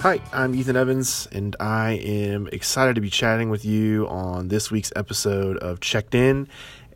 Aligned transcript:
Hi, 0.00 0.18
I'm 0.32 0.54
Ethan 0.54 0.76
Evans, 0.76 1.28
and 1.30 1.54
I 1.60 1.90
am 2.02 2.48
excited 2.52 2.94
to 2.94 3.02
be 3.02 3.10
chatting 3.10 3.50
with 3.50 3.66
you 3.66 4.08
on 4.08 4.48
this 4.48 4.70
week's 4.70 4.90
episode 4.96 5.58
of 5.58 5.80
Checked 5.80 6.14
In, 6.14 6.48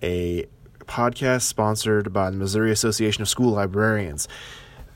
a 0.03 0.47
podcast 0.87 1.43
sponsored 1.43 2.15
by 2.15 2.31
the 2.31 2.39
Missouri 2.39 2.73
Association 2.73 3.21
of 3.21 3.29
School 3.29 3.53
Librarians. 3.53 4.27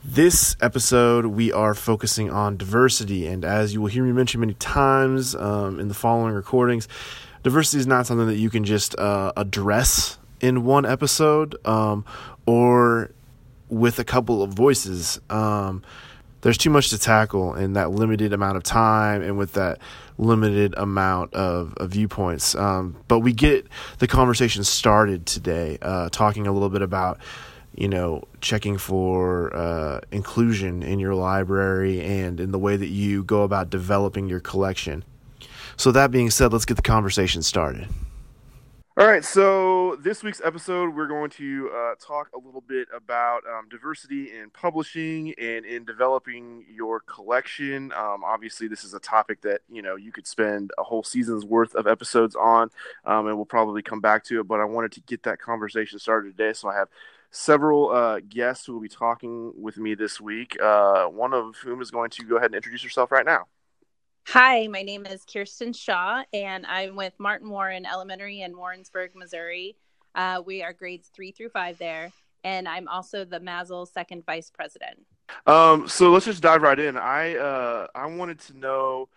This 0.02 0.56
episode, 0.62 1.26
we 1.26 1.52
are 1.52 1.74
focusing 1.74 2.30
on 2.30 2.56
diversity, 2.56 3.26
and 3.26 3.44
as 3.44 3.74
you 3.74 3.82
will 3.82 3.88
hear 3.88 4.04
me 4.04 4.12
mention 4.12 4.40
many 4.40 4.54
times 4.54 5.34
um, 5.34 5.78
in 5.78 5.88
the 5.88 5.94
following 5.94 6.32
recordings, 6.32 6.88
diversity 7.42 7.78
is 7.78 7.86
not 7.86 8.06
something 8.06 8.26
that 8.28 8.38
you 8.38 8.48
can 8.48 8.64
just 8.64 8.98
uh, 8.98 9.34
address 9.36 10.16
in 10.40 10.64
one 10.64 10.86
episode 10.86 11.56
um, 11.66 12.06
or 12.46 13.10
with 13.68 13.98
a 13.98 14.04
couple 14.04 14.42
of 14.42 14.54
voices. 14.54 15.20
Um, 15.28 15.82
there's 16.40 16.58
too 16.58 16.70
much 16.70 16.90
to 16.90 16.98
tackle 16.98 17.54
in 17.54 17.72
that 17.72 17.90
limited 17.90 18.32
amount 18.32 18.56
of 18.56 18.62
time 18.62 19.22
and 19.22 19.36
with 19.36 19.52
that 19.54 19.78
limited 20.18 20.74
amount 20.76 21.34
of, 21.34 21.74
of 21.76 21.90
viewpoints. 21.90 22.54
Um, 22.54 22.96
but 23.08 23.20
we 23.20 23.32
get 23.32 23.66
the 23.98 24.06
conversation 24.06 24.64
started 24.64 25.26
today, 25.26 25.78
uh, 25.82 26.08
talking 26.10 26.46
a 26.46 26.52
little 26.52 26.68
bit 26.68 26.82
about, 26.82 27.18
you 27.74 27.88
know, 27.88 28.24
checking 28.40 28.78
for 28.78 29.54
uh, 29.54 30.00
inclusion 30.10 30.82
in 30.82 30.98
your 30.98 31.14
library 31.14 32.00
and 32.00 32.40
in 32.40 32.50
the 32.52 32.58
way 32.58 32.76
that 32.76 32.88
you 32.88 33.24
go 33.24 33.42
about 33.42 33.70
developing 33.70 34.28
your 34.28 34.40
collection. 34.40 35.04
So, 35.76 35.92
that 35.92 36.10
being 36.10 36.30
said, 36.30 36.52
let's 36.52 36.64
get 36.64 36.74
the 36.76 36.82
conversation 36.82 37.42
started. 37.42 37.88
All 38.98 39.06
right, 39.06 39.24
so 39.24 39.94
this 40.02 40.24
week's 40.24 40.40
episode, 40.44 40.92
we're 40.92 41.06
going 41.06 41.30
to 41.30 41.70
uh, 41.72 41.94
talk 42.04 42.30
a 42.34 42.38
little 42.44 42.60
bit 42.60 42.88
about 42.92 43.42
um, 43.46 43.68
diversity 43.68 44.36
in 44.36 44.50
publishing 44.50 45.34
and 45.38 45.64
in 45.64 45.84
developing 45.84 46.64
your 46.68 46.98
collection. 46.98 47.92
Um, 47.92 48.24
obviously, 48.24 48.66
this 48.66 48.82
is 48.82 48.94
a 48.94 48.98
topic 48.98 49.40
that 49.42 49.60
you 49.70 49.82
know 49.82 49.94
you 49.94 50.10
could 50.10 50.26
spend 50.26 50.72
a 50.78 50.82
whole 50.82 51.04
season's 51.04 51.44
worth 51.44 51.76
of 51.76 51.86
episodes 51.86 52.34
on, 52.34 52.72
um, 53.04 53.28
and 53.28 53.36
we'll 53.36 53.46
probably 53.46 53.82
come 53.82 54.00
back 54.00 54.24
to 54.24 54.40
it. 54.40 54.48
But 54.48 54.58
I 54.58 54.64
wanted 54.64 54.90
to 54.90 55.00
get 55.02 55.22
that 55.22 55.38
conversation 55.38 56.00
started 56.00 56.36
today, 56.36 56.52
so 56.52 56.68
I 56.68 56.74
have 56.74 56.88
several 57.30 57.90
uh, 57.90 58.18
guests 58.28 58.66
who 58.66 58.72
will 58.72 58.80
be 58.80 58.88
talking 58.88 59.52
with 59.56 59.78
me 59.78 59.94
this 59.94 60.20
week. 60.20 60.60
Uh, 60.60 61.04
one 61.04 61.34
of 61.34 61.54
whom 61.58 61.80
is 61.82 61.92
going 61.92 62.10
to 62.10 62.24
go 62.24 62.34
ahead 62.34 62.46
and 62.46 62.56
introduce 62.56 62.82
yourself 62.82 63.12
right 63.12 63.24
now. 63.24 63.46
Hi, 64.26 64.66
my 64.66 64.82
name 64.82 65.06
is 65.06 65.24
Kirsten 65.24 65.72
Shaw, 65.72 66.22
and 66.32 66.66
I'm 66.66 66.96
with 66.96 67.14
Martin 67.18 67.48
Warren 67.50 67.86
Elementary 67.86 68.42
in 68.42 68.56
Warrensburg, 68.56 69.12
Missouri. 69.14 69.76
Uh, 70.14 70.42
we 70.44 70.62
are 70.62 70.72
grades 70.72 71.08
three 71.08 71.32
through 71.32 71.48
five 71.48 71.78
there, 71.78 72.10
and 72.44 72.68
I'm 72.68 72.88
also 72.88 73.24
the 73.24 73.40
MASL 73.40 73.88
second 73.88 74.24
vice 74.26 74.50
president. 74.50 74.98
Um, 75.46 75.88
so 75.88 76.10
let's 76.10 76.26
just 76.26 76.42
dive 76.42 76.62
right 76.62 76.78
in. 76.78 76.96
I 76.96 77.36
uh, 77.36 77.86
I 77.94 78.06
wanted 78.06 78.40
to 78.40 78.58
know 78.58 79.08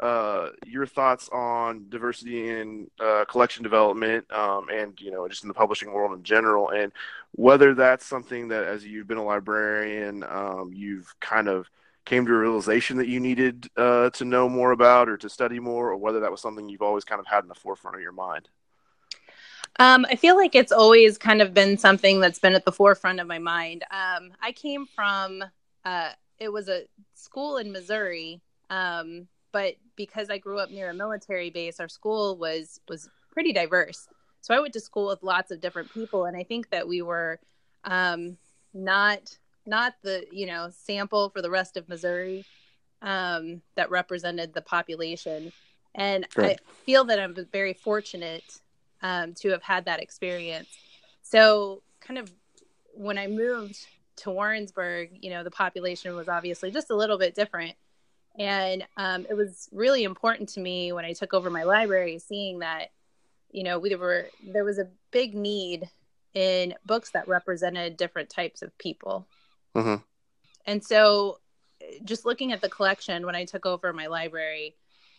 uh, 0.00 0.50
your 0.66 0.86
thoughts 0.86 1.28
on 1.30 1.86
diversity 1.88 2.50
in 2.50 2.90
uh, 3.00 3.24
collection 3.24 3.62
development, 3.62 4.30
um, 4.32 4.68
and 4.68 5.00
you 5.00 5.10
know, 5.10 5.26
just 5.28 5.42
in 5.44 5.48
the 5.48 5.54
publishing 5.54 5.92
world 5.92 6.16
in 6.16 6.22
general, 6.22 6.70
and 6.70 6.92
whether 7.32 7.74
that's 7.74 8.04
something 8.04 8.48
that, 8.48 8.64
as 8.64 8.84
you've 8.84 9.06
been 9.06 9.16
a 9.18 9.24
librarian, 9.24 10.22
um, 10.24 10.70
you've 10.74 11.14
kind 11.20 11.48
of 11.48 11.66
came 12.06 12.24
to 12.24 12.32
a 12.32 12.38
realization 12.38 12.96
that 12.96 13.08
you 13.08 13.20
needed 13.20 13.68
uh, 13.76 14.08
to 14.10 14.24
know 14.24 14.48
more 14.48 14.70
about 14.70 15.08
or 15.10 15.18
to 15.18 15.28
study 15.28 15.60
more, 15.60 15.90
or 15.90 15.96
whether 15.96 16.20
that 16.20 16.30
was 16.30 16.40
something 16.40 16.68
you've 16.68 16.80
always 16.80 17.04
kind 17.04 17.20
of 17.20 17.26
had 17.26 17.44
in 17.44 17.48
the 17.48 17.54
forefront 17.54 17.96
of 17.96 18.02
your 18.02 18.12
mind? 18.12 18.48
Um, 19.78 20.06
I 20.08 20.16
feel 20.16 20.36
like 20.36 20.54
it's 20.54 20.72
always 20.72 21.18
kind 21.18 21.42
of 21.42 21.52
been 21.52 21.76
something 21.76 22.18
that's 22.20 22.38
been 22.38 22.54
at 22.54 22.64
the 22.64 22.72
forefront 22.72 23.20
of 23.20 23.26
my 23.26 23.38
mind. 23.38 23.84
Um, 23.90 24.32
I 24.40 24.52
came 24.52 24.86
from, 24.86 25.44
uh, 25.84 26.10
it 26.38 26.50
was 26.50 26.68
a 26.68 26.84
school 27.14 27.58
in 27.58 27.72
Missouri, 27.72 28.40
um, 28.70 29.28
but 29.52 29.74
because 29.96 30.30
I 30.30 30.38
grew 30.38 30.58
up 30.58 30.70
near 30.70 30.90
a 30.90 30.94
military 30.94 31.50
base, 31.50 31.80
our 31.80 31.88
school 31.88 32.36
was 32.36 32.80
was 32.88 33.08
pretty 33.30 33.52
diverse. 33.52 34.08
So 34.40 34.54
I 34.54 34.60
went 34.60 34.72
to 34.74 34.80
school 34.80 35.08
with 35.08 35.22
lots 35.22 35.50
of 35.50 35.60
different 35.60 35.92
people, 35.92 36.26
and 36.26 36.36
I 36.36 36.44
think 36.44 36.70
that 36.70 36.86
we 36.86 37.02
were 37.02 37.38
um, 37.84 38.36
not 38.72 39.36
not 39.66 39.94
the 40.02 40.26
you 40.30 40.46
know 40.46 40.70
sample 40.70 41.30
for 41.30 41.42
the 41.42 41.50
rest 41.50 41.76
of 41.76 41.88
Missouri 41.88 42.44
um, 43.02 43.62
that 43.76 43.90
represented 43.90 44.54
the 44.54 44.62
population. 44.62 45.52
And 45.94 46.26
I 46.36 46.56
feel 46.84 47.04
that 47.04 47.18
I'm 47.18 47.34
very 47.52 47.72
fortunate 47.72 48.60
um, 49.02 49.34
to 49.34 49.50
have 49.50 49.62
had 49.62 49.86
that 49.86 50.00
experience. 50.00 50.68
So, 51.22 51.82
kind 52.00 52.18
of 52.18 52.32
when 52.92 53.18
I 53.18 53.26
moved 53.26 53.86
to 54.16 54.30
Warrensburg, 54.30 55.10
you 55.20 55.30
know, 55.30 55.44
the 55.44 55.50
population 55.50 56.14
was 56.14 56.28
obviously 56.28 56.70
just 56.70 56.90
a 56.90 56.96
little 56.96 57.18
bit 57.18 57.34
different. 57.34 57.74
And 58.38 58.86
um, 58.96 59.26
it 59.28 59.34
was 59.34 59.68
really 59.72 60.04
important 60.04 60.50
to 60.50 60.60
me 60.60 60.92
when 60.92 61.04
I 61.04 61.14
took 61.14 61.32
over 61.32 61.50
my 61.50 61.62
library, 61.62 62.18
seeing 62.18 62.58
that, 62.60 62.90
you 63.50 63.64
know, 63.64 63.78
we 63.78 63.94
were 63.94 64.26
there 64.46 64.64
was 64.64 64.78
a 64.78 64.88
big 65.10 65.34
need 65.34 65.88
in 66.34 66.74
books 66.84 67.10
that 67.10 67.28
represented 67.28 67.96
different 67.96 68.28
types 68.28 68.60
of 68.60 68.76
people. 68.76 69.26
Mm-hmm. 69.76 70.02
And 70.66 70.82
so, 70.82 71.38
just 72.04 72.24
looking 72.24 72.52
at 72.52 72.60
the 72.60 72.68
collection 72.68 73.26
when 73.26 73.34
I 73.34 73.44
took 73.44 73.66
over 73.66 73.92
my 73.92 74.06
library, 74.06 74.74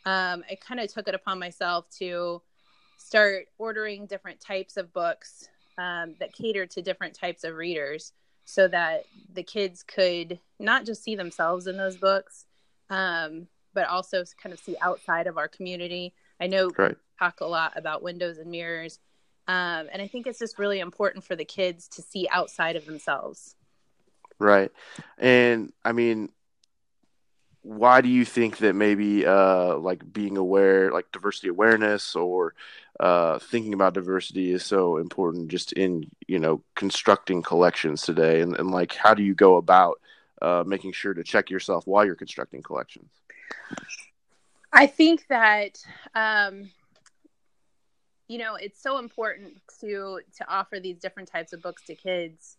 um, 0.06 0.44
I 0.50 0.56
kind 0.56 0.80
of 0.80 0.92
took 0.92 1.08
it 1.08 1.16
upon 1.16 1.40
myself 1.40 1.90
to 2.00 2.42
start 2.98 3.46
ordering 3.58 4.08
different 4.08 4.40
types 4.40 4.76
of 4.76 4.92
books 4.92 5.48
um, 5.78 6.16
that 6.20 6.34
cater 6.34 6.66
to 6.66 6.82
different 6.82 7.14
types 7.14 7.44
of 7.44 7.56
readers 7.56 8.14
so 8.46 8.68
that 8.70 9.04
the 9.34 9.44
kids 9.44 9.84
could 9.84 10.40
not 10.60 10.86
just 10.86 11.04
see 11.04 11.16
themselves 11.16 11.68
in 11.68 11.78
those 11.78 11.98
books, 11.98 12.46
um, 12.90 13.48
but 13.74 13.88
also 13.88 14.24
kind 14.42 14.54
of 14.54 14.60
see 14.60 14.76
outside 14.82 15.28
of 15.28 15.38
our 15.38 15.48
community. 15.48 16.14
I 16.40 16.48
know 16.48 16.72
right. 16.78 16.96
talk 17.20 17.42
a 17.42 17.46
lot 17.46 17.74
about 17.76 18.02
windows 18.02 18.38
and 18.38 18.50
mirrors. 18.50 19.00
Um, 19.48 19.88
and 19.92 20.02
I 20.02 20.08
think 20.08 20.28
it's 20.28 20.40
just 20.40 20.58
really 20.58 20.80
important 20.80 21.24
for 21.24 21.36
the 21.36 21.46
kids 21.46 21.88
to 21.90 22.02
see 22.02 22.28
outside 22.32 22.76
of 22.76 22.86
themselves. 22.86 23.56
Right. 24.40 24.72
And 25.18 25.74
I 25.84 25.94
mean, 25.94 26.30
why 27.68 28.02
do 28.02 28.08
you 28.08 28.24
think 28.24 28.60
that 28.60 28.74
maybe 28.74 29.26
uh, 29.26 29.76
like 29.78 30.14
being 30.14 30.38
aware, 30.38 30.92
like 30.92 31.12
diversity 31.12 31.50
awareness 31.50 32.16
or 32.16 32.54
uh, 33.00 33.40
thinking 33.40 33.74
about 33.74 33.94
diversity 33.94 34.54
is 34.54 34.64
so 34.64 34.98
important 34.98 35.50
just 35.50 35.74
in, 35.74 36.10
you 36.28 36.40
know, 36.40 36.64
constructing 36.76 37.42
collections 37.42 38.04
today? 38.04 38.42
And, 38.42 38.56
and 38.58 38.72
like, 38.72 38.94
how 38.94 39.14
do 39.14 39.24
you 39.24 39.36
go 39.36 39.58
about 39.58 40.00
uh, 40.42 40.64
making 40.66 40.94
sure 40.94 41.14
to 41.14 41.24
check 41.24 41.50
yourself 41.50 41.86
while 41.88 42.06
you're 42.06 42.16
constructing 42.16 42.62
collections? 42.62 43.12
I 44.72 44.86
think 44.86 45.26
that, 45.28 45.84
um, 46.16 46.70
you 48.28 48.38
know, 48.38 48.56
it's 48.56 48.82
so 48.82 48.98
important 48.98 49.62
to 49.82 50.22
to 50.38 50.48
offer 50.48 50.80
these 50.80 51.00
different 51.00 51.30
types 51.30 51.54
of 51.54 51.62
books 51.62 51.84
to 51.86 51.96
kids 51.96 52.57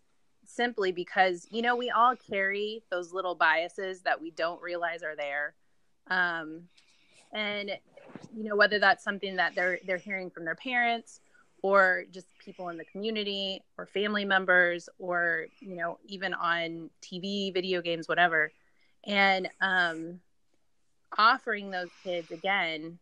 simply 0.48 0.90
because 0.92 1.46
you 1.50 1.62
know 1.62 1.76
we 1.76 1.90
all 1.90 2.16
carry 2.16 2.82
those 2.90 3.12
little 3.12 3.34
biases 3.34 4.00
that 4.02 4.20
we 4.20 4.30
don't 4.32 4.60
realize 4.62 5.02
are 5.02 5.14
there. 5.14 5.54
Um, 6.08 6.62
and 7.32 7.70
you 8.34 8.44
know 8.44 8.56
whether 8.56 8.78
that's 8.78 9.04
something 9.04 9.36
that 9.36 9.54
they're 9.54 9.78
they're 9.86 9.98
hearing 9.98 10.30
from 10.30 10.44
their 10.44 10.54
parents 10.54 11.20
or 11.62 12.04
just 12.10 12.26
people 12.38 12.68
in 12.68 12.78
the 12.78 12.84
community 12.84 13.62
or 13.76 13.84
family 13.86 14.24
members 14.24 14.88
or 14.98 15.46
you 15.60 15.76
know 15.76 15.98
even 16.06 16.32
on 16.34 16.88
tv 17.02 17.52
video 17.52 17.80
games 17.82 18.08
whatever. 18.08 18.50
And 19.04 19.48
um, 19.60 20.20
offering 21.16 21.70
those 21.70 21.90
kids 22.02 22.30
again 22.30 22.98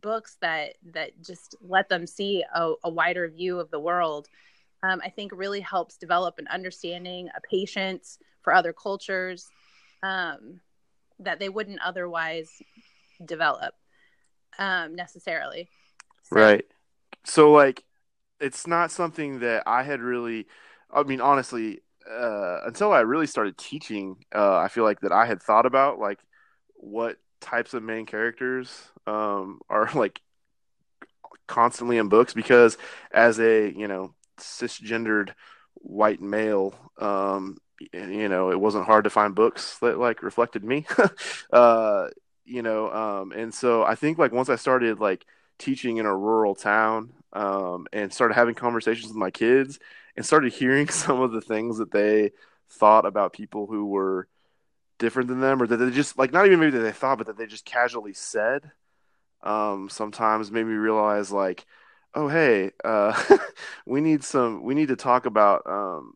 books 0.00 0.36
that 0.40 0.74
that 0.92 1.10
just 1.22 1.56
let 1.66 1.88
them 1.88 2.06
see 2.06 2.44
a, 2.54 2.74
a 2.84 2.90
wider 2.90 3.28
view 3.28 3.58
of 3.58 3.70
the 3.70 3.80
world 3.80 4.28
um, 4.82 5.00
I 5.04 5.10
think 5.10 5.32
really 5.34 5.60
helps 5.60 5.96
develop 5.96 6.38
an 6.38 6.48
understanding, 6.48 7.28
a 7.36 7.40
patience 7.40 8.18
for 8.42 8.54
other 8.54 8.72
cultures 8.72 9.48
um, 10.02 10.60
that 11.18 11.38
they 11.38 11.48
wouldn't 11.48 11.80
otherwise 11.84 12.48
develop 13.24 13.74
um, 14.58 14.94
necessarily. 14.94 15.68
So, 16.22 16.36
right. 16.36 16.64
So, 17.24 17.52
like, 17.52 17.84
it's 18.40 18.66
not 18.66 18.90
something 18.90 19.40
that 19.40 19.64
I 19.66 19.82
had 19.82 20.00
really, 20.00 20.46
I 20.90 21.02
mean, 21.02 21.20
honestly, 21.20 21.80
uh, 22.10 22.60
until 22.64 22.92
I 22.92 23.00
really 23.00 23.26
started 23.26 23.58
teaching, 23.58 24.24
uh, 24.34 24.56
I 24.56 24.68
feel 24.68 24.84
like 24.84 25.00
that 25.00 25.12
I 25.12 25.26
had 25.26 25.42
thought 25.42 25.66
about, 25.66 25.98
like, 25.98 26.18
what 26.74 27.18
types 27.40 27.74
of 27.74 27.82
main 27.82 28.06
characters 28.06 28.70
um, 29.06 29.60
are, 29.68 29.90
like, 29.94 30.20
constantly 31.46 31.98
in 31.98 32.08
books 32.08 32.32
because 32.32 32.78
as 33.12 33.40
a, 33.40 33.70
you 33.72 33.88
know, 33.88 34.14
cisgendered 34.40 35.30
white 35.74 36.20
male, 36.20 36.74
um, 36.98 37.58
you 37.92 38.28
know, 38.28 38.50
it 38.50 38.60
wasn't 38.60 38.86
hard 38.86 39.04
to 39.04 39.10
find 39.10 39.34
books 39.34 39.78
that 39.78 39.98
like 39.98 40.22
reflected 40.22 40.64
me, 40.64 40.86
uh, 41.52 42.08
you 42.44 42.62
know, 42.62 42.90
um, 42.92 43.32
and 43.32 43.54
so 43.54 43.82
I 43.84 43.94
think 43.94 44.18
like 44.18 44.32
once 44.32 44.48
I 44.48 44.56
started 44.56 45.00
like 45.00 45.24
teaching 45.58 45.98
in 45.98 46.06
a 46.06 46.16
rural 46.16 46.54
town, 46.54 47.12
um, 47.32 47.86
and 47.92 48.12
started 48.12 48.34
having 48.34 48.54
conversations 48.54 49.08
with 49.08 49.16
my 49.16 49.30
kids 49.30 49.78
and 50.16 50.26
started 50.26 50.52
hearing 50.52 50.88
some 50.90 51.20
of 51.20 51.32
the 51.32 51.40
things 51.40 51.78
that 51.78 51.90
they 51.92 52.32
thought 52.68 53.06
about 53.06 53.32
people 53.32 53.66
who 53.66 53.86
were 53.86 54.28
different 54.98 55.28
than 55.28 55.40
them 55.40 55.62
or 55.62 55.66
that 55.66 55.76
they 55.78 55.90
just 55.90 56.18
like 56.18 56.32
not 56.32 56.46
even 56.46 56.60
maybe 56.60 56.72
that 56.72 56.82
they 56.82 56.92
thought 56.92 57.18
but 57.18 57.26
that 57.26 57.38
they 57.38 57.46
just 57.46 57.64
casually 57.64 58.12
said 58.12 58.70
um 59.42 59.88
sometimes 59.88 60.50
made 60.50 60.66
me 60.66 60.74
realize 60.74 61.32
like 61.32 61.64
oh 62.14 62.28
hey 62.28 62.70
uh 62.84 63.38
we 63.86 64.00
need 64.00 64.22
some 64.24 64.62
we 64.62 64.74
need 64.74 64.88
to 64.88 64.96
talk 64.96 65.26
about 65.26 65.62
um 65.66 66.14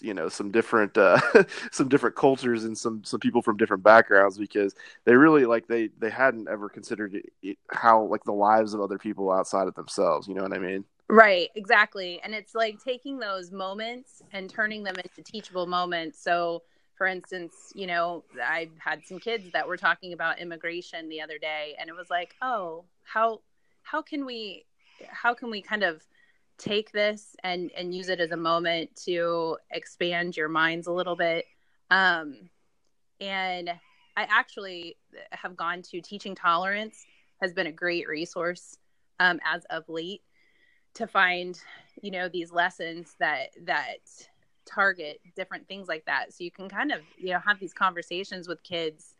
you 0.00 0.14
know 0.14 0.28
some 0.28 0.50
different 0.50 0.96
uh 0.96 1.20
some 1.72 1.88
different 1.88 2.14
cultures 2.14 2.64
and 2.64 2.76
some 2.78 3.02
some 3.04 3.18
people 3.18 3.42
from 3.42 3.56
different 3.56 3.82
backgrounds 3.82 4.38
because 4.38 4.74
they 5.04 5.14
really 5.14 5.44
like 5.44 5.66
they 5.66 5.88
they 5.98 6.10
hadn't 6.10 6.48
ever 6.48 6.68
considered 6.68 7.14
it, 7.14 7.32
it, 7.42 7.58
how 7.70 8.04
like 8.04 8.22
the 8.24 8.32
lives 8.32 8.74
of 8.74 8.80
other 8.80 8.98
people 8.98 9.30
outside 9.30 9.66
of 9.66 9.74
themselves 9.74 10.28
you 10.28 10.34
know 10.34 10.42
what 10.42 10.52
i 10.52 10.58
mean 10.58 10.84
Right, 11.12 11.50
exactly. 11.54 12.22
And 12.24 12.34
it's 12.34 12.54
like 12.54 12.82
taking 12.82 13.18
those 13.18 13.50
moments 13.50 14.22
and 14.32 14.48
turning 14.48 14.82
them 14.82 14.96
into 14.96 15.20
teachable 15.22 15.66
moments. 15.66 16.18
So, 16.22 16.62
for 16.96 17.06
instance, 17.06 17.52
you 17.74 17.86
know, 17.86 18.24
I 18.42 18.70
had 18.78 19.04
some 19.04 19.18
kids 19.18 19.44
that 19.52 19.68
were 19.68 19.76
talking 19.76 20.14
about 20.14 20.38
immigration 20.38 21.10
the 21.10 21.20
other 21.20 21.36
day 21.36 21.76
and 21.78 21.90
it 21.90 21.94
was 21.94 22.08
like, 22.08 22.34
"Oh, 22.40 22.84
how 23.02 23.42
how 23.82 24.00
can 24.00 24.24
we 24.24 24.64
how 25.08 25.34
can 25.34 25.50
we 25.50 25.62
kind 25.62 25.82
of 25.82 26.02
take 26.58 26.92
this 26.92 27.34
and 27.42 27.70
and 27.76 27.94
use 27.94 28.08
it 28.08 28.20
as 28.20 28.30
a 28.30 28.36
moment 28.36 28.94
to 29.04 29.56
expand 29.70 30.36
your 30.36 30.48
minds 30.48 30.86
a 30.86 30.92
little 30.92 31.16
bit?" 31.16 31.44
Um 31.90 32.50
and 33.20 33.70
I 34.16 34.26
actually 34.28 34.96
have 35.30 35.56
gone 35.56 35.82
to 35.82 36.00
teaching 36.00 36.34
tolerance 36.34 37.06
has 37.40 37.52
been 37.52 37.66
a 37.66 37.72
great 37.72 38.08
resource 38.08 38.76
um, 39.20 39.40
as 39.44 39.64
of 39.70 39.88
late 39.88 40.22
to 40.94 41.06
find 41.06 41.58
you 42.02 42.10
know 42.10 42.28
these 42.28 42.52
lessons 42.52 43.14
that 43.18 43.50
that 43.64 43.98
target 44.64 45.20
different 45.34 45.66
things 45.66 45.88
like 45.88 46.04
that 46.04 46.32
so 46.32 46.44
you 46.44 46.50
can 46.50 46.68
kind 46.68 46.92
of 46.92 47.00
you 47.18 47.32
know 47.32 47.38
have 47.38 47.58
these 47.58 47.72
conversations 47.72 48.46
with 48.46 48.62
kids 48.62 49.14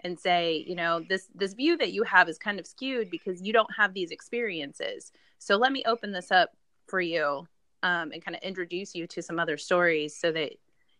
and 0.00 0.18
say 0.18 0.64
you 0.66 0.74
know 0.74 1.00
this 1.08 1.28
this 1.34 1.54
view 1.54 1.76
that 1.76 1.92
you 1.92 2.02
have 2.02 2.28
is 2.28 2.38
kind 2.38 2.58
of 2.58 2.66
skewed 2.66 3.10
because 3.10 3.42
you 3.42 3.52
don't 3.52 3.70
have 3.76 3.94
these 3.94 4.10
experiences 4.10 5.12
so 5.38 5.56
let 5.56 5.72
me 5.72 5.82
open 5.86 6.12
this 6.12 6.30
up 6.30 6.50
for 6.86 7.00
you 7.00 7.46
um, 7.84 8.12
and 8.12 8.24
kind 8.24 8.36
of 8.36 8.42
introduce 8.42 8.94
you 8.94 9.06
to 9.06 9.22
some 9.22 9.38
other 9.38 9.56
stories 9.56 10.16
so 10.16 10.30
that 10.32 10.52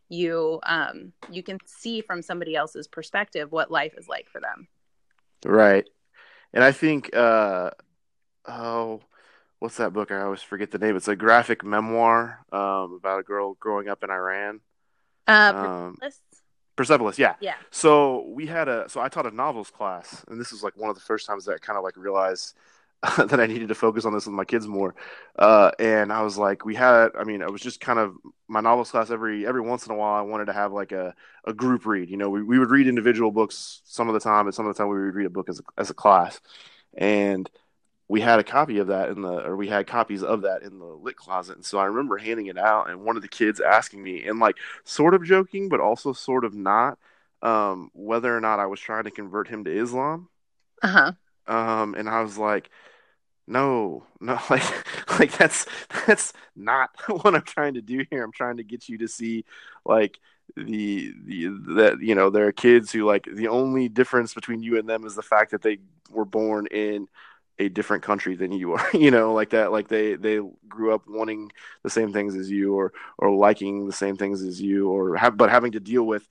you 0.08 0.60
um, 0.64 1.12
you 1.30 1.42
can 1.42 1.58
see 1.64 2.00
from 2.00 2.22
somebody 2.22 2.54
else's 2.54 2.86
perspective 2.86 3.50
what 3.50 3.70
life 3.70 3.94
is 3.96 4.08
like 4.08 4.28
for 4.28 4.40
them 4.40 4.68
right 5.44 5.88
and 6.52 6.62
i 6.62 6.70
think 6.70 7.14
uh 7.16 7.70
oh 8.46 9.00
what's 9.62 9.76
that 9.76 9.92
book? 9.92 10.10
I 10.10 10.22
always 10.22 10.42
forget 10.42 10.72
the 10.72 10.78
name. 10.78 10.96
It's 10.96 11.06
a 11.06 11.14
graphic 11.14 11.64
memoir 11.64 12.44
um, 12.52 12.98
about 12.98 13.20
a 13.20 13.22
girl 13.22 13.54
growing 13.54 13.88
up 13.88 14.02
in 14.02 14.10
Iran. 14.10 14.60
Uh, 15.28 15.52
um, 15.54 15.96
Persepolis, 16.82 17.18
yeah. 17.18 17.34
Yeah. 17.40 17.54
So 17.70 18.26
we 18.28 18.46
had 18.46 18.68
a 18.68 18.88
so 18.88 19.00
I 19.00 19.08
taught 19.08 19.26
a 19.26 19.30
novels 19.30 19.70
class, 19.70 20.24
and 20.28 20.40
this 20.40 20.52
was 20.52 20.62
like 20.62 20.76
one 20.76 20.90
of 20.90 20.96
the 20.96 21.02
first 21.02 21.26
times 21.26 21.44
that 21.44 21.54
I 21.54 21.58
kind 21.58 21.76
of 21.76 21.84
like 21.84 21.96
realized 21.96 22.54
that 23.16 23.40
I 23.40 23.46
needed 23.46 23.68
to 23.68 23.74
focus 23.74 24.04
on 24.04 24.12
this 24.12 24.26
with 24.26 24.34
my 24.34 24.44
kids 24.44 24.66
more. 24.66 24.94
Uh, 25.36 25.72
and 25.78 26.12
I 26.12 26.22
was 26.22 26.38
like, 26.38 26.64
we 26.64 26.76
had, 26.76 27.08
I 27.18 27.24
mean, 27.24 27.42
it 27.42 27.50
was 27.50 27.60
just 27.60 27.80
kind 27.80 27.98
of 27.98 28.14
my 28.46 28.60
novels 28.60 28.90
class 28.90 29.10
every 29.10 29.46
every 29.46 29.60
once 29.60 29.86
in 29.86 29.92
a 29.92 29.96
while. 29.96 30.14
I 30.14 30.22
wanted 30.22 30.46
to 30.46 30.52
have 30.52 30.72
like 30.72 30.92
a, 30.92 31.14
a 31.44 31.52
group 31.52 31.84
read. 31.86 32.10
You 32.10 32.16
know, 32.16 32.30
we, 32.30 32.42
we 32.42 32.58
would 32.58 32.70
read 32.70 32.86
individual 32.86 33.32
books 33.32 33.80
some 33.84 34.08
of 34.08 34.14
the 34.14 34.20
time, 34.20 34.44
but 34.46 34.54
some 34.54 34.66
of 34.66 34.74
the 34.74 34.78
time 34.78 34.88
we 34.88 35.02
would 35.02 35.14
read 35.14 35.26
a 35.26 35.30
book 35.30 35.48
as 35.48 35.58
a, 35.58 35.62
as 35.78 35.90
a 35.90 35.94
class. 35.94 36.40
And 36.96 37.50
we 38.12 38.20
had 38.20 38.38
a 38.38 38.44
copy 38.44 38.76
of 38.76 38.88
that 38.88 39.08
in 39.08 39.22
the 39.22 39.42
or 39.42 39.56
we 39.56 39.66
had 39.66 39.86
copies 39.86 40.22
of 40.22 40.42
that 40.42 40.62
in 40.62 40.78
the 40.78 40.84
lit 40.84 41.16
closet. 41.16 41.56
And 41.56 41.64
so 41.64 41.78
i 41.78 41.86
remember 41.86 42.18
handing 42.18 42.48
it 42.48 42.58
out 42.58 42.90
and 42.90 43.06
one 43.06 43.16
of 43.16 43.22
the 43.22 43.28
kids 43.28 43.58
asking 43.58 44.02
me 44.02 44.24
and 44.24 44.38
like 44.38 44.58
sort 44.84 45.14
of 45.14 45.24
joking 45.24 45.70
but 45.70 45.80
also 45.80 46.12
sort 46.12 46.44
of 46.44 46.54
not 46.54 46.98
um, 47.40 47.90
whether 47.94 48.36
or 48.36 48.40
not 48.42 48.60
i 48.60 48.66
was 48.66 48.80
trying 48.80 49.04
to 49.04 49.10
convert 49.10 49.48
him 49.48 49.64
to 49.64 49.74
islam. 49.74 50.28
Uh-huh. 50.82 51.12
Um, 51.46 51.94
and 51.94 52.06
i 52.06 52.20
was 52.20 52.36
like 52.36 52.68
no 53.46 54.04
no 54.20 54.38
like 54.50 55.18
like 55.18 55.32
that's 55.38 55.64
that's 56.06 56.34
not 56.54 56.90
what 57.08 57.34
i'm 57.34 57.40
trying 57.42 57.74
to 57.74 57.82
do 57.82 58.04
here. 58.10 58.22
I'm 58.22 58.32
trying 58.32 58.58
to 58.58 58.62
get 58.62 58.90
you 58.90 58.98
to 58.98 59.08
see 59.08 59.46
like 59.86 60.18
the 60.54 61.14
the 61.24 61.46
that 61.76 62.02
you 62.02 62.14
know 62.14 62.28
there 62.28 62.46
are 62.46 62.52
kids 62.52 62.92
who 62.92 63.06
like 63.06 63.24
the 63.24 63.48
only 63.48 63.88
difference 63.88 64.34
between 64.34 64.62
you 64.62 64.78
and 64.78 64.86
them 64.86 65.06
is 65.06 65.14
the 65.14 65.22
fact 65.22 65.52
that 65.52 65.62
they 65.62 65.78
were 66.10 66.26
born 66.26 66.66
in 66.66 67.08
a 67.58 67.68
different 67.68 68.02
country 68.02 68.34
than 68.34 68.52
you 68.52 68.72
are 68.72 68.88
you 68.94 69.10
know 69.10 69.32
like 69.32 69.50
that 69.50 69.72
like 69.72 69.88
they 69.88 70.14
they 70.14 70.40
grew 70.68 70.94
up 70.94 71.02
wanting 71.06 71.50
the 71.82 71.90
same 71.90 72.12
things 72.12 72.34
as 72.34 72.50
you 72.50 72.74
or 72.74 72.92
or 73.18 73.30
liking 73.30 73.86
the 73.86 73.92
same 73.92 74.16
things 74.16 74.42
as 74.42 74.60
you 74.60 74.88
or 74.88 75.16
have 75.16 75.36
but 75.36 75.50
having 75.50 75.72
to 75.72 75.80
deal 75.80 76.04
with 76.04 76.26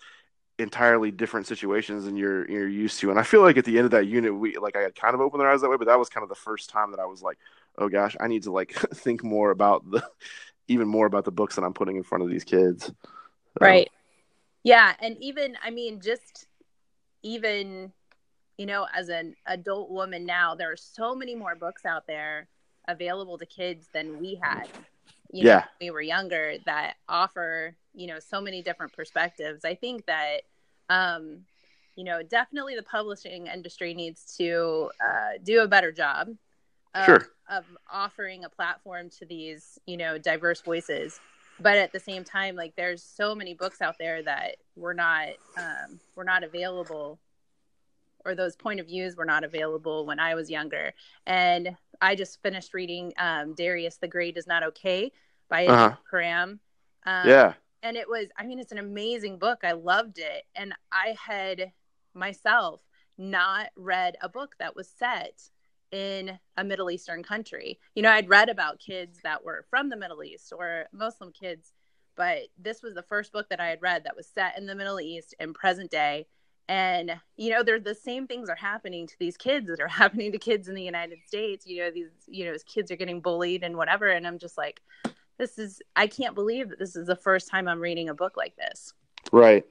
entirely 0.59 1.09
different 1.11 1.47
situations 1.47 2.05
than 2.05 2.15
you're 2.15 2.49
you're 2.49 2.67
used 2.67 2.99
to. 2.99 3.09
And 3.09 3.19
i 3.19 3.23
feel 3.23 3.41
like 3.41 3.57
at 3.57 3.65
the 3.65 3.77
end 3.77 3.85
of 3.85 3.91
that 3.91 4.07
unit 4.07 4.35
we 4.35 4.57
like 4.57 4.75
i 4.75 4.81
had 4.81 4.95
kind 4.95 5.15
of 5.15 5.21
opened 5.21 5.41
their 5.41 5.49
eyes 5.49 5.61
that 5.61 5.69
way 5.69 5.77
but 5.77 5.87
that 5.87 5.99
was 5.99 6.09
kind 6.09 6.23
of 6.23 6.29
the 6.29 6.35
first 6.35 6.69
time 6.69 6.91
that 6.91 6.99
i 6.99 7.05
was 7.05 7.21
like 7.21 7.37
oh 7.77 7.89
gosh 7.89 8.15
i 8.19 8.27
need 8.27 8.43
to 8.43 8.51
like 8.51 8.73
think 8.93 9.23
more 9.23 9.51
about 9.51 9.89
the 9.89 10.03
even 10.67 10.87
more 10.87 11.05
about 11.05 11.25
the 11.25 11.31
books 11.31 11.55
that 11.55 11.63
i'm 11.63 11.73
putting 11.73 11.97
in 11.97 12.03
front 12.03 12.23
of 12.23 12.29
these 12.29 12.43
kids. 12.43 12.91
Right. 13.59 13.87
Um, 13.87 13.95
yeah. 14.63 14.93
And 14.99 15.17
even 15.19 15.57
i 15.63 15.71
mean 15.71 15.99
just 15.99 16.47
even 17.23 17.91
you 18.61 18.67
know, 18.67 18.85
as 18.95 19.09
an 19.09 19.35
adult 19.47 19.89
woman 19.89 20.23
now, 20.23 20.53
there 20.53 20.71
are 20.71 20.77
so 20.77 21.15
many 21.15 21.33
more 21.33 21.55
books 21.55 21.83
out 21.83 22.05
there 22.05 22.47
available 22.87 23.35
to 23.39 23.45
kids 23.47 23.87
than 23.91 24.19
we 24.19 24.35
had. 24.39 24.67
You 25.31 25.47
yeah. 25.47 25.55
Know, 25.55 25.63
we 25.81 25.89
were 25.89 26.01
younger 26.01 26.57
that 26.67 26.97
offer, 27.09 27.75
you 27.95 28.05
know, 28.05 28.19
so 28.19 28.39
many 28.39 28.61
different 28.61 28.93
perspectives. 28.93 29.65
I 29.65 29.73
think 29.73 30.05
that, 30.05 30.41
um, 30.89 31.39
you 31.95 32.03
know, 32.03 32.21
definitely 32.21 32.75
the 32.75 32.83
publishing 32.83 33.47
industry 33.47 33.95
needs 33.95 34.37
to 34.37 34.91
uh, 35.03 35.39
do 35.43 35.61
a 35.61 35.67
better 35.67 35.91
job 35.91 36.29
of, 36.93 37.05
sure. 37.05 37.27
of 37.49 37.65
offering 37.91 38.43
a 38.43 38.49
platform 38.49 39.09
to 39.17 39.25
these, 39.25 39.79
you 39.87 39.97
know, 39.97 40.19
diverse 40.19 40.61
voices. 40.61 41.19
But 41.59 41.77
at 41.77 41.93
the 41.93 41.99
same 41.99 42.23
time, 42.23 42.55
like 42.55 42.75
there's 42.75 43.01
so 43.01 43.33
many 43.33 43.55
books 43.55 43.81
out 43.81 43.95
there 43.97 44.21
that 44.21 44.57
were 44.75 44.93
not 44.93 45.29
um, 45.57 45.99
were 46.15 46.23
not 46.23 46.43
available 46.43 47.17
or 48.25 48.35
those 48.35 48.55
point 48.55 48.79
of 48.79 48.87
views 48.87 49.15
were 49.15 49.25
not 49.25 49.43
available 49.43 50.05
when 50.05 50.19
I 50.19 50.35
was 50.35 50.49
younger. 50.49 50.93
And 51.25 51.75
I 52.01 52.15
just 52.15 52.41
finished 52.41 52.73
reading 52.73 53.13
um, 53.17 53.53
Darius 53.53 53.97
the 53.97 54.07
Great 54.07 54.37
is 54.37 54.47
Not 54.47 54.63
Okay 54.63 55.11
by 55.49 55.65
uh-huh. 55.67 55.95
Um, 57.05 57.27
yeah. 57.27 57.53
And 57.83 57.97
it 57.97 58.07
was, 58.07 58.27
I 58.37 58.45
mean, 58.45 58.59
it's 58.59 58.71
an 58.71 58.77
amazing 58.77 59.39
book. 59.39 59.59
I 59.63 59.71
loved 59.73 60.19
it. 60.19 60.43
And 60.55 60.73
I 60.91 61.15
had 61.19 61.71
myself 62.13 62.81
not 63.17 63.67
read 63.75 64.17
a 64.21 64.29
book 64.29 64.55
that 64.59 64.75
was 64.75 64.87
set 64.87 65.41
in 65.91 66.39
a 66.57 66.63
Middle 66.63 66.89
Eastern 66.89 67.23
country. 67.23 67.79
You 67.95 68.03
know, 68.03 68.11
I'd 68.11 68.29
read 68.29 68.49
about 68.49 68.79
kids 68.79 69.19
that 69.23 69.43
were 69.43 69.65
from 69.69 69.89
the 69.89 69.97
Middle 69.97 70.23
East 70.23 70.53
or 70.55 70.85
Muslim 70.93 71.31
kids, 71.31 71.73
but 72.15 72.43
this 72.57 72.81
was 72.81 72.93
the 72.93 73.03
first 73.03 73.33
book 73.33 73.49
that 73.49 73.59
I 73.59 73.67
had 73.67 73.81
read 73.81 74.03
that 74.05 74.15
was 74.15 74.27
set 74.27 74.57
in 74.57 74.65
the 74.65 74.75
Middle 74.75 75.01
East 75.01 75.35
in 75.39 75.53
present 75.53 75.91
day 75.91 76.27
and 76.67 77.11
you 77.37 77.49
know 77.49 77.63
they're 77.63 77.79
the 77.79 77.95
same 77.95 78.27
things 78.27 78.49
are 78.49 78.55
happening 78.55 79.07
to 79.07 79.15
these 79.19 79.37
kids 79.37 79.67
that 79.67 79.79
are 79.79 79.87
happening 80.01 80.31
to 80.31 80.37
kids 80.37 80.67
in 80.67 80.75
the 80.75 80.83
united 80.83 81.19
states 81.25 81.65
you 81.65 81.81
know 81.81 81.91
these 81.91 82.09
you 82.27 82.45
know 82.45 82.55
kids 82.65 82.91
are 82.91 82.95
getting 82.95 83.21
bullied 83.21 83.63
and 83.63 83.75
whatever 83.75 84.07
and 84.07 84.25
i'm 84.25 84.37
just 84.37 84.57
like 84.57 84.81
this 85.37 85.57
is 85.57 85.81
i 85.95 86.07
can't 86.07 86.35
believe 86.35 86.69
that 86.69 86.79
this 86.79 86.95
is 86.95 87.07
the 87.07 87.15
first 87.15 87.49
time 87.49 87.67
i'm 87.67 87.79
reading 87.79 88.09
a 88.09 88.13
book 88.13 88.37
like 88.37 88.55
this 88.55 88.93
right 89.31 89.65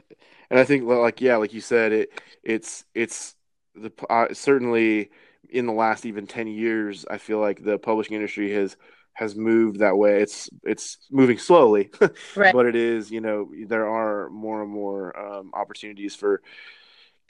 and 0.51 0.59
i 0.59 0.65
think 0.65 0.85
like 0.85 1.21
yeah 1.21 1.37
like 1.37 1.53
you 1.53 1.61
said 1.61 1.93
it 1.93 2.23
it's 2.43 2.85
it's 2.95 3.35
the 3.75 3.93
uh, 4.11 4.27
certainly 4.33 5.11
in 5.49 5.67
the 5.67 5.73
last 5.73 6.05
even 6.05 6.27
10 6.27 6.49
years 6.49 7.05
i 7.11 7.19
feel 7.19 7.39
like 7.39 7.65
the 7.65 7.79
publishing 7.79 8.15
industry 8.15 8.53
has 8.53 8.77
has 9.21 9.37
moved 9.37 9.81
that 9.81 9.97
way. 9.97 10.23
It's 10.23 10.49
it's 10.65 10.97
moving 11.11 11.39
slowly, 11.39 11.91
right. 12.37 12.55
but 12.55 12.67
it 12.67 12.75
is. 12.75 13.11
You 13.11 13.21
know, 13.21 13.51
there 13.67 13.87
are 13.87 14.31
more 14.31 14.63
and 14.63 14.71
more 14.71 15.17
um, 15.19 15.51
opportunities 15.53 16.15
for 16.15 16.43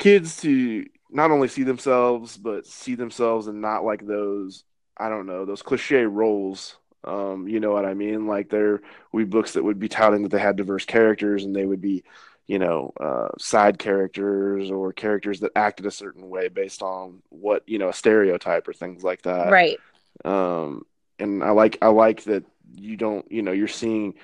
kids 0.00 0.40
to 0.40 0.86
not 1.10 1.30
only 1.30 1.46
see 1.46 1.62
themselves 1.62 2.38
but 2.38 2.66
see 2.66 2.94
themselves 2.94 3.46
and 3.48 3.60
not 3.60 3.84
like 3.84 4.06
those 4.06 4.64
I 4.96 5.08
don't 5.08 5.26
know 5.26 5.44
those 5.44 5.62
cliche 5.62 6.04
roles. 6.04 6.76
Um, 7.04 7.48
you 7.48 7.60
know 7.60 7.72
what 7.72 7.86
I 7.86 7.94
mean? 7.94 8.26
Like 8.26 8.50
there 8.50 8.80
be 9.14 9.24
books 9.24 9.52
that 9.52 9.64
would 9.64 9.78
be 9.78 9.88
touting 9.88 10.22
that 10.22 10.30
they 10.30 10.38
had 10.38 10.56
diverse 10.56 10.84
characters 10.84 11.44
and 11.44 11.56
they 11.56 11.64
would 11.64 11.80
be, 11.80 12.04
you 12.46 12.58
know, 12.58 12.92
uh, 13.00 13.28
side 13.38 13.78
characters 13.78 14.70
or 14.70 14.92
characters 14.92 15.40
that 15.40 15.52
acted 15.56 15.86
a 15.86 15.90
certain 15.90 16.28
way 16.28 16.48
based 16.48 16.82
on 16.82 17.22
what 17.30 17.62
you 17.66 17.78
know 17.78 17.88
a 17.88 17.94
stereotype 17.94 18.68
or 18.68 18.72
things 18.72 19.02
like 19.02 19.22
that. 19.22 19.50
Right. 19.50 19.78
Um, 20.24 20.84
and 21.18 21.42
I 21.42 21.50
like 21.50 21.78
I 21.80 21.88
like 21.88 22.24
that 22.24 22.44
you 22.74 22.96
don't 22.96 23.30
you 23.30 23.42
know 23.42 23.52
you're 23.52 23.68
seeing 23.68 24.14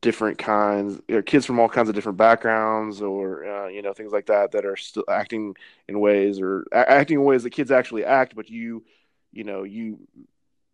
different 0.00 0.38
kinds 0.38 1.00
or 1.10 1.20
kids 1.20 1.44
from 1.44 1.60
all 1.60 1.68
kinds 1.68 1.88
of 1.88 1.94
different 1.94 2.16
backgrounds 2.16 3.02
or 3.02 3.44
uh, 3.44 3.68
you 3.68 3.82
know 3.82 3.92
things 3.92 4.12
like 4.12 4.26
that 4.26 4.52
that 4.52 4.64
are 4.64 4.76
still 4.76 5.04
acting 5.08 5.54
in 5.88 6.00
ways 6.00 6.40
or 6.40 6.66
acting 6.72 7.18
in 7.18 7.24
ways 7.24 7.42
that 7.42 7.50
kids 7.50 7.70
actually 7.70 8.04
act 8.04 8.34
but 8.34 8.48
you 8.48 8.82
you 9.32 9.44
know 9.44 9.62
you 9.62 9.98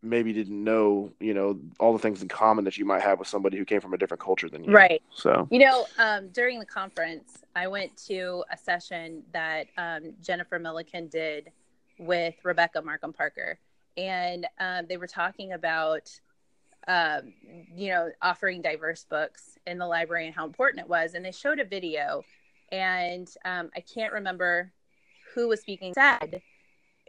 maybe 0.06 0.32
didn't 0.32 0.62
know, 0.62 1.12
you 1.20 1.34
know, 1.34 1.58
all 1.78 1.92
the 1.92 1.98
things 1.98 2.22
in 2.22 2.28
common 2.28 2.64
that 2.64 2.78
you 2.78 2.84
might 2.84 3.02
have 3.02 3.18
with 3.18 3.28
somebody 3.28 3.58
who 3.58 3.64
came 3.64 3.80
from 3.80 3.92
a 3.92 3.98
different 3.98 4.22
culture 4.22 4.48
than 4.48 4.64
you. 4.64 4.72
Right. 4.72 5.02
So, 5.14 5.48
you 5.50 5.58
know, 5.58 5.86
um, 5.98 6.28
during 6.28 6.58
the 6.58 6.66
conference, 6.66 7.38
I 7.54 7.66
went 7.66 7.96
to 8.06 8.44
a 8.50 8.56
session 8.56 9.22
that 9.32 9.66
um, 9.76 10.14
Jennifer 10.22 10.58
Milliken 10.58 11.08
did 11.08 11.50
with 11.98 12.34
Rebecca 12.42 12.82
Markham 12.82 13.12
Parker, 13.12 13.58
and 13.96 14.46
um, 14.60 14.86
they 14.88 14.96
were 14.96 15.06
talking 15.06 15.52
about, 15.52 16.08
um, 16.88 17.32
you 17.74 17.88
know, 17.88 18.10
offering 18.22 18.62
diverse 18.62 19.04
books 19.04 19.58
in 19.66 19.78
the 19.78 19.86
library 19.86 20.26
and 20.26 20.34
how 20.34 20.44
important 20.44 20.80
it 20.80 20.88
was. 20.88 21.14
And 21.14 21.24
they 21.24 21.32
showed 21.32 21.58
a 21.58 21.64
video, 21.64 22.24
and 22.72 23.28
um, 23.44 23.70
I 23.76 23.80
can't 23.80 24.12
remember 24.12 24.72
who 25.34 25.48
was 25.48 25.60
speaking. 25.60 25.94
Said 25.94 26.42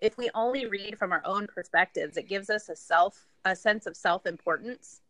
if 0.01 0.17
we 0.17 0.29
only 0.35 0.67
read 0.67 0.97
from 0.97 1.11
our 1.11 1.21
own 1.25 1.47
perspectives, 1.47 2.17
it 2.17 2.27
gives 2.27 2.49
us 2.49 2.69
a 2.69 2.75
self 2.75 3.25
a 3.45 3.55
sense 3.55 3.85
of 3.85 3.95
self 3.95 4.25
importance. 4.25 5.01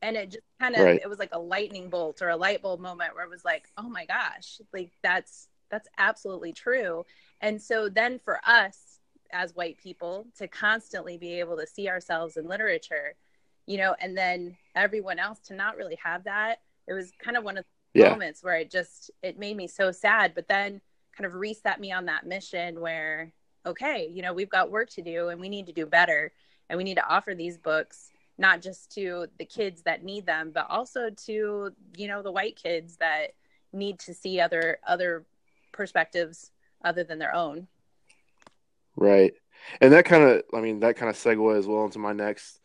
And 0.00 0.16
it 0.16 0.30
just 0.30 0.44
kind 0.60 0.76
of 0.76 0.82
Right. 0.82 1.00
it 1.02 1.08
was 1.08 1.18
like 1.18 1.30
a 1.32 1.38
lightning 1.38 1.88
bolt 1.88 2.22
or 2.22 2.28
a 2.28 2.36
light 2.36 2.62
bulb 2.62 2.80
moment 2.80 3.14
where 3.14 3.24
it 3.24 3.30
was 3.30 3.44
like, 3.44 3.68
oh 3.76 3.88
my 3.88 4.04
gosh, 4.04 4.60
like 4.72 4.90
that's 5.02 5.48
that's 5.70 5.88
absolutely 5.98 6.52
true. 6.52 7.04
And 7.40 7.60
so 7.60 7.88
then 7.88 8.18
for 8.18 8.40
us 8.46 9.00
as 9.32 9.54
white 9.54 9.76
people 9.78 10.26
to 10.38 10.48
constantly 10.48 11.18
be 11.18 11.38
able 11.40 11.56
to 11.56 11.66
see 11.66 11.88
ourselves 11.88 12.36
in 12.36 12.46
literature, 12.48 13.14
you 13.68 13.76
know, 13.76 13.94
and 14.00 14.16
then 14.16 14.56
everyone 14.74 15.18
else 15.18 15.38
to 15.40 15.54
not 15.54 15.76
really 15.76 15.98
have 16.02 16.24
that, 16.24 16.60
it 16.86 16.94
was 16.94 17.12
kind 17.22 17.36
of 17.36 17.44
one 17.44 17.58
of 17.58 17.64
the 17.94 18.00
yeah. 18.00 18.10
moments 18.10 18.42
where 18.42 18.56
it 18.56 18.70
just 18.70 19.10
it 19.22 19.38
made 19.38 19.56
me 19.56 19.66
so 19.66 19.90
sad 19.90 20.32
but 20.34 20.48
then 20.48 20.80
kind 21.16 21.26
of 21.26 21.34
reset 21.34 21.80
me 21.80 21.90
on 21.92 22.06
that 22.06 22.26
mission 22.26 22.80
where 22.80 23.32
okay 23.66 24.08
you 24.12 24.22
know 24.22 24.32
we've 24.32 24.50
got 24.50 24.70
work 24.70 24.90
to 24.90 25.02
do 25.02 25.28
and 25.28 25.40
we 25.40 25.48
need 25.48 25.66
to 25.66 25.72
do 25.72 25.86
better 25.86 26.30
and 26.68 26.76
we 26.76 26.84
need 26.84 26.96
to 26.96 27.08
offer 27.08 27.34
these 27.34 27.56
books 27.56 28.10
not 28.36 28.60
just 28.60 28.92
to 28.92 29.26
the 29.38 29.44
kids 29.44 29.82
that 29.82 30.04
need 30.04 30.26
them 30.26 30.50
but 30.54 30.66
also 30.68 31.08
to 31.10 31.70
you 31.96 32.08
know 32.08 32.22
the 32.22 32.30
white 32.30 32.56
kids 32.62 32.96
that 32.98 33.32
need 33.72 33.98
to 33.98 34.12
see 34.12 34.38
other 34.38 34.78
other 34.86 35.24
perspectives 35.72 36.50
other 36.84 37.04
than 37.04 37.18
their 37.18 37.34
own 37.34 37.66
Right. 38.98 39.32
And 39.80 39.92
that 39.92 40.06
kind 40.06 40.24
of, 40.24 40.42
I 40.52 40.60
mean, 40.60 40.80
that 40.80 40.96
kind 40.96 41.08
of 41.08 41.16
segues 41.16 41.66
well 41.66 41.84
into 41.84 42.00
my 42.00 42.12
next, 42.12 42.58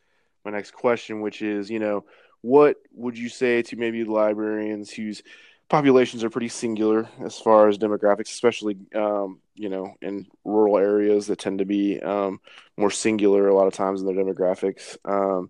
my 0.46 0.52
next 0.52 0.72
question, 0.72 1.22
which 1.22 1.42
is, 1.42 1.70
you 1.70 1.80
know, 1.80 2.06
what 2.42 2.78
would 2.94 3.18
you 3.18 3.30
say 3.30 3.62
to 3.64 3.76
maybe 3.76 4.04
librarians 4.04 4.92
whose 4.92 5.24
populations 5.70 6.24
are 6.24 6.30
pretty 6.30 6.50
singular 6.50 7.08
as 7.24 7.40
far 7.40 7.70
as 7.70 7.78
demographics, 7.78 8.30
especially, 8.30 8.78
um, 8.96 9.40
you 9.56 9.70
know, 9.70 9.96
in 10.02 10.28
rural 10.44 10.78
areas 10.78 11.28
that 11.28 11.40
tend 11.40 11.60
to 11.60 11.66
be 11.66 12.02
um, 12.02 12.40
more 12.78 12.92
singular 12.92 13.48
a 13.48 13.56
lot 13.56 13.68
of 13.68 13.74
times 13.74 14.02
in 14.02 14.08
their 14.08 14.24
demographics. 14.24 14.98
Um, 15.06 15.50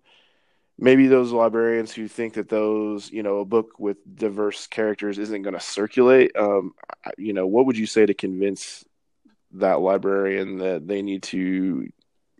maybe 0.78 1.08
those 1.08 1.32
librarians 1.32 1.92
who 1.92 2.06
think 2.06 2.34
that 2.34 2.48
those, 2.48 3.10
you 3.10 3.22
know, 3.22 3.38
a 3.38 3.44
book 3.44 3.78
with 3.78 3.96
diverse 4.16 4.66
characters 4.68 5.18
isn't 5.18 5.42
going 5.42 5.54
to 5.54 5.60
circulate. 5.60 6.36
Um, 6.36 6.74
you 7.18 7.32
know, 7.32 7.46
what 7.46 7.66
would 7.66 7.76
you 7.76 7.86
say 7.86 8.06
to 8.06 8.14
convince 8.14 8.84
that 9.54 9.80
librarian 9.80 10.58
that 10.58 10.86
they 10.86 11.02
need 11.02 11.22
to 11.22 11.88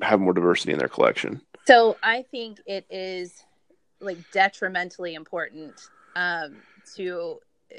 have 0.00 0.20
more 0.20 0.32
diversity 0.32 0.72
in 0.72 0.78
their 0.78 0.88
collection. 0.88 1.40
So 1.66 1.96
I 2.02 2.22
think 2.22 2.60
it 2.66 2.86
is 2.90 3.42
like 4.00 4.18
detrimentally 4.32 5.14
important 5.14 5.88
um, 6.14 6.56
to 6.96 7.38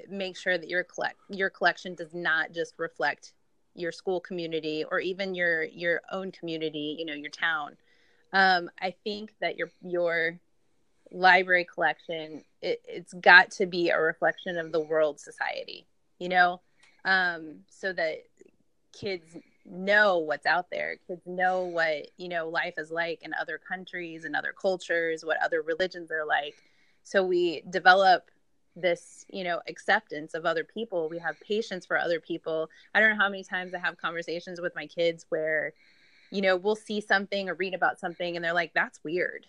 make 0.09 0.35
sure 0.35 0.57
that 0.57 0.67
your 0.67 0.83
collect 0.83 1.17
your 1.29 1.49
collection 1.49 1.95
does 1.95 2.13
not 2.13 2.51
just 2.51 2.73
reflect 2.77 3.33
your 3.75 3.91
school 3.91 4.19
community 4.19 4.83
or 4.89 4.99
even 4.99 5.35
your 5.35 5.63
your 5.63 6.01
own 6.11 6.31
community, 6.31 6.95
you 6.97 7.05
know, 7.05 7.13
your 7.13 7.29
town. 7.29 7.77
Um, 8.33 8.69
I 8.81 8.95
think 9.03 9.33
that 9.39 9.57
your 9.57 9.69
your 9.83 10.39
library 11.11 11.65
collection 11.71 12.43
it, 12.61 12.81
it's 12.87 13.13
got 13.13 13.51
to 13.51 13.67
be 13.67 13.89
a 13.89 13.99
reflection 13.99 14.57
of 14.57 14.71
the 14.71 14.79
world 14.79 15.19
society, 15.19 15.85
you 16.19 16.29
know, 16.29 16.61
um, 17.05 17.59
so 17.69 17.93
that 17.93 18.23
kids 18.91 19.37
know 19.65 20.19
what's 20.19 20.45
out 20.45 20.69
there. 20.71 20.97
Kids 21.07 21.21
know 21.25 21.65
what 21.65 22.07
you 22.17 22.29
know 22.29 22.49
life 22.49 22.75
is 22.77 22.91
like 22.91 23.21
in 23.23 23.33
other 23.33 23.57
countries 23.57 24.23
and 24.25 24.35
other 24.35 24.53
cultures 24.53 25.25
what 25.25 25.41
other 25.43 25.61
religions 25.61 26.11
are 26.11 26.25
like. 26.25 26.55
So 27.03 27.23
we 27.23 27.63
develop 27.69 28.29
this 28.75 29.25
you 29.29 29.43
know 29.43 29.61
acceptance 29.67 30.33
of 30.33 30.45
other 30.45 30.63
people. 30.63 31.09
We 31.09 31.19
have 31.19 31.39
patience 31.39 31.85
for 31.85 31.97
other 31.97 32.19
people. 32.19 32.69
I 32.93 32.99
don't 32.99 33.09
know 33.11 33.23
how 33.23 33.29
many 33.29 33.43
times 33.43 33.73
i 33.73 33.79
have 33.79 33.97
conversations 33.97 34.61
with 34.61 34.75
my 34.75 34.85
kids 34.85 35.25
where 35.29 35.73
you 36.31 36.41
know 36.41 36.57
we'll 36.57 36.75
see 36.75 37.01
something 37.01 37.49
or 37.49 37.53
read 37.55 37.73
about 37.73 37.99
something 37.99 38.35
and 38.35 38.43
they're 38.43 38.53
like 38.53 38.73
that's 38.73 39.03
weird. 39.03 39.47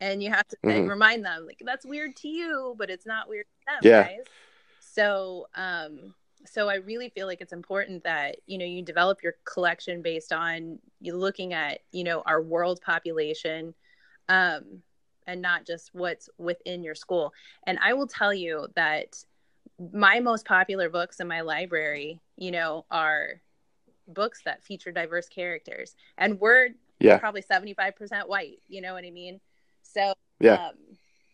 And 0.00 0.22
you 0.22 0.30
have 0.30 0.46
to 0.48 0.56
Mhm. 0.62 0.88
remind 0.88 1.24
them 1.24 1.46
like 1.46 1.62
that's 1.64 1.86
weird 1.86 2.14
to 2.16 2.28
you 2.28 2.74
but 2.78 2.90
it's 2.90 3.06
not 3.06 3.28
weird 3.28 3.46
to 3.46 3.66
them 3.66 3.90
Yeah. 3.90 4.02
guys. 4.08 4.24
So 4.80 5.48
um 5.54 6.14
so 6.44 6.68
i 6.68 6.74
really 6.76 7.08
feel 7.08 7.26
like 7.26 7.40
it's 7.40 7.52
important 7.52 8.02
that 8.04 8.36
you 8.46 8.58
know 8.58 8.64
you 8.64 8.82
develop 8.82 9.22
your 9.22 9.34
collection 9.44 10.02
based 10.02 10.32
on 10.32 10.78
you 11.00 11.14
looking 11.16 11.52
at 11.52 11.80
you 11.92 12.04
know 12.04 12.22
our 12.26 12.42
world 12.42 12.80
population 12.84 13.74
um 14.28 14.82
and 15.26 15.40
not 15.42 15.66
just 15.66 15.90
what's 15.92 16.28
within 16.38 16.82
your 16.82 16.94
school 16.94 17.32
and 17.66 17.78
i 17.82 17.92
will 17.92 18.06
tell 18.06 18.34
you 18.34 18.66
that 18.74 19.16
my 19.92 20.20
most 20.20 20.46
popular 20.46 20.88
books 20.88 21.20
in 21.20 21.26
my 21.28 21.40
library 21.40 22.20
you 22.36 22.50
know 22.50 22.84
are 22.90 23.40
books 24.08 24.42
that 24.44 24.62
feature 24.62 24.92
diverse 24.92 25.28
characters 25.28 25.96
and 26.18 26.38
we're 26.40 26.68
Yeah. 27.00 27.18
probably 27.18 27.42
75% 27.42 28.28
white 28.28 28.58
you 28.68 28.80
know 28.80 28.94
what 28.94 29.04
i 29.04 29.10
mean 29.10 29.40
so 29.82 30.12
Yeah. 30.40 30.68
um, 30.68 30.74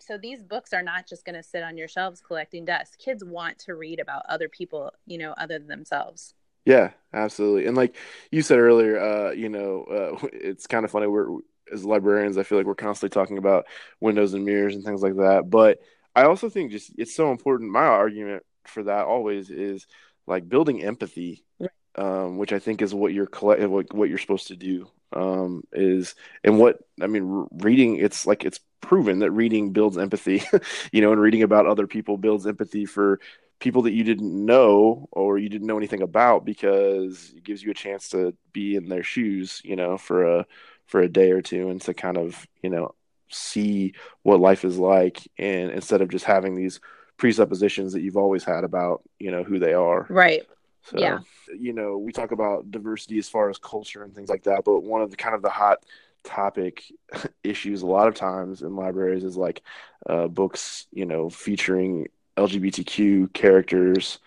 so 0.03 0.19
these 0.19 0.43
books 0.43 0.73
are 0.73 0.83
not 0.83 1.07
just 1.09 1.25
going 1.25 1.35
to 1.37 1.43
sit 1.43 1.63
on 1.63 1.77
your 1.77 1.89
shelves 1.89 2.21
collecting 2.21 2.65
dust 2.65 2.99
kids 2.99 3.25
want 3.25 3.59
to 3.59 3.75
read 3.75 4.01
about 4.01 4.25
other 4.29 4.49
people 4.49 4.93
you 5.07 5.19
know 5.19 5.33
other 5.39 5.59
than 5.59 5.69
themselves 5.69 6.35
Yeah, 6.65 6.93
absolutely. 7.13 7.67
And 7.67 7.77
like 7.77 7.97
you 8.31 8.43
said 8.43 8.59
earlier, 8.59 8.99
uh, 9.01 9.31
you 9.33 9.49
know, 9.49 9.85
uh, 10.23 10.27
it's 10.33 10.67
kind 10.67 10.85
of 10.85 10.91
funny. 10.91 11.07
We're 11.07 11.39
as 11.73 11.85
librarians, 11.85 12.37
I 12.39 12.43
feel 12.43 12.59
like 12.59 12.67
we're 12.67 12.75
constantly 12.75 13.15
talking 13.15 13.39
about 13.39 13.67
windows 14.01 14.35
and 14.35 14.45
mirrors 14.45 14.75
and 14.75 14.85
things 14.85 15.03
like 15.03 15.17
that. 15.17 15.49
But 15.49 15.79
I 16.15 16.25
also 16.25 16.49
think 16.49 16.71
just 16.73 16.93
it's 16.99 17.15
so 17.15 17.31
important. 17.33 17.71
My 17.71 17.85
argument 17.85 18.43
for 18.67 18.85
that 18.85 19.07
always 19.07 19.51
is 19.51 19.87
like 20.27 20.49
building 20.49 20.83
empathy, 20.83 21.45
Right. 21.59 21.71
um, 21.97 22.39
which 22.39 22.53
I 22.53 22.59
think 22.59 22.83
is 22.83 22.95
what 22.95 23.13
you're 23.13 23.27
collect 23.27 23.63
what, 23.69 23.93
what 23.95 24.09
you're 24.09 24.19
supposed 24.19 24.49
to 24.49 24.57
do. 24.57 24.89
Um, 25.14 25.64
is 25.73 26.14
and 26.45 26.59
what 26.59 26.81
I 27.00 27.07
mean, 27.07 27.49
reading. 27.52 27.97
It's 27.97 28.26
like 28.26 28.45
it's 28.45 28.61
proven 28.81 29.21
that 29.21 29.31
reading 29.31 29.73
builds 29.73 29.99
empathy. 29.99 30.42
you 30.92 31.00
know, 31.00 31.12
and 31.12 31.21
reading 31.21 31.42
about 31.42 31.66
other 31.66 31.87
people 31.87 32.16
builds 32.16 32.47
empathy 32.47 32.85
for 32.85 33.21
people 33.62 33.83
that 33.83 33.92
you 33.92 34.02
didn't 34.02 34.45
know 34.45 35.09
or 35.12 35.38
you 35.38 35.49
didn't 35.49 35.69
know 35.69 35.78
anything 35.78 36.02
about 36.02 36.45
because 36.45 37.33
it 37.37 37.45
gives 37.45 37.62
you 37.62 37.71
a 37.71 37.75
chance 37.75 38.09
to 38.09 38.35
be 38.52 38.75
in 38.75 38.88
their 38.88 39.04
shoes, 39.04 39.62
you 39.64 39.76
know, 39.76 39.97
for 39.97 40.38
a 40.38 40.47
for 40.87 41.00
a 41.00 41.09
day 41.09 41.31
or 41.31 41.40
two 41.40 41.71
and 41.71 41.81
to 41.81 41.95
kind 41.95 42.19
of, 42.19 42.47
you 42.62 42.69
know, 42.69 42.95
see 43.31 43.95
what 44.25 44.40
life 44.40 44.64
is 44.64 44.78
like 44.78 45.26
and 45.38 45.71
instead 45.71 46.02
of 46.02 46.11
just 46.11 46.25
having 46.25 46.54
these 46.54 46.81
presuppositions 47.16 47.92
that 47.92 48.02
you've 48.02 48.16
always 48.16 48.45
had 48.45 48.64
about, 48.64 49.02
you 49.19 49.31
know, 49.31 49.45
who 49.45 49.59
they 49.59 49.73
are. 49.73 50.07
right 50.11 50.42
So, 50.85 50.99
Yeah. 50.99 51.21
you 51.59 51.73
know, 51.73 51.99
we 51.99 52.12
talk 52.12 52.33
about 52.33 52.71
diversity 52.71 53.19
as 53.19 53.29
far 53.29 53.51
as 53.51 53.59
culture 53.59 54.03
and 54.03 54.15
things 54.15 54.29
like 54.29 54.45
that, 54.45 54.65
but 54.65 54.81
one 54.81 55.03
of 55.03 55.11
the 55.11 55.17
kind 55.17 55.35
of 55.35 55.43
the 55.43 55.51
hot 55.51 55.85
topic 56.25 56.85
issues 57.45 57.83
a 57.83 57.87
lot 57.87 58.09
of 58.09 58.15
times 58.15 58.62
in 58.62 58.77
libraries 58.77 59.25
is 59.25 59.37
like 59.37 59.62
uh, 60.09 60.27
books, 60.29 60.87
you 60.93 61.05
know, 61.07 61.31
featuring 61.31 62.09
LGBTQ 62.37 63.29
characters 63.33 64.19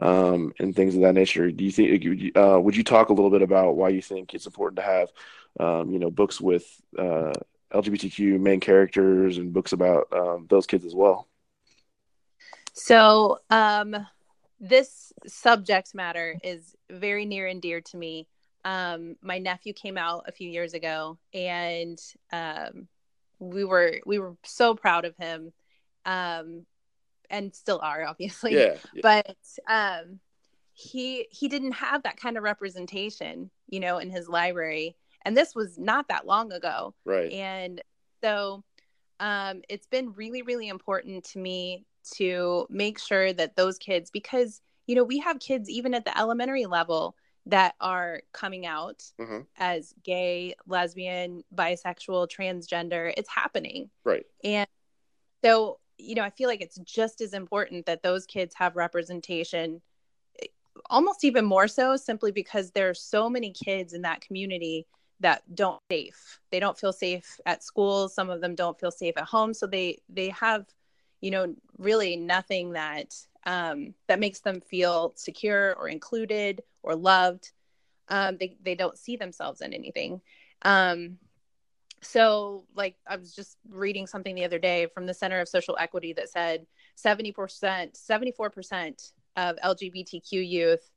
um, 0.00 0.52
and 0.58 0.74
things 0.74 0.94
of 0.94 1.02
that 1.02 1.14
nature. 1.14 1.50
Do 1.50 1.64
you 1.64 1.72
think, 1.72 2.36
uh, 2.36 2.60
would 2.60 2.76
you 2.76 2.84
talk 2.84 3.08
a 3.08 3.12
little 3.12 3.30
bit 3.30 3.42
about 3.42 3.76
why 3.76 3.88
you 3.90 4.02
think 4.02 4.34
it's 4.34 4.46
important 4.46 4.76
to 4.76 4.82
have, 4.82 5.10
um, 5.58 5.90
you 5.90 5.98
know, 5.98 6.10
books 6.10 6.40
with 6.40 6.80
uh, 6.98 7.32
LGBTQ 7.72 8.38
main 8.40 8.60
characters 8.60 9.38
and 9.38 9.52
books 9.52 9.72
about 9.72 10.06
um, 10.12 10.46
those 10.48 10.66
kids 10.66 10.84
as 10.84 10.94
well? 10.94 11.26
So, 12.72 13.38
um, 13.50 14.06
this 14.60 15.05
subject 15.26 15.94
matter 15.94 16.36
is 16.42 16.74
very 16.90 17.24
near 17.24 17.46
and 17.46 17.60
dear 17.62 17.80
to 17.80 17.96
me. 17.96 18.26
Um, 18.64 19.16
my 19.22 19.38
nephew 19.38 19.72
came 19.72 19.96
out 19.96 20.24
a 20.26 20.32
few 20.32 20.50
years 20.50 20.74
ago, 20.74 21.18
and 21.32 21.98
um, 22.32 22.88
we 23.38 23.64
were 23.64 24.00
we 24.04 24.18
were 24.18 24.36
so 24.44 24.74
proud 24.74 25.04
of 25.04 25.16
him, 25.16 25.52
um, 26.04 26.66
and 27.30 27.54
still 27.54 27.80
are 27.82 28.04
obviously. 28.04 28.54
yeah. 28.54 28.76
But 29.02 29.36
um, 29.68 30.20
he 30.72 31.28
he 31.30 31.48
didn't 31.48 31.72
have 31.72 32.02
that 32.02 32.16
kind 32.16 32.36
of 32.36 32.42
representation, 32.42 33.50
you 33.68 33.80
know, 33.80 33.98
in 33.98 34.10
his 34.10 34.28
library, 34.28 34.96
and 35.24 35.36
this 35.36 35.54
was 35.54 35.78
not 35.78 36.08
that 36.08 36.26
long 36.26 36.52
ago. 36.52 36.94
Right. 37.04 37.32
And 37.32 37.80
so 38.22 38.64
um, 39.20 39.62
it's 39.68 39.86
been 39.86 40.12
really, 40.12 40.42
really 40.42 40.68
important 40.68 41.24
to 41.24 41.38
me 41.38 41.84
to 42.14 42.66
make 42.70 42.98
sure 42.98 43.32
that 43.32 43.56
those 43.56 43.78
kids, 43.78 44.10
because, 44.10 44.60
you 44.86 44.94
know, 44.94 45.04
we 45.04 45.18
have 45.18 45.38
kids 45.40 45.68
even 45.68 45.94
at 45.94 46.04
the 46.04 46.18
elementary 46.18 46.66
level, 46.66 47.16
that 47.46 47.74
are 47.80 48.22
coming 48.32 48.66
out 48.66 49.02
hmm 49.18 49.40
as 49.58 49.94
gay, 50.04 50.54
lesbian, 50.66 51.42
bisexual, 51.54 52.28
transgender. 52.28 53.12
It's 53.16 53.30
happening. 53.30 53.88
Right. 54.04 54.24
And 54.44 54.66
so, 55.42 55.78
you 55.96 56.14
know, 56.14 56.22
I 56.22 56.30
feel 56.30 56.48
like 56.48 56.60
it's 56.60 56.76
just 56.80 57.22
as 57.22 57.32
important 57.32 57.86
that 57.86 58.02
those 58.02 58.26
kids 58.26 58.54
have 58.56 58.76
representation, 58.76 59.80
eh, 60.42 60.48
almost 60.90 61.24
even 61.24 61.46
more 61.46 61.68
so, 61.68 61.96
simply 61.96 62.32
because 62.32 62.70
there 62.72 62.90
are 62.90 62.94
so 62.94 63.30
many 63.30 63.50
kids 63.52 63.94
in 63.94 64.02
that 64.02 64.20
community 64.20 64.86
that 65.20 65.42
don't 65.54 65.80
safe. 65.90 66.40
They 66.50 66.60
don't 66.60 66.78
feel 66.78 66.92
safe 66.92 67.40
at 67.46 67.62
school. 67.62 68.10
Some 68.10 68.28
of 68.28 68.42
them 68.42 68.54
don't 68.54 68.78
feel 68.78 68.90
safe 68.90 69.16
at 69.16 69.24
home. 69.24 69.54
So 69.54 69.66
they 69.66 70.02
they 70.10 70.28
have, 70.30 70.66
you 71.22 71.30
know, 71.30 71.54
really 71.78 72.16
nothing 72.16 72.72
that 72.72 73.14
um, 73.46 73.94
that 74.08 74.20
makes 74.20 74.40
them 74.40 74.60
feel 74.60 75.12
secure 75.16 75.74
or 75.76 75.88
included 75.88 76.62
or 76.82 76.94
loved. 76.94 77.52
Um, 78.08 78.36
they 78.38 78.56
they 78.62 78.74
don't 78.74 78.98
see 78.98 79.16
themselves 79.16 79.60
in 79.62 79.72
anything. 79.72 80.20
Um, 80.62 81.18
so 82.02 82.64
like 82.74 82.94
i 83.06 83.16
was 83.16 83.34
just 83.34 83.56
reading 83.70 84.06
something 84.06 84.34
the 84.34 84.44
other 84.44 84.58
day 84.58 84.86
from 84.92 85.06
the 85.06 85.14
center 85.14 85.40
of 85.40 85.48
social 85.48 85.76
equity 85.80 86.12
that 86.12 86.28
said 86.28 86.66
70% 87.02 87.32
74% 87.34 89.12
of 89.36 89.56
lgbtq 89.56 90.30
youth 90.30 90.90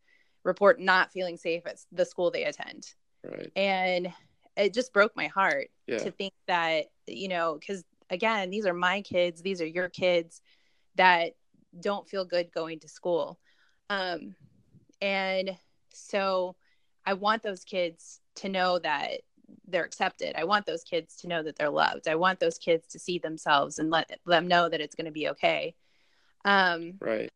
report 0.44 0.80
not 0.80 1.12
feeling 1.12 1.38
safe 1.38 1.64
at 1.66 1.80
the 1.94 2.06
school 2.06 2.32
they 2.32 2.44
attend 2.44 2.94
Right. 3.24 3.50
and 3.56 4.14
it 4.58 4.74
just 4.74 4.92
broke 4.94 5.16
my 5.16 5.28
heart 5.28 5.70
Yeah. 5.88 6.00
to 6.00 6.12
think 6.12 6.34
that 6.48 6.88
you 7.08 7.30
know 7.30 7.58
because 7.58 7.86
again 8.10 8.50
these 8.50 8.66
are 8.66 8.74
my 8.74 9.02
kids 9.02 9.42
these 9.42 9.62
are 9.62 9.68
your 9.68 9.88
kids 9.90 10.42
that 10.96 11.34
don't 11.80 12.10
feel 12.10 12.26
good 12.26 12.52
going 12.52 12.80
to 12.80 12.88
school. 12.88 13.40
Um, 13.90 14.36
and 15.02 15.58
so 15.94 16.56
i 17.06 17.14
want 17.14 17.42
those 17.42 17.64
kids 17.64 18.20
to 18.36 18.50
know 18.50 18.78
that 18.80 19.22
they're 19.68 19.86
accepted. 19.86 20.36
I 20.36 20.44
want 20.44 20.66
those 20.66 20.84
kids 20.84 21.16
to 21.18 21.28
know 21.28 21.42
that 21.42 21.56
they're 21.56 21.70
loved. 21.70 22.08
I 22.08 22.16
want 22.16 22.40
those 22.40 22.58
kids 22.60 22.88
to 22.90 23.00
see 23.00 23.18
themselves 23.18 23.80
and 23.80 23.90
let 23.90 24.20
them 24.26 24.48
know 24.48 24.70
that 24.70 24.82
it's 24.82 24.96
going 24.96 25.06
to 25.06 25.12
be 25.12 25.30
okay. 25.30 25.76
Um, 26.46 26.94
Right. 27.00 27.30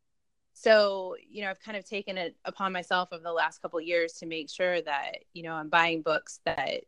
so 0.54 1.16
you 1.28 1.42
know 1.42 1.50
i've 1.50 1.60
kind 1.60 1.76
of 1.76 1.84
taken 1.84 2.18
it 2.18 2.36
upon 2.46 2.72
myself 2.72 3.10
over 3.12 3.24
the 3.24 3.32
last 3.32 3.62
couple 3.62 3.80
of 3.80 3.86
years 3.86 4.14
to 4.14 4.28
make 4.28 4.50
sure 4.50 4.82
that 4.82 5.18
you 5.34 5.42
know 5.44 5.54
i'm 5.54 5.68
buying 5.70 6.02
books 6.04 6.40
that 6.46 6.84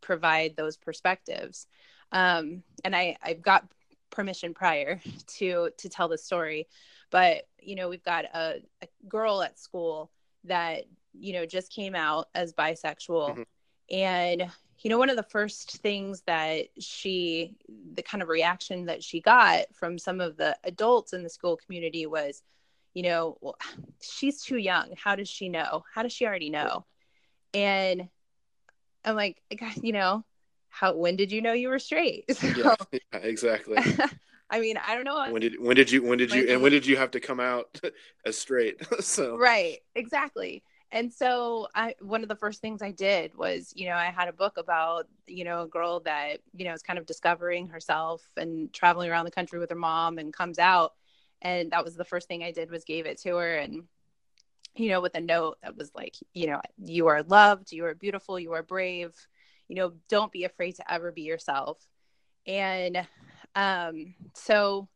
provide 0.00 0.56
those 0.56 0.76
perspectives. 0.76 1.66
Um, 2.12 2.62
and 2.84 2.94
i 2.94 3.16
i've 3.22 3.42
got 3.42 3.64
permission 4.12 4.54
prior 4.54 5.00
to 5.38 5.70
to 5.78 5.88
tell 5.88 6.06
the 6.08 6.18
story. 6.18 6.68
But 7.10 7.48
you 7.58 7.74
know 7.74 7.88
we've 7.88 8.04
got 8.04 8.26
a, 8.26 8.62
a 8.80 8.88
girl 9.08 9.42
at 9.42 9.58
school 9.58 10.10
that 10.44 10.84
you 11.12 11.32
know 11.32 11.44
just 11.46 11.72
came 11.72 11.94
out 11.96 12.28
as 12.34 12.52
bisexual. 12.52 13.36
Mhm. 13.36 13.44
and 13.90 14.50
you 14.78 14.90
know 14.90 14.98
one 14.98 15.10
of 15.10 15.16
the 15.16 15.22
first 15.24 15.78
things 15.78 16.22
that 16.26 16.66
she 16.78 17.56
the 17.94 18.02
kind 18.02 18.22
of 18.22 18.28
reaction 18.28 18.86
that 18.86 19.02
she 19.02 19.20
got 19.20 19.66
from 19.74 19.98
some 19.98 20.20
of 20.20 20.36
the 20.36 20.56
adults 20.64 21.12
in 21.12 21.22
the 21.22 21.28
school 21.28 21.56
community 21.56 22.06
was 22.06 22.42
you 22.94 23.02
know 23.02 23.36
well, 23.40 23.56
she's 24.00 24.42
too 24.42 24.56
young. 24.58 24.94
How 24.96 25.16
does 25.16 25.28
she 25.28 25.48
know? 25.48 25.84
How 25.94 26.02
does 26.02 26.12
she 26.12 26.26
already 26.26 26.50
know? 26.50 26.84
And 27.54 28.08
i'm 29.04 29.16
like 29.16 29.42
you 29.82 29.92
know 29.92 30.24
how 30.72 30.96
when 30.96 31.16
did 31.16 31.30
you 31.30 31.40
know 31.42 31.52
you 31.52 31.68
were 31.68 31.78
straight 31.78 32.24
So, 32.36 32.46
Yeah. 32.56 32.74
yeah. 32.92 33.18
Exactly. 33.20 33.76
i 34.50 34.58
mean 34.60 34.76
i 34.86 34.94
don't 34.94 35.04
know 35.04 35.30
when 35.30 35.40
did 35.40 35.54
when 35.60 35.76
did 35.76 35.90
you 35.90 36.02
when 36.02 36.18
did 36.18 36.32
you 36.32 36.40
Like- 36.42 36.50
and 36.50 36.62
when 36.62 36.72
did 36.72 36.86
you 36.86 36.96
have 36.96 37.10
to 37.12 37.20
come 37.20 37.40
out 37.40 37.80
as 38.26 38.36
straight? 38.38 38.76
so 39.00 39.36
right 39.36 39.78
exactly 39.94 40.62
and 40.90 41.12
so 41.12 41.68
i 41.74 41.94
one 42.00 42.22
of 42.22 42.28
the 42.28 42.36
first 42.36 42.60
things 42.60 42.82
i 42.82 42.90
did 42.90 43.34
was 43.34 43.72
you 43.76 43.86
know 43.86 43.94
i 43.94 44.06
had 44.06 44.28
a 44.28 44.32
book 44.32 44.58
about 44.58 45.06
you 45.26 45.44
know 45.44 45.62
a 45.62 45.68
girl 45.68 46.00
that 46.00 46.40
you 46.54 46.64
know 46.66 46.72
is 46.74 46.82
kind 46.82 46.98
of 46.98 47.06
discovering 47.06 47.68
herself 47.68 48.22
and 48.36 48.72
traveling 48.72 49.10
around 49.10 49.24
the 49.24 49.30
country 49.30 49.58
with 49.58 49.70
her 49.70 49.76
mom 49.76 50.18
and 50.18 50.32
comes 50.34 50.58
out 50.58 50.92
and 51.40 51.70
that 51.72 51.84
was 51.84 51.94
the 51.96 52.04
first 52.04 52.28
thing 52.28 52.42
i 52.42 52.50
did 52.52 52.70
was 52.70 52.84
gave 52.84 53.06
it 53.06 53.18
to 53.18 53.36
her 53.36 53.56
and 53.56 53.84
you 54.74 54.88
know 54.90 55.00
with 55.00 55.14
a 55.14 55.20
note 55.20 55.56
that 55.62 55.76
was 55.76 55.90
like 55.94 56.14
you 56.34 56.46
know 56.46 56.60
you 56.78 57.06
are 57.06 57.22
loved 57.22 57.72
you 57.72 57.84
are 57.86 57.94
beautiful 57.94 58.38
you 58.38 58.52
are 58.52 58.62
brave 58.62 59.14
you 59.72 59.76
know 59.76 59.94
don't 60.10 60.30
be 60.30 60.44
afraid 60.44 60.76
to 60.76 60.92
ever 60.92 61.10
be 61.10 61.22
yourself 61.22 61.78
and 62.46 63.08
um 63.54 64.14
so 64.34 64.86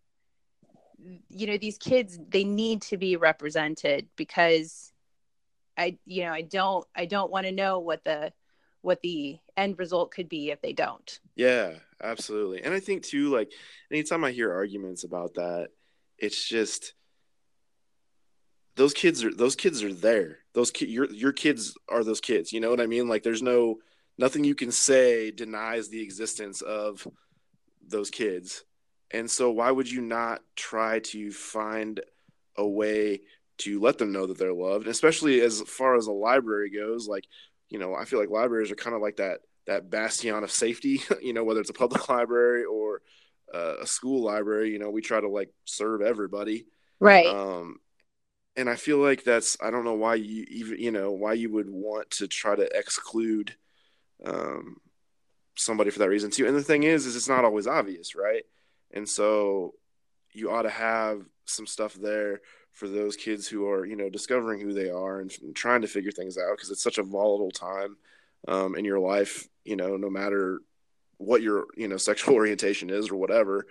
you 1.30 1.46
know 1.46 1.56
these 1.56 1.78
kids 1.78 2.18
they 2.28 2.44
need 2.44 2.82
to 2.82 2.98
be 2.98 3.16
represented 3.16 4.06
because 4.16 4.92
i 5.78 5.96
you 6.04 6.24
know 6.24 6.30
i 6.30 6.42
don't 6.42 6.86
i 6.94 7.06
don't 7.06 7.30
want 7.30 7.46
to 7.46 7.52
know 7.52 7.78
what 7.78 8.04
the 8.04 8.30
what 8.82 9.00
the 9.00 9.38
end 9.56 9.78
result 9.78 10.10
could 10.10 10.28
be 10.28 10.50
if 10.50 10.60
they 10.60 10.74
don't 10.74 11.20
Yeah, 11.34 11.72
absolutely. 12.02 12.62
And 12.62 12.72
I 12.72 12.78
think 12.78 13.02
too, 13.02 13.34
like 13.34 13.50
anytime 13.90 14.22
I 14.22 14.30
hear 14.30 14.52
arguments 14.52 15.02
about 15.02 15.34
that, 15.34 15.70
it's 16.18 16.46
just 16.46 16.94
those 18.76 18.94
kids 18.94 19.24
are 19.24 19.34
those 19.34 19.56
kids 19.56 19.82
are 19.82 19.92
there. 19.92 20.38
Those 20.52 20.70
your 20.82 21.10
your 21.10 21.32
kids 21.32 21.74
are 21.88 22.04
those 22.04 22.20
kids. 22.20 22.52
You 22.52 22.60
know 22.60 22.70
what 22.70 22.80
I 22.80 22.86
mean? 22.86 23.08
Like 23.08 23.24
there's 23.24 23.42
no 23.42 23.78
nothing 24.18 24.44
you 24.44 24.54
can 24.54 24.72
say 24.72 25.30
denies 25.30 25.88
the 25.88 26.02
existence 26.02 26.62
of 26.62 27.06
those 27.86 28.10
kids. 28.10 28.64
And 29.10 29.30
so 29.30 29.50
why 29.50 29.70
would 29.70 29.90
you 29.90 30.00
not 30.00 30.42
try 30.56 30.98
to 31.00 31.30
find 31.30 32.00
a 32.56 32.66
way 32.66 33.20
to 33.58 33.80
let 33.80 33.98
them 33.98 34.12
know 34.12 34.26
that 34.26 34.38
they're 34.38 34.52
loved, 34.52 34.84
and 34.84 34.90
especially 34.90 35.40
as 35.40 35.62
far 35.62 35.96
as 35.96 36.06
a 36.06 36.12
library 36.12 36.70
goes, 36.70 37.08
like 37.08 37.26
you 37.68 37.78
know, 37.78 37.94
I 37.94 38.04
feel 38.04 38.20
like 38.20 38.30
libraries 38.30 38.70
are 38.70 38.76
kind 38.76 38.94
of 38.94 39.02
like 39.02 39.16
that 39.16 39.40
that 39.66 39.90
bastion 39.90 40.42
of 40.42 40.50
safety, 40.50 41.02
you 41.22 41.32
know, 41.32 41.44
whether 41.44 41.60
it's 41.60 41.70
a 41.70 41.74
public 41.74 42.08
library 42.08 42.64
or 42.64 43.02
uh, 43.52 43.76
a 43.80 43.86
school 43.86 44.24
library, 44.24 44.72
you 44.72 44.78
know, 44.78 44.90
we 44.90 45.02
try 45.02 45.20
to 45.20 45.28
like 45.28 45.50
serve 45.64 46.02
everybody. 46.02 46.66
right 47.00 47.26
Um, 47.26 47.80
and 48.56 48.70
I 48.70 48.76
feel 48.76 48.98
like 48.98 49.22
that's, 49.22 49.56
I 49.60 49.70
don't 49.70 49.84
know 49.84 49.94
why 49.94 50.14
you 50.14 50.46
even, 50.48 50.78
you 50.78 50.90
know, 50.90 51.12
why 51.12 51.34
you 51.34 51.52
would 51.52 51.68
want 51.68 52.10
to 52.12 52.26
try 52.26 52.56
to 52.56 52.68
exclude 52.76 53.54
um, 54.24 54.76
somebody 55.56 55.90
for 55.90 55.98
that 56.00 56.08
reason 56.08 56.30
too. 56.30 56.46
And 56.46 56.56
the 56.56 56.62
thing 56.62 56.82
is, 56.82 57.06
is 57.06 57.16
it's 57.16 57.28
not 57.28 57.44
always 57.44 57.66
obvious, 57.66 58.14
right? 58.14 58.44
And 58.92 59.08
so 59.08 59.74
you 60.32 60.50
ought 60.50 60.62
to 60.62 60.70
have 60.70 61.22
some 61.44 61.66
stuff 61.66 61.94
there 61.94 62.40
for 62.72 62.88
those 62.88 63.16
kids 63.16 63.48
who 63.48 63.68
are, 63.68 63.86
you 63.86 63.96
know, 63.96 64.10
discovering 64.10 64.60
who 64.60 64.72
they 64.72 64.90
are 64.90 65.20
and, 65.20 65.32
trying 65.54 65.80
to 65.80 65.88
figure 65.88 66.10
things 66.10 66.36
out 66.36 66.56
because 66.56 66.70
it's 66.70 66.82
such 66.82 66.98
a 66.98 67.02
volatile 67.02 67.50
time 67.50 67.96
um, 68.48 68.76
in 68.76 68.84
your 68.84 68.98
life, 68.98 69.48
you 69.64 69.76
know, 69.76 69.96
no 69.96 70.10
matter 70.10 70.60
what 71.16 71.42
your, 71.42 71.66
you 71.76 71.88
know, 71.88 71.96
sexual 71.96 72.34
orientation 72.34 72.90
is 72.90 73.10
or 73.10 73.16
whatever. 73.16 73.66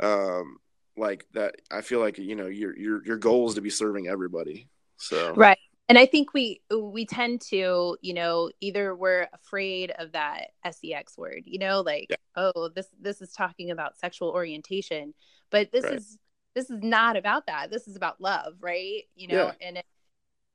Um, 0.00 0.58
like 0.96 1.26
that, 1.34 1.56
I 1.70 1.82
feel 1.82 2.00
like, 2.00 2.16
you 2.16 2.34
know, 2.34 2.46
your, 2.46 2.76
your, 2.76 3.04
your 3.04 3.18
goal 3.18 3.48
is 3.48 3.56
to 3.56 3.60
be 3.60 3.68
serving 3.68 4.08
everybody. 4.08 4.68
So, 4.96 5.34
right 5.34 5.58
and 5.88 5.98
i 5.98 6.06
think 6.06 6.32
we 6.34 6.60
we 6.70 7.04
tend 7.06 7.40
to 7.40 7.96
you 8.00 8.14
know 8.14 8.50
either 8.60 8.94
we're 8.94 9.28
afraid 9.32 9.92
of 9.98 10.12
that 10.12 10.48
sex 10.70 11.16
word 11.16 11.42
you 11.44 11.58
know 11.58 11.80
like 11.80 12.06
Yeah. 12.10 12.16
oh 12.36 12.68
this 12.74 12.88
this 13.00 13.20
is 13.22 13.32
talking 13.32 13.70
about 13.70 13.98
sexual 13.98 14.30
orientation 14.30 15.14
but 15.50 15.70
this 15.72 15.84
Right. 15.84 15.94
is 15.94 16.18
this 16.54 16.70
is 16.70 16.82
not 16.82 17.16
about 17.16 17.46
that 17.46 17.70
this 17.70 17.86
is 17.88 17.96
about 17.96 18.20
love 18.20 18.54
right 18.60 19.02
you 19.14 19.28
know 19.28 19.52
Yeah. 19.60 19.66
and 19.68 19.76
it, 19.78 19.86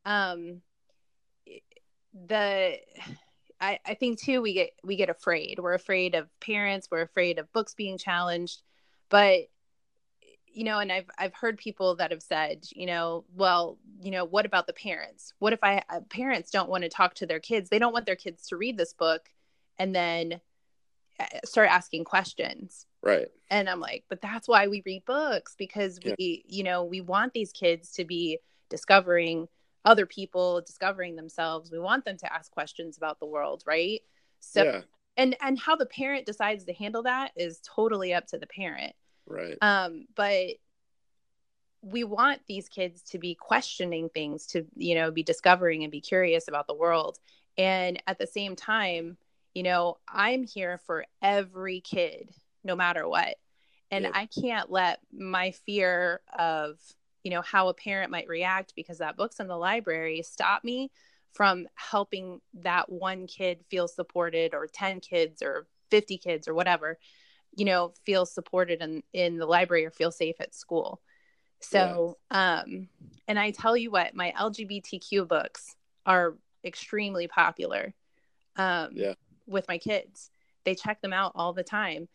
um 0.06 0.62
the 2.28 2.78
I, 3.62 3.80
I 3.86 3.94
think 3.94 4.20
too 4.20 4.42
we 4.42 4.54
get 4.54 4.72
we 4.84 4.96
get 4.96 5.10
afraid 5.10 5.60
we're 5.60 5.76
afraid 5.76 6.16
of 6.16 6.28
parents 6.40 6.88
we're 6.92 7.02
afraid 7.04 7.40
of 7.40 7.52
books 7.54 7.74
being 7.74 7.98
challenged 7.98 8.64
but 9.10 9.42
you 10.54 10.64
know 10.64 10.80
and 10.80 10.92
i've 10.92 11.10
i've 11.18 11.34
heard 11.34 11.58
people 11.58 11.96
that 11.96 12.12
have 12.12 12.22
said 12.22 12.66
you 12.72 12.86
know 12.86 13.24
well 13.36 13.78
you 14.02 14.12
know 14.12 14.26
what 14.26 14.46
about 14.46 14.68
the 14.68 14.74
parents 14.74 15.34
what 15.40 15.54
if 15.54 15.60
i 15.64 15.82
uh, 15.90 16.00
parents 16.10 16.52
don't 16.52 16.70
want 16.70 16.84
to 16.84 16.90
talk 16.90 17.14
to 17.14 17.26
their 17.26 17.40
kids 17.40 17.70
they 17.70 17.80
don't 17.80 17.94
want 17.94 18.06
their 18.06 18.16
kids 18.16 18.48
to 18.48 18.58
read 18.58 18.78
this 18.78 18.94
book 18.94 19.30
and 19.78 19.96
then 19.96 20.40
uh, 21.20 21.26
start 21.46 21.70
asking 21.70 22.04
questions 22.04 22.86
right. 23.02 23.28
and 23.50 23.70
i'm 23.70 23.80
like 23.80 24.04
but 24.10 24.22
that's 24.22 24.48
why 24.48 24.68
we 24.68 24.82
read 24.86 25.04
books 25.06 25.56
because 25.58 26.00
Yeah. 26.04 26.16
we 26.18 26.44
you 26.48 26.64
know 26.64 26.84
we 26.84 27.02
want 27.02 27.34
these 27.34 27.52
kids 27.52 27.92
to 27.94 28.06
be 28.06 28.40
discovering 28.70 29.48
other 29.84 30.06
people 30.06 30.62
discovering 30.62 31.16
themselves 31.16 31.72
we 31.72 31.80
want 31.80 32.06
them 32.06 32.18
to 32.18 32.34
ask 32.34 32.52
questions 32.52 32.98
about 32.98 33.20
the 33.20 33.26
world 33.26 33.64
right 33.66 34.02
so 34.40 34.64
yeah. 34.64 34.82
and 35.18 35.36
and 35.42 35.60
how 35.60 35.76
the 35.76 35.86
parent 35.86 36.26
decides 36.26 36.64
to 36.66 36.74
handle 36.74 37.04
that 37.04 37.32
is 37.36 37.60
totally 37.64 38.14
up 38.14 38.28
to 38.28 38.38
the 38.38 38.48
parent 38.48 38.94
Right. 39.32 39.58
um 39.62 40.06
but 40.16 40.56
we 41.82 42.04
want 42.04 42.42
these 42.48 42.70
kids 42.70 43.02
to 43.02 43.18
be 43.18 43.34
questioning 43.36 44.10
things 44.10 44.46
to 44.48 44.66
you 44.76 44.96
know 44.96 45.12
be 45.12 45.24
discovering 45.24 45.84
and 45.84 45.92
be 45.92 46.02
curious 46.02 46.48
about 46.48 46.68
the 46.68 46.76
world 46.76 47.18
and 47.58 48.02
at 48.08 48.20
the 48.20 48.28
same 48.28 48.56
time 48.56 49.18
you 49.54 49.64
know 49.64 49.98
i'm 50.08 50.44
here 50.44 50.80
for 50.86 51.06
every 51.22 51.82
kid 51.82 52.30
no 52.64 52.76
matter 52.76 53.08
what 53.08 53.36
and 53.90 54.06
Yeah. 54.06 54.12
i 54.14 54.28
can't 54.28 54.72
let 54.72 55.00
my 55.12 55.52
fear 55.52 56.22
of 56.38 56.78
you 57.24 57.32
know 57.32 57.42
how 57.42 57.68
a 57.68 57.74
parent 57.74 58.12
might 58.12 58.28
react 58.28 58.74
because 58.76 59.00
that 59.00 59.18
book's 59.18 59.40
in 59.40 59.48
the 59.48 59.58
library 59.58 60.22
stop 60.22 60.64
me 60.64 60.92
from 61.34 61.68
helping 61.76 62.42
that 62.56 62.92
one 62.92 63.26
kid 63.26 63.64
feel 63.70 63.88
supported 63.88 64.54
or 64.54 64.68
10 64.68 65.00
kids 65.00 65.42
or 65.42 65.66
50 65.90 66.18
kids 66.18 66.48
or 66.48 66.54
whatever 66.54 67.00
you 67.56 67.66
know 67.66 67.94
feel 68.06 68.26
supported 68.26 68.82
in 68.82 69.04
in 69.14 69.38
the 69.38 69.46
library 69.46 69.86
or 69.86 69.92
feel 69.92 70.12
safe 70.12 70.36
at 70.40 70.56
school. 70.56 71.02
So 71.60 72.18
yeah. 72.32 72.62
um 72.64 72.88
and 73.28 73.38
i 73.38 73.52
tell 73.52 73.78
you 73.78 73.92
what 73.92 74.16
my 74.16 74.34
lgbtq 74.36 75.28
books 75.28 75.76
are 76.08 76.36
extremely 76.64 77.28
popular 77.28 77.94
um 78.56 78.90
yeah. 78.94 79.14
with 79.46 79.68
my 79.68 79.78
kids. 79.78 80.32
They 80.64 80.76
check 80.76 81.02
them 81.02 81.14
out 81.14 81.34
all 81.36 81.54
the 81.54 81.64
time. 81.64 82.08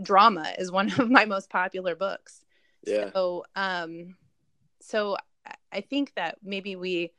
Drama 0.00 0.52
is 0.58 0.70
one 0.72 0.90
of 0.98 1.10
my 1.10 1.24
most 1.24 1.50
popular 1.50 1.94
books. 1.94 2.44
Yeah. 2.86 3.10
So 3.12 3.44
um 3.54 4.16
so 4.80 5.16
i 5.72 5.80
think 5.80 6.12
that 6.14 6.36
maybe 6.42 6.76
we 6.76 7.12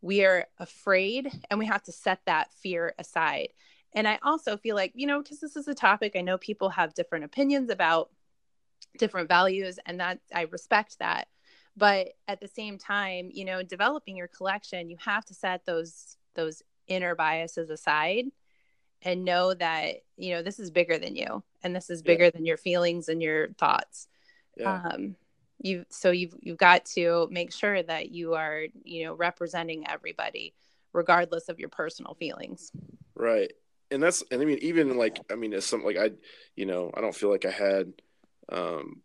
we 0.00 0.24
are 0.24 0.46
afraid 0.58 1.30
and 1.50 1.58
we 1.58 1.66
have 1.66 1.82
to 1.82 1.92
set 1.92 2.20
that 2.26 2.52
fear 2.52 2.94
aside 2.98 3.48
and 3.94 4.08
I 4.08 4.18
also 4.22 4.56
feel 4.56 4.74
like, 4.74 4.92
you 4.94 5.06
know, 5.06 5.22
because 5.22 5.40
this 5.40 5.56
is 5.56 5.68
a 5.68 5.74
topic 5.74 6.12
I 6.16 6.20
know 6.20 6.36
people 6.36 6.68
have 6.70 6.94
different 6.94 7.24
opinions 7.24 7.70
about 7.70 8.10
different 8.98 9.28
values, 9.28 9.78
and 9.86 10.00
that 10.00 10.18
I 10.34 10.42
respect 10.42 10.98
that. 10.98 11.28
But 11.76 12.08
at 12.28 12.40
the 12.40 12.48
same 12.48 12.78
time, 12.78 13.30
you 13.32 13.44
know, 13.44 13.62
developing 13.62 14.16
your 14.16 14.28
collection, 14.28 14.90
you 14.90 14.96
have 15.00 15.24
to 15.26 15.34
set 15.34 15.64
those 15.64 16.16
those 16.34 16.62
inner 16.86 17.14
biases 17.14 17.70
aside 17.70 18.26
and 19.02 19.24
know 19.24 19.54
that, 19.54 19.96
you 20.16 20.34
know, 20.34 20.42
this 20.42 20.58
is 20.58 20.70
bigger 20.70 20.98
than 20.98 21.14
you 21.14 21.42
and 21.62 21.74
this 21.74 21.90
is 21.90 22.02
bigger 22.02 22.24
yeah. 22.24 22.30
than 22.30 22.44
your 22.44 22.56
feelings 22.56 23.08
and 23.08 23.22
your 23.22 23.48
thoughts. 23.54 24.08
Yeah. 24.56 24.82
Um 24.84 25.16
you 25.58 25.84
so 25.88 26.10
you've 26.10 26.34
you've 26.40 26.58
got 26.58 26.84
to 26.86 27.28
make 27.30 27.52
sure 27.52 27.82
that 27.82 28.10
you 28.10 28.34
are, 28.34 28.64
you 28.82 29.04
know, 29.04 29.14
representing 29.14 29.88
everybody 29.88 30.54
regardless 30.92 31.48
of 31.48 31.58
your 31.58 31.68
personal 31.68 32.14
feelings. 32.14 32.70
Right 33.14 33.52
and 33.94 34.02
that's 34.02 34.22
and 34.30 34.42
I 34.42 34.44
mean 34.44 34.58
even 34.60 34.96
like 34.98 35.18
I 35.30 35.36
mean 35.36 35.54
as 35.54 35.64
some 35.64 35.84
like 35.84 35.96
I 35.96 36.10
you 36.56 36.66
know 36.66 36.90
I 36.94 37.00
don't 37.00 37.14
feel 37.14 37.30
like 37.30 37.44
I 37.44 37.50
had 37.50 37.92
um 38.50 39.02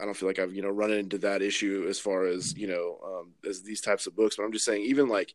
I 0.00 0.04
don't 0.04 0.14
feel 0.14 0.28
like 0.28 0.40
I've 0.40 0.54
you 0.54 0.62
know 0.62 0.70
run 0.70 0.90
into 0.90 1.18
that 1.18 1.42
issue 1.42 1.86
as 1.88 1.98
far 1.98 2.26
as 2.26 2.56
you 2.56 2.66
know 2.66 2.98
um, 3.04 3.32
as 3.48 3.62
these 3.62 3.80
types 3.80 4.08
of 4.08 4.16
books. 4.16 4.36
But 4.36 4.42
I'm 4.42 4.52
just 4.52 4.64
saying, 4.64 4.82
even 4.82 5.08
like 5.08 5.32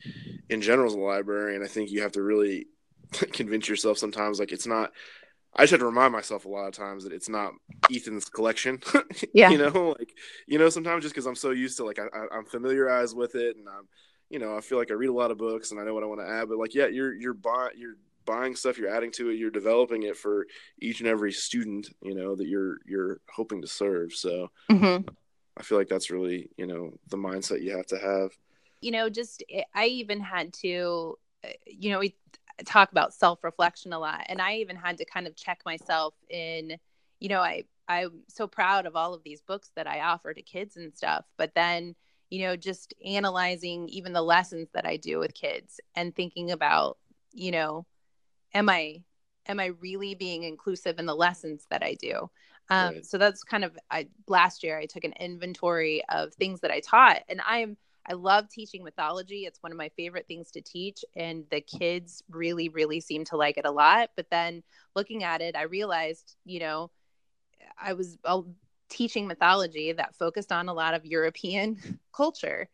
in 0.50 0.62
general 0.62 0.88
as 0.88 0.94
a 0.94 1.00
librarian, 1.00 1.64
I 1.64 1.68
think 1.68 1.90
you 1.90 2.02
have 2.02 2.12
to 2.14 2.22
really 2.22 2.68
convince 3.32 3.70
yourself 3.70 3.98
sometimes 3.98 4.40
like 4.40 4.52
it's 4.52 4.68
not. 4.68 4.92
I 5.56 5.64
just 5.64 5.72
have 5.72 5.80
to 5.80 5.86
remind 5.86 6.12
myself 6.12 6.46
a 6.46 6.50
lot 6.50 6.68
of 6.68 6.74
times 6.74 7.06
that 7.06 7.14
it's 7.14 7.30
not 7.30 7.54
Ethan's 7.92 8.30
collection. 8.30 8.82
yeah, 9.34 9.50
you 9.50 9.58
know, 9.58 9.96
like 9.98 10.14
you 10.48 10.60
know 10.60 10.70
sometimes 10.70 11.04
just 11.04 11.16
because 11.16 11.28
I'm 11.28 11.36
so 11.36 11.52
used 11.52 11.78
to 11.78 11.86
like 11.86 12.00
I, 12.00 12.08
I, 12.14 12.28
I'm 12.36 12.46
familiarized 12.46 13.16
with 13.16 13.36
it 13.36 13.56
and 13.56 13.70
I'm 13.70 13.88
you 14.30 14.40
know, 14.40 14.58
I 14.58 14.62
feel 14.62 14.78
like 14.78 14.92
I 14.92 14.96
read 14.96 15.10
a 15.10 15.14
lot 15.14 15.32
of 15.32 15.38
books 15.38 15.72
and 15.72 15.80
I 15.80 15.84
know 15.86 15.94
what 15.94 16.04
I 16.04 16.08
want 16.08 16.22
to 16.22 16.28
add, 16.28 16.50
but 16.50 16.58
like, 16.58 16.76
yeah, 16.76 16.88
you're 16.88 17.14
you're 17.14 17.34
buying 17.34 17.72
you're 17.78 17.96
buying 18.28 18.56
stuff, 18.56 18.78
you're 18.78 18.96
adding 18.96 19.12
to 19.14 19.30
it, 19.30 19.40
you're 19.40 19.50
developing 19.50 20.04
it 20.04 20.16
for 20.16 20.46
each 20.80 21.00
and 21.00 21.10
every 21.10 21.32
student, 21.32 21.90
you 22.02 22.14
know, 22.14 22.36
that 22.36 22.48
you're 22.48 22.78
you're 22.86 23.22
hoping 23.30 23.62
to 23.62 23.68
serve. 23.68 24.14
So 24.14 24.52
mm-hmm. 24.70 25.10
I 25.58 25.64
feel 25.64 25.80
like 25.80 25.88
that's 25.88 26.12
really, 26.12 26.52
you 26.58 26.68
know, 26.68 26.94
the 27.10 27.18
mindset 27.18 27.64
you 27.64 27.76
have 27.76 27.88
to 27.88 27.98
have. 27.98 28.32
You 28.82 28.92
know, 28.92 29.10
just 29.10 29.44
eh, 29.50 29.64
I 29.74 29.86
even 29.86 30.20
had 30.20 30.54
to, 30.62 31.18
eh, 31.44 31.54
you 31.66 31.90
know, 31.90 32.00
we 32.00 32.16
talk 32.66 32.92
about 32.92 33.16
self 33.16 33.44
reflection 33.44 33.94
a 33.94 34.00
lot, 34.00 34.26
and 34.28 34.40
I 34.40 34.58
even 34.58 34.76
had 34.76 35.00
to 35.00 35.06
kind 35.06 35.26
of 35.26 35.36
check 35.36 35.62
myself 35.66 36.14
in, 36.30 36.78
you 37.20 37.30
know, 37.30 37.40
I 37.40 37.64
I'm 37.88 38.22
so 38.28 38.46
proud 38.46 38.86
of 38.86 38.96
all 38.96 39.16
of 39.16 39.24
these 39.24 39.42
books 39.42 39.72
that 39.76 39.88
I 39.88 40.02
offer 40.02 40.34
to 40.34 40.42
kids 40.44 40.78
and 40.78 40.94
stuff, 40.94 41.26
but 41.38 41.56
then 41.56 41.96
you 42.30 42.42
know, 42.42 42.56
just 42.58 42.94
analyzing 43.06 43.88
even 43.90 44.12
the 44.12 44.22
lessons 44.22 44.68
that 44.74 44.86
I 44.86 44.98
do 44.98 45.18
with 45.20 45.34
kids 45.34 45.80
and 45.96 46.14
thinking 46.14 46.52
about, 46.52 46.98
you 47.34 47.52
know, 47.52 47.86
am 48.54 48.70
I 48.70 49.04
am 49.48 49.60
I 49.60 49.68
really 49.68 50.14
being 50.16 50.44
inclusive 50.44 51.00
in 51.00 51.06
the 51.06 51.16
lessons 51.16 51.66
that 51.70 51.84
I 51.84 51.96
do? 51.96 52.30
Um, 52.70 52.96
right. 52.96 53.06
So 53.06 53.18
that's 53.18 53.44
kind 53.44 53.64
of 53.64 53.78
I 53.90 54.08
last 54.28 54.64
year 54.64 54.78
I 54.78 54.86
took 54.86 55.04
an 55.04 55.14
inventory 55.20 56.04
of 56.10 56.34
things 56.34 56.62
that 56.62 56.72
I 56.72 56.82
taught, 56.82 57.24
and 57.30 57.42
I'm 57.48 57.78
I 58.10 58.14
love 58.14 58.50
teaching 58.50 58.84
mythology. 58.84 59.46
It's 59.46 59.62
one 59.62 59.72
of 59.72 59.78
my 59.78 59.90
favorite 59.90 60.28
things 60.28 60.52
to 60.52 60.62
teach, 60.62 61.04
and 61.16 61.46
the 61.50 61.62
kids 61.62 62.24
really 62.30 62.70
really 62.70 63.00
seem 63.00 63.24
to 63.26 63.38
like 63.38 63.58
it 63.58 63.66
a 63.66 63.72
lot. 63.72 64.12
But 64.16 64.30
then 64.30 64.64
looking 64.96 65.24
at 65.24 65.42
it, 65.42 65.56
I 65.56 65.64
realized, 65.64 66.36
you 66.46 66.60
know, 66.60 66.92
I 67.78 67.94
was 67.94 68.18
teaching 68.90 69.28
mythology 69.28 69.92
that 69.92 70.16
focused 70.16 70.52
on 70.52 70.70
a 70.70 70.74
lot 70.74 70.94
of 70.94 71.06
European 71.06 72.00
culture. 72.16 72.70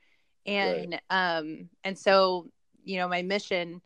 And 0.46 1.00
right. 1.00 1.02
um 1.10 1.70
and 1.84 1.98
so, 1.98 2.50
you 2.84 2.98
know, 2.98 3.08
my 3.08 3.22
mission 3.22 3.82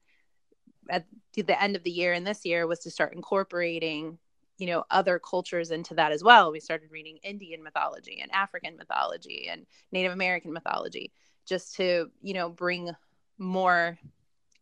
at 0.89 1.06
the 1.34 1.62
end 1.62 1.76
of 1.76 1.84
the 1.84 1.91
year 1.91 2.13
and 2.13 2.26
this 2.26 2.45
year 2.45 2.67
was 2.67 2.80
to 2.80 2.91
start 2.91 3.13
incorporating, 3.13 4.17
you 4.58 4.67
know, 4.67 4.84
other 4.89 5.19
cultures 5.19 5.71
into 5.71 5.93
that 5.95 6.12
as 6.12 6.23
well. 6.23 6.52
We 6.52 6.60
started 6.60 6.91
reading 6.91 7.17
Indian 7.23 7.63
mythology 7.63 8.19
and 8.21 8.32
African 8.32 8.78
mythology 8.78 9.47
and 9.50 9.65
Native 9.91 10.12
American 10.12 10.54
mythology 10.54 11.12
just 11.45 11.76
to, 11.76 12.10
you 12.21 12.34
know, 12.34 12.50
bring 12.50 12.91
more 13.38 13.97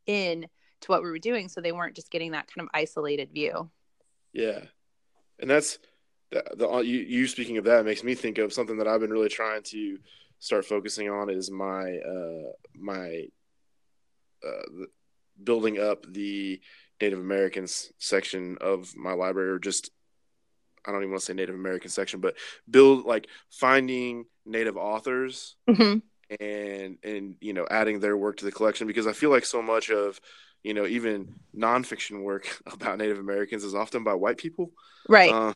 in 0.05 0.47
to 0.81 0.91
what 0.91 1.01
we 1.01 1.09
were 1.09 1.19
doing 1.19 1.47
so 1.47 1.61
they 1.61 1.71
weren't 1.71 1.95
just 1.95 2.11
getting 2.11 2.31
that 2.31 2.47
kind 2.47 2.65
of 2.65 2.69
isolated 2.73 3.31
view. 3.33 3.69
Yeah. 4.33 4.61
And 5.39 5.49
that's 5.49 5.79
the, 6.31 6.43
the 6.55 6.67
you, 6.79 6.99
you 6.99 7.27
speaking 7.27 7.57
of 7.57 7.63
that 7.65 7.85
makes 7.85 8.03
me 8.03 8.15
think 8.15 8.37
of 8.37 8.53
something 8.53 8.77
that 8.77 8.87
I've 8.87 9.01
been 9.01 9.13
really 9.13 9.29
trying 9.29 9.63
to 9.63 9.97
start 10.39 10.65
focusing 10.65 11.09
on 11.09 11.29
is 11.29 11.49
my 11.49 11.97
uh, 11.97 12.51
my 12.75 13.27
uh, 14.45 14.85
building 15.41 15.79
up 15.79 16.05
the 16.11 16.61
Native 17.01 17.19
Americans 17.19 17.91
section 17.99 18.57
of 18.61 18.95
my 18.95 19.13
library, 19.13 19.49
or 19.49 19.59
just 19.59 19.91
I 20.85 20.91
don't 20.91 21.01
even 21.01 21.11
want 21.11 21.21
to 21.21 21.25
say 21.25 21.33
Native 21.33 21.55
American 21.55 21.89
section, 21.89 22.19
but 22.19 22.35
build 22.69 23.05
like 23.05 23.27
finding 23.49 24.25
Native 24.45 24.77
authors 24.77 25.55
mm-hmm. 25.67 25.99
and 26.39 26.97
and 27.03 27.35
you 27.41 27.53
know 27.53 27.65
adding 27.69 27.99
their 27.99 28.15
work 28.15 28.37
to 28.37 28.45
the 28.45 28.51
collection 28.51 28.87
because 28.87 29.07
I 29.07 29.13
feel 29.13 29.29
like 29.29 29.45
so 29.45 29.61
much 29.61 29.89
of 29.89 30.19
you 30.63 30.73
know 30.73 30.85
even 30.85 31.35
nonfiction 31.55 32.23
work 32.23 32.61
about 32.71 32.97
Native 32.97 33.19
Americans 33.19 33.63
is 33.63 33.75
often 33.75 34.03
by 34.03 34.13
white 34.13 34.37
people, 34.37 34.71
right? 35.09 35.31
Uh, 35.31 35.53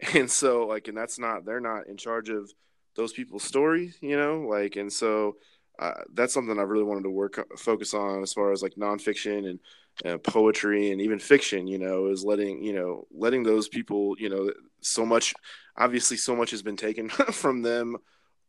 and 0.14 0.30
so 0.30 0.66
like 0.66 0.88
and 0.88 0.96
that's 0.96 1.18
not 1.18 1.44
they're 1.44 1.60
not 1.60 1.86
in 1.86 1.96
charge 1.96 2.28
of 2.28 2.50
those 2.94 3.12
people's 3.12 3.44
stories 3.44 3.96
you 4.00 4.16
know 4.16 4.40
like 4.40 4.76
and 4.76 4.92
so 4.92 5.36
uh, 5.78 5.92
that's 6.14 6.32
something 6.32 6.58
i 6.58 6.62
really 6.62 6.84
wanted 6.84 7.02
to 7.02 7.10
work 7.10 7.46
focus 7.58 7.94
on 7.94 8.22
as 8.22 8.32
far 8.32 8.52
as 8.52 8.62
like 8.62 8.74
nonfiction 8.74 9.48
and 9.50 9.60
uh, 10.04 10.18
poetry 10.18 10.90
and 10.90 11.00
even 11.00 11.18
fiction 11.18 11.66
you 11.66 11.78
know 11.78 12.06
is 12.06 12.24
letting 12.24 12.62
you 12.62 12.74
know 12.74 13.06
letting 13.10 13.42
those 13.42 13.68
people 13.68 14.14
you 14.18 14.28
know 14.28 14.52
so 14.80 15.06
much 15.06 15.32
obviously 15.76 16.16
so 16.16 16.36
much 16.36 16.50
has 16.50 16.62
been 16.62 16.76
taken 16.76 17.08
from 17.32 17.62
them 17.62 17.96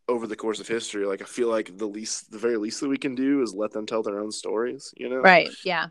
over 0.09 0.25
the 0.25 0.37
course 0.37 0.61
of 0.61 0.67
history. 0.67 1.05
Like 1.05 1.21
i 1.21 1.25
feel 1.25 1.49
like 1.49 1.77
the 1.77 1.87
least 1.87 2.31
the 2.31 2.37
very 2.37 2.57
least 2.57 2.81
that 2.81 2.89
we 2.89 2.97
can 2.97 3.15
do 3.15 3.41
is 3.41 3.53
let 3.53 3.71
them 3.71 3.85
tell 3.85 4.03
their 4.03 4.19
own 4.19 4.31
stories 4.31 4.93
you 4.97 5.09
know? 5.09 5.17
Right 5.17 5.49
yeah 5.63 5.87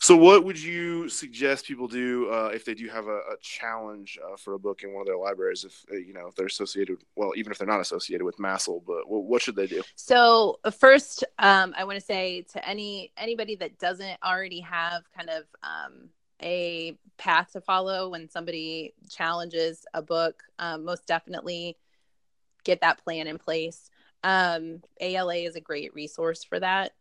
so, 0.00 0.16
what 0.16 0.44
would 0.44 0.60
you 0.62 1.08
suggest 1.08 1.66
people 1.66 1.88
do 1.88 2.30
uh, 2.30 2.50
if 2.54 2.64
they 2.64 2.74
do 2.74 2.88
have 2.88 3.08
a, 3.08 3.16
a 3.16 3.36
challenge 3.40 4.18
uh, 4.24 4.36
for 4.36 4.54
a 4.54 4.58
book 4.58 4.82
in 4.84 4.92
one 4.92 5.00
of 5.00 5.06
their 5.06 5.18
libraries? 5.18 5.64
If 5.64 5.84
uh, 5.90 5.96
you 5.96 6.12
know 6.12 6.28
if 6.28 6.36
they're 6.36 6.46
associated, 6.46 6.98
well, 7.16 7.32
even 7.34 7.50
if 7.50 7.58
they're 7.58 7.66
not 7.66 7.80
associated 7.80 8.24
with 8.24 8.36
MASL, 8.38 8.82
but 8.86 9.08
what 9.08 9.42
should 9.42 9.56
they 9.56 9.66
do? 9.66 9.82
So, 9.96 10.60
uh, 10.62 10.70
first, 10.70 11.24
um, 11.40 11.74
I 11.76 11.82
want 11.82 11.98
to 11.98 12.04
say 12.04 12.42
to 12.52 12.68
any 12.68 13.12
anybody 13.16 13.56
that 13.56 13.78
doesn't 13.78 14.18
already 14.24 14.60
have 14.60 15.02
kind 15.16 15.30
of 15.30 15.44
um, 15.64 16.10
a 16.40 16.96
path 17.16 17.52
to 17.52 17.60
follow 17.60 18.10
when 18.10 18.30
somebody 18.30 18.94
challenges 19.10 19.84
a 19.94 20.02
book, 20.02 20.44
um, 20.60 20.84
most 20.84 21.06
definitely 21.08 21.76
get 22.62 22.82
that 22.82 23.02
plan 23.02 23.26
in 23.26 23.38
place. 23.38 23.90
Um, 24.22 24.80
ALA 25.00 25.36
is 25.36 25.56
a 25.56 25.60
great 25.60 25.92
resource 25.94 26.44
for 26.44 26.60
that 26.60 26.92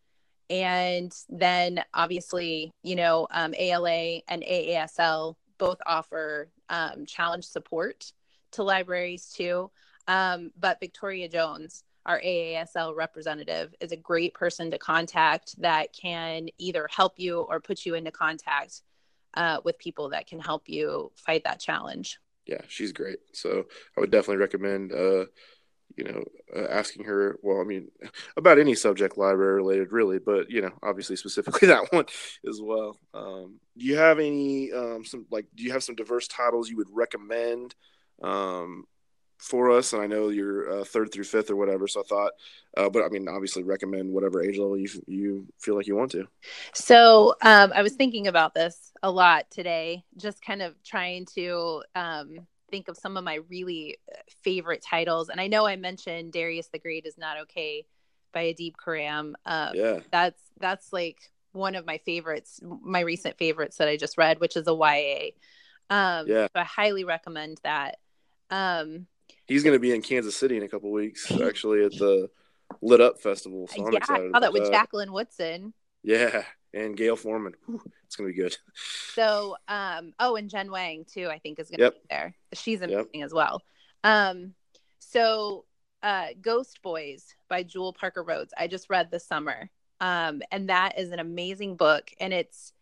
and 0.49 1.13
then 1.29 1.83
obviously 1.93 2.71
you 2.83 2.95
know 2.95 3.27
um, 3.31 3.53
ala 3.55 4.21
and 4.27 4.43
aasl 4.43 5.36
both 5.57 5.79
offer 5.86 6.49
um, 6.69 7.05
challenge 7.05 7.45
support 7.45 8.12
to 8.51 8.63
libraries 8.63 9.33
too. 9.36 9.69
Um, 10.07 10.51
but 10.57 10.79
victoria 10.79 11.27
jones 11.27 11.83
our 12.07 12.21
aasl 12.21 12.95
representative 12.95 13.75
is 13.81 13.91
a 13.91 13.97
great 13.97 14.33
person 14.33 14.71
to 14.71 14.77
contact 14.77 15.62
that 15.62 15.93
can 15.93 16.47
either 16.57 16.88
help 16.89 17.13
you 17.17 17.41
or 17.41 17.60
put 17.60 17.86
you 17.86 17.95
into 17.95 18.12
contact 18.12 18.81
uh, 19.33 19.60
with 19.63 19.77
people 19.77 20.10
that 20.10 20.25
can 20.25 20.39
help 20.39 20.63
you 20.67 21.12
fight 21.15 21.43
that 21.43 21.60
challenge. 21.60 22.17
Yeah 22.45 22.62
she's 22.69 22.93
great. 22.93 23.19
So 23.33 23.65
i 23.95 23.99
would 23.99 24.10
definitely 24.10 24.38
recommend 24.38 24.93
uh, 24.93 25.25
you 25.97 26.03
know, 26.03 26.23
uh, 26.55 26.67
asking 26.69 27.05
her, 27.05 27.39
well, 27.41 27.60
I 27.60 27.63
mean, 27.63 27.89
about 28.38 28.60
any 28.60 28.75
subject 28.75 29.17
library 29.17 29.55
related, 29.55 29.91
really, 29.91 30.19
but 30.19 30.49
you 30.49 30.62
know, 30.62 30.71
obviously 30.83 31.15
specifically 31.15 31.67
that 31.69 31.91
one 31.91 32.05
as 32.47 32.62
well. 32.62 32.99
Um, 33.13 33.60
do 33.77 33.86
you 33.86 33.97
have 33.97 34.19
any 34.19 34.71
um, 34.71 35.03
some 35.03 35.25
like? 35.31 35.47
Do 35.55 35.63
you 35.63 35.71
have 35.71 35.83
some 35.83 35.95
diverse 35.95 36.27
titles 36.27 36.69
you 36.69 36.77
would 36.77 36.89
recommend? 36.91 37.75
Um, 38.21 38.86
for 39.38 39.71
us, 39.71 39.93
and 39.93 40.01
I 40.01 40.07
know 40.07 40.29
you're 40.29 40.79
uh, 40.79 40.83
third 40.83 41.12
through 41.12 41.25
fifth 41.25 41.51
or 41.51 41.55
whatever. 41.55 41.88
So 41.88 42.01
I 42.01 42.03
thought, 42.03 42.31
uh, 42.75 42.89
but 42.89 43.03
I 43.03 43.10
mean, 43.10 43.27
obviously, 43.27 43.63
recommend 43.63 44.12
whatever 44.12 44.41
age 44.41 44.57
level 44.57 44.77
you 44.77 44.88
you 45.07 45.47
feel 45.60 45.75
like 45.75 45.88
you 45.88 45.95
want 45.95 46.12
to. 46.12 46.27
So 46.73 47.36
um, 47.41 47.71
I 47.75 47.83
was 47.83 47.93
thinking 47.93 48.27
about 48.27 48.53
this 48.55 48.91
a 49.03 49.12
lot 49.12 49.49
today, 49.51 50.03
just 50.17 50.41
kind 50.41 50.62
of 50.62 50.73
trying 50.83 51.27
to 51.36 51.83
um, 51.95 52.47
think 52.69 52.88
of 52.88 52.97
some 52.97 53.17
of 53.17 53.23
my 53.23 53.36
really 53.49 53.97
uh, 54.12 54.17
favorite 54.43 54.84
titles. 54.84 55.30
And 55.30 55.39
I 55.39 55.47
know 55.47 55.65
I 55.65 55.75
mentioned 55.75 56.34
Darius 56.34 56.67
the 56.67 56.80
Great 56.80 57.06
is 57.06 57.17
not 57.17 57.38
okay 57.41 57.86
by 58.34 58.53
Adib 58.53 58.73
Khorram. 58.75 59.34
Um, 59.45 59.71
yeah, 59.73 59.99
that's 60.12 60.41
that's 60.60 60.91
like 60.93 61.17
one 61.51 61.75
of 61.75 61.86
my 61.86 61.97
favorites, 61.99 62.60
my 62.63 62.99
recent 62.99 63.38
favorites 63.38 63.77
that 63.77 63.88
I 63.88 63.97
just 63.97 64.17
read, 64.17 64.39
which 64.39 64.56
is 64.56 64.67
a 64.67 64.73
YA. 64.73 65.32
Um, 65.89 66.27
yeah, 66.27 66.47
so 66.47 66.60
I 66.60 66.63
highly 66.63 67.03
recommend 67.03 67.60
that. 67.63 67.97
Um, 68.49 69.08
He's 69.45 69.63
going 69.63 69.75
to 69.75 69.80
be 69.80 69.93
in 69.93 70.01
Kansas 70.01 70.36
City 70.36 70.58
in 70.58 70.63
a 70.63 70.67
couple 70.67 70.91
weeks, 70.91 71.32
actually, 71.32 71.84
at 71.86 71.93
the 71.93 72.30
Lit 72.82 73.01
Up 73.01 73.19
Festival. 73.19 73.67
So 73.67 73.86
I'm 73.86 73.93
yeah, 73.93 73.97
excited. 73.97 74.30
I 74.30 74.32
saw 74.32 74.39
that 74.39 74.53
with 74.53 74.63
that. 74.63 74.71
Jacqueline 74.71 75.12
Woodson. 75.12 75.73
Yeah, 76.03 76.43
and 76.73 76.95
Gayle 76.95 77.15
Forman. 77.15 77.53
Whew, 77.65 77.82
it's 78.06 78.15
gonna 78.15 78.30
be 78.30 78.36
good. 78.36 78.56
So, 79.13 79.58
um, 79.67 80.13
oh, 80.19 80.36
and 80.36 80.49
Jen 80.49 80.71
Wang 80.71 81.06
too. 81.12 81.27
I 81.30 81.39
think 81.39 81.60
is 81.60 81.69
gonna 81.69 81.84
yep. 81.84 81.93
be 81.95 82.08
there. 82.10 82.36
She's 82.53 82.82
amazing 82.82 83.08
yep. 83.13 83.25
as 83.25 83.34
well. 83.34 83.62
Um, 84.03 84.53
so, 84.99 85.65
uh, 86.03 86.27
Ghost 86.41 86.82
Boys 86.82 87.36
by 87.49 87.63
Jewell 87.63 87.93
Parker 87.93 88.23
Rhodes. 88.23 88.53
I 88.58 88.67
just 88.67 88.89
read 88.89 89.12
this 89.12 89.25
summer, 89.25 89.69
um, 89.99 90.41
and 90.51 90.69
that 90.69 90.99
is 90.99 91.12
an 91.12 91.19
amazing 91.19 91.75
book. 91.75 92.12
And 92.19 92.34
it's, 92.34 92.73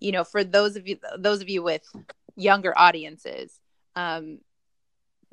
you 0.00 0.12
know, 0.12 0.24
for 0.24 0.44
those 0.44 0.76
of 0.76 0.88
you, 0.88 0.98
those 1.18 1.42
of 1.42 1.48
you 1.48 1.62
with 1.62 1.84
younger 2.36 2.76
audiences, 2.76 3.60
um, 3.94 4.38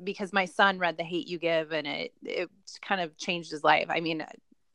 because 0.02 0.32
my 0.32 0.44
son 0.44 0.78
read 0.78 0.96
The 0.96 1.04
Hate 1.04 1.28
You 1.28 1.38
Give 1.38 1.72
and 1.72 1.86
it 1.86 2.12
it 2.22 2.50
kind 2.82 3.00
of 3.00 3.16
changed 3.16 3.50
his 3.50 3.64
life. 3.64 3.86
I 3.88 4.00
mean, 4.00 4.24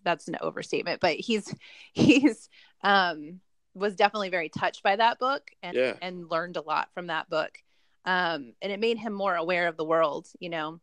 that's 0.04 0.28
an 0.28 0.38
overstatement, 0.42 1.02
but 1.02 1.16
he's 1.16 1.54
he's 1.94 2.50
um 2.86 3.42
was 3.74 3.96
definitely 3.96 4.30
very 4.30 4.48
touched 4.48 4.84
by 4.84 4.96
that 4.96 5.20
book 5.20 5.52
and 5.62 5.76
yeah. 5.76 5.94
and 6.02 6.32
learned 6.32 6.56
a 6.56 6.62
lot 6.62 6.90
from 6.94 7.08
that 7.08 7.30
book. 7.30 7.58
Um 8.06 8.54
and 8.62 8.72
it 8.72 8.80
made 8.80 8.98
him 8.98 9.12
more 9.12 9.36
aware 9.36 9.68
of 9.68 9.76
the 9.76 9.84
world, 9.84 10.28
you 10.40 10.50
know. 10.50 10.80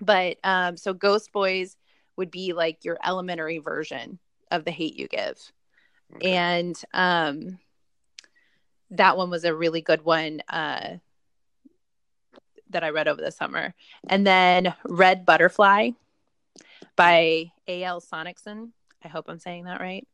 But 0.00 0.38
um 0.42 0.76
so 0.76 0.94
Ghost 0.94 1.30
Boys 1.32 1.76
would 2.16 2.30
be 2.30 2.54
like 2.54 2.84
your 2.84 2.98
elementary 3.04 3.58
version 3.58 4.18
of 4.50 4.64
The 4.64 4.70
Hate 4.70 4.98
You 4.98 5.06
Give. 5.06 5.38
Okay. 6.16 6.32
And 6.32 6.82
um 6.92 7.58
that 8.90 9.16
one 9.16 9.30
was 9.30 9.44
a 9.44 9.54
really 9.54 9.82
good 9.82 10.02
one. 10.02 10.40
Uh 10.48 10.96
that 12.70 12.82
I 12.82 12.88
read 12.88 13.06
over 13.06 13.20
the 13.20 13.30
summer. 13.30 13.74
And 14.08 14.26
then 14.26 14.74
Red 14.84 15.26
Butterfly 15.26 15.90
by 16.96 17.52
A.L. 17.68 18.00
Sonnichsen. 18.00 18.70
I 19.04 19.08
hope 19.08 19.26
I'm 19.28 19.38
saying 19.38 19.64
that 19.64 19.80
right. 19.80 20.06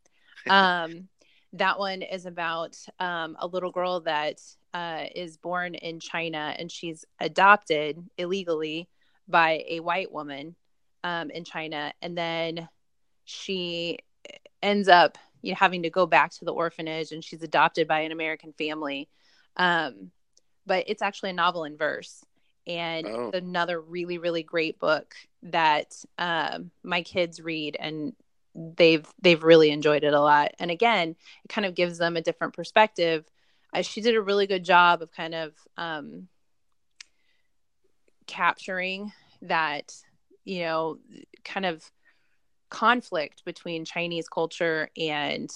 Um, 0.51 1.09
that 1.55 1.79
one 1.79 2.03
is 2.03 2.27
about 2.27 2.77
um, 2.99 3.37
a 3.39 3.47
little 3.47 3.71
girl 3.71 4.01
that 4.01 4.41
uh, 4.75 5.05
is 5.15 5.37
born 5.37 5.75
in 5.75 5.99
China 6.01 6.55
and 6.59 6.71
she's 6.71 7.05
adopted 7.21 8.03
illegally 8.19 8.89
by 9.27 9.65
a 9.69 9.81
white 9.81 10.13
woman 10.13 10.57
um, 11.05 11.31
in 11.31 11.45
China. 11.45 11.93
And 12.03 12.17
then 12.17 12.69
she 13.25 13.99
ends 14.63 14.89
up 14.89 15.17
you 15.43 15.53
know, 15.53 15.57
having 15.57 15.83
to 15.85 15.91
go 15.91 16.07
back 16.07 16.33
to 16.33 16.45
the 16.45 16.53
orphanage 16.53 17.13
and 17.13 17.25
she's 17.25 17.43
adopted 17.43 17.89
by 17.89 18.01
an 18.01 18.13
American 18.13 18.53
family. 18.53 19.09
Um, 19.57 20.11
but 20.67 20.85
it's 20.87 21.03
actually 21.03 21.31
a 21.31 21.35
novel 21.35 21.65
in 21.65 21.77
verse 21.77 22.25
and 22.67 23.07
oh. 23.07 23.31
another 23.33 23.81
really 23.81 24.19
really 24.19 24.43
great 24.43 24.79
book 24.79 25.15
that 25.43 25.95
um, 26.19 26.71
my 26.83 27.03
kids 27.03 27.41
read 27.41 27.77
and 27.81 28.15
they've 28.55 29.07
they've 29.21 29.43
really 29.43 29.71
enjoyed 29.71 30.05
it 30.05 30.15
a 30.15 30.21
lot. 30.21 30.53
And 30.59 30.71
again 30.71 31.17
it 31.45 31.49
kind 31.49 31.67
of 31.67 31.75
gives 31.75 31.99
them 31.99 32.17
a 32.17 32.23
different 32.23 32.55
perspective. 32.55 33.25
She 33.83 34.01
did 34.01 34.17
a 34.17 34.23
really 34.23 34.47
good 34.47 34.65
job 34.65 35.03
of 35.03 35.13
kind 35.13 35.35
of 35.35 35.53
um, 35.77 36.29
capturing 38.29 39.13
that 39.43 39.95
you 40.45 40.61
know 40.61 40.99
kind 41.45 41.67
of 41.67 41.91
conflict 42.71 43.45
between 43.45 43.85
chinese 43.85 44.29
culture 44.29 44.91
and 44.97 45.51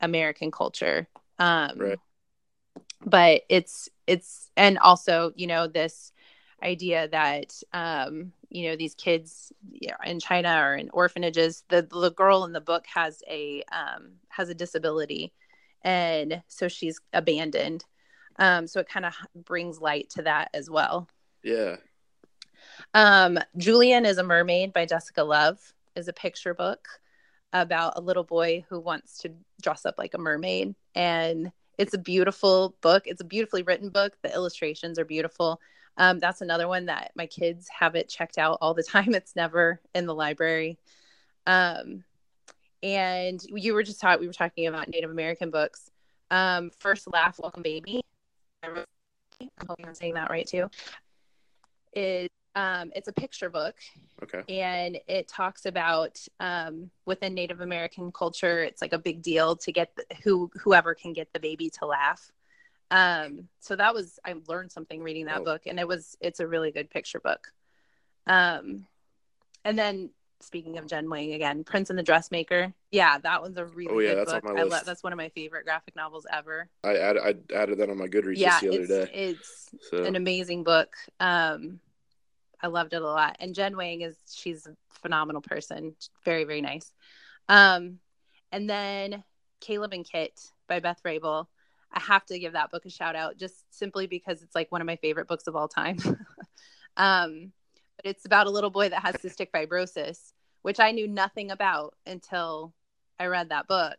american 0.00 0.50
culture. 0.50 1.08
Um, 1.40 1.78
right. 1.78 1.98
but 3.04 3.42
it's 3.48 3.88
it's 4.06 4.50
and 4.56 4.78
also 4.78 5.32
you 5.36 5.46
know 5.46 5.66
this 5.66 6.12
idea 6.62 7.08
that 7.08 7.54
um, 7.72 8.32
you 8.50 8.68
know 8.68 8.76
these 8.76 8.94
kids 8.94 9.52
in 10.04 10.20
China 10.20 10.48
are 10.48 10.76
in 10.76 10.90
orphanages. 10.90 11.64
The 11.68 11.82
the 11.82 12.10
girl 12.10 12.44
in 12.44 12.52
the 12.52 12.60
book 12.60 12.84
has 12.92 13.22
a 13.28 13.62
um, 13.72 14.12
has 14.28 14.48
a 14.48 14.54
disability, 14.54 15.32
and 15.82 16.42
so 16.48 16.68
she's 16.68 17.00
abandoned. 17.12 17.84
Um, 18.38 18.66
so 18.66 18.80
it 18.80 18.88
kind 18.88 19.04
of 19.04 19.14
brings 19.34 19.80
light 19.80 20.10
to 20.10 20.22
that 20.22 20.50
as 20.54 20.70
well. 20.70 21.08
Yeah. 21.42 21.76
Um, 22.94 23.38
Julian 23.56 24.06
is 24.06 24.18
a 24.18 24.22
mermaid 24.22 24.72
by 24.72 24.86
Jessica 24.86 25.22
Love 25.22 25.74
is 25.96 26.08
a 26.08 26.12
picture 26.12 26.54
book 26.54 26.88
about 27.52 27.94
a 27.96 28.00
little 28.00 28.24
boy 28.24 28.64
who 28.68 28.78
wants 28.78 29.18
to 29.18 29.32
dress 29.62 29.86
up 29.86 29.96
like 29.98 30.14
a 30.14 30.18
mermaid 30.18 30.74
and 30.94 31.50
it's 31.78 31.94
a 31.94 31.98
beautiful 31.98 32.76
book 32.82 33.04
it's 33.06 33.22
a 33.22 33.24
beautifully 33.24 33.62
written 33.62 33.88
book 33.88 34.12
the 34.22 34.32
illustrations 34.34 34.98
are 34.98 35.04
beautiful 35.04 35.58
um, 35.98 36.20
that's 36.20 36.40
another 36.40 36.68
one 36.68 36.86
that 36.86 37.12
my 37.16 37.26
kids 37.26 37.68
have 37.68 37.94
it 37.96 38.08
checked 38.08 38.38
out 38.38 38.58
all 38.60 38.72
the 38.72 38.82
time. 38.88 39.14
It's 39.14 39.36
never 39.36 39.80
in 39.94 40.06
the 40.06 40.14
library. 40.14 40.78
Um, 41.46 42.04
and 42.82 43.42
you 43.48 43.74
were 43.74 43.82
just 43.82 44.00
talking, 44.00 44.20
we 44.20 44.28
were 44.28 44.32
talking 44.32 44.66
about 44.68 44.88
Native 44.88 45.10
American 45.10 45.50
books. 45.50 45.90
Um, 46.30 46.70
First 46.78 47.12
Laugh, 47.12 47.38
Welcome 47.40 47.62
Baby. 47.62 48.00
I'm 48.62 48.84
hoping 49.66 49.86
I'm 49.86 49.94
saying 49.94 50.14
that 50.14 50.30
right 50.30 50.46
too. 50.46 50.70
Is 51.94 52.28
um, 52.54 52.90
it's 52.94 53.08
a 53.08 53.12
picture 53.12 53.50
book. 53.50 53.76
Okay. 54.22 54.42
And 54.60 54.98
it 55.08 55.28
talks 55.28 55.66
about 55.66 56.18
um, 56.40 56.90
within 57.06 57.34
Native 57.34 57.60
American 57.60 58.12
culture, 58.12 58.62
it's 58.62 58.82
like 58.82 58.92
a 58.92 58.98
big 58.98 59.22
deal 59.22 59.56
to 59.56 59.72
get 59.72 59.94
the, 59.96 60.04
who 60.22 60.50
whoever 60.60 60.94
can 60.94 61.12
get 61.12 61.32
the 61.32 61.40
baby 61.40 61.70
to 61.78 61.86
laugh. 61.86 62.30
Um, 62.90 63.48
so 63.60 63.76
that 63.76 63.94
was 63.94 64.18
I 64.24 64.34
learned 64.46 64.72
something 64.72 65.02
reading 65.02 65.26
that 65.26 65.40
oh. 65.40 65.44
book, 65.44 65.62
and 65.66 65.78
it 65.78 65.86
was 65.86 66.16
it's 66.20 66.40
a 66.40 66.46
really 66.46 66.70
good 66.70 66.90
picture 66.90 67.20
book. 67.20 67.52
Um, 68.26 68.86
and 69.64 69.78
then 69.78 70.10
speaking 70.40 70.78
of 70.78 70.86
Jen 70.86 71.10
Wang 71.10 71.32
again, 71.32 71.64
Prince 71.64 71.90
and 71.90 71.98
the 71.98 72.02
Dressmaker. 72.02 72.72
Yeah, 72.90 73.18
that 73.18 73.42
one's 73.42 73.58
a 73.58 73.64
really 73.64 73.92
oh, 73.92 73.98
yeah, 73.98 74.08
good 74.10 74.18
that's 74.18 74.32
book. 74.32 74.44
On 74.44 74.54
my 74.54 74.62
list. 74.62 74.72
I 74.72 74.76
love 74.76 74.86
that's 74.86 75.02
one 75.02 75.12
of 75.12 75.16
my 75.16 75.28
favorite 75.30 75.64
graphic 75.64 75.96
novels 75.96 76.26
ever. 76.32 76.68
I 76.84 76.96
added 76.96 77.22
I 77.22 77.54
added 77.54 77.78
that 77.78 77.90
on 77.90 77.98
my 77.98 78.06
Goodreads 78.06 78.38
yeah, 78.38 78.60
the 78.60 78.68
other 78.68 78.80
it's, 78.80 78.88
day. 78.88 79.10
It's 79.12 79.70
so. 79.90 80.04
an 80.04 80.16
amazing 80.16 80.64
book. 80.64 80.94
Um, 81.20 81.80
I 82.60 82.68
loved 82.68 82.92
it 82.92 83.02
a 83.02 83.06
lot. 83.06 83.36
And 83.40 83.54
Jen 83.54 83.76
Wang 83.76 84.02
is 84.02 84.16
she's 84.32 84.66
a 84.66 84.76
phenomenal 85.02 85.42
person. 85.42 85.94
Very 86.24 86.44
very 86.44 86.60
nice. 86.60 86.92
Um, 87.48 87.98
and 88.52 88.68
then 88.68 89.24
Caleb 89.60 89.92
and 89.92 90.08
Kit 90.08 90.40
by 90.68 90.80
Beth 90.80 91.00
Vrabel. 91.04 91.46
I 91.92 92.00
have 92.00 92.24
to 92.26 92.38
give 92.38 92.52
that 92.52 92.70
book 92.70 92.84
a 92.84 92.90
shout 92.90 93.16
out 93.16 93.38
just 93.38 93.64
simply 93.70 94.06
because 94.06 94.42
it's 94.42 94.54
like 94.54 94.70
one 94.70 94.80
of 94.80 94.86
my 94.86 94.96
favorite 94.96 95.28
books 95.28 95.46
of 95.46 95.56
all 95.56 95.68
time. 95.68 95.98
um, 96.96 97.52
but 97.96 98.06
it's 98.06 98.26
about 98.26 98.46
a 98.46 98.50
little 98.50 98.70
boy 98.70 98.88
that 98.88 99.02
has 99.02 99.16
cystic 99.16 99.50
fibrosis, 99.50 100.32
which 100.62 100.80
I 100.80 100.92
knew 100.92 101.08
nothing 101.08 101.50
about 101.50 101.94
until 102.06 102.74
I 103.18 103.26
read 103.26 103.48
that 103.48 103.66
book. 103.66 103.98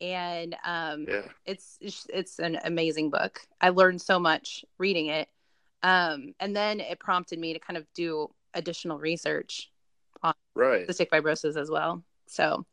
And 0.00 0.56
um, 0.64 1.06
yeah. 1.08 1.22
it's 1.46 1.78
it's 1.80 2.40
an 2.40 2.58
amazing 2.64 3.10
book. 3.10 3.40
I 3.60 3.68
learned 3.68 4.02
so 4.02 4.18
much 4.18 4.64
reading 4.76 5.06
it, 5.06 5.28
um, 5.84 6.34
and 6.40 6.56
then 6.56 6.80
it 6.80 6.98
prompted 6.98 7.38
me 7.38 7.52
to 7.52 7.60
kind 7.60 7.76
of 7.76 7.86
do 7.94 8.28
additional 8.52 8.98
research 8.98 9.70
on 10.22 10.34
right. 10.56 10.88
cystic 10.88 11.08
fibrosis 11.08 11.56
as 11.56 11.70
well. 11.70 12.02
So 12.26 12.66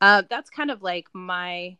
uh, 0.00 0.22
that's 0.28 0.50
kind 0.50 0.70
of 0.70 0.82
like 0.82 1.06
my 1.14 1.78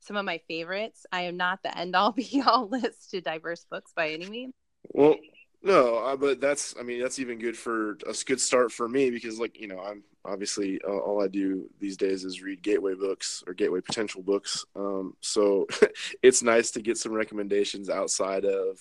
some 0.00 0.16
of 0.16 0.24
my 0.24 0.40
favorites. 0.48 1.06
I 1.12 1.22
am 1.22 1.36
not 1.36 1.62
the 1.62 1.76
end 1.76 1.94
all 1.94 2.12
be 2.16 2.42
all 2.44 2.68
list 2.68 3.10
to 3.10 3.20
diverse 3.20 3.64
books 3.70 3.92
by 3.94 4.10
any 4.10 4.28
means. 4.28 4.54
Well, 4.92 5.16
no, 5.62 5.96
uh, 5.96 6.16
but 6.16 6.40
that's 6.40 6.74
I 6.78 6.82
mean 6.82 7.00
that's 7.00 7.18
even 7.18 7.38
good 7.38 7.56
for 7.56 7.92
a 8.06 8.14
good 8.24 8.40
start 8.40 8.72
for 8.72 8.88
me 8.88 9.10
because 9.10 9.38
like 9.38 9.60
you 9.60 9.68
know 9.68 9.78
I'm 9.78 10.02
obviously 10.24 10.80
uh, 10.86 10.98
all 10.98 11.22
I 11.22 11.28
do 11.28 11.68
these 11.78 11.96
days 11.96 12.24
is 12.24 12.42
read 12.42 12.62
gateway 12.62 12.94
books 12.94 13.44
or 13.46 13.52
gateway 13.52 13.80
potential 13.80 14.22
books. 14.22 14.64
Um, 14.74 15.14
so 15.20 15.66
it's 16.22 16.42
nice 16.42 16.70
to 16.72 16.82
get 16.82 16.96
some 16.96 17.12
recommendations 17.12 17.90
outside 17.90 18.44
of 18.46 18.80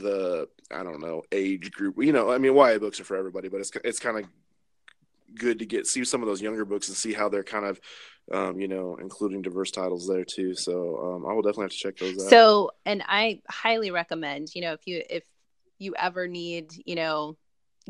the 0.00 0.48
I 0.72 0.82
don't 0.82 1.00
know 1.00 1.22
age 1.30 1.70
group. 1.70 2.02
You 2.02 2.12
know, 2.12 2.30
I 2.30 2.38
mean 2.38 2.56
YA 2.56 2.78
books 2.78 2.98
are 2.98 3.04
for 3.04 3.16
everybody, 3.16 3.48
but 3.48 3.60
it's 3.60 3.70
it's 3.84 4.00
kind 4.00 4.18
of 4.18 4.24
good 5.36 5.60
to 5.60 5.66
get 5.66 5.86
see 5.86 6.04
some 6.04 6.22
of 6.22 6.28
those 6.28 6.42
younger 6.42 6.64
books 6.64 6.88
and 6.88 6.96
see 6.96 7.12
how 7.12 7.28
they're 7.28 7.44
kind 7.44 7.64
of 7.64 7.80
um, 8.32 8.60
you 8.60 8.68
know, 8.68 8.96
including 9.00 9.42
diverse 9.42 9.70
titles 9.70 10.06
there 10.06 10.24
too. 10.24 10.54
So 10.54 11.14
um, 11.14 11.26
I 11.26 11.32
will 11.32 11.42
definitely 11.42 11.64
have 11.64 11.70
to 11.72 11.76
check 11.76 11.96
those 11.96 12.24
out. 12.24 12.30
So, 12.30 12.70
and 12.84 13.02
I 13.06 13.40
highly 13.48 13.90
recommend, 13.90 14.54
you 14.54 14.62
know, 14.62 14.72
if 14.72 14.86
you 14.86 15.02
if 15.08 15.24
you 15.78 15.94
ever 15.96 16.26
need, 16.26 16.72
you 16.86 16.94
know, 16.94 17.36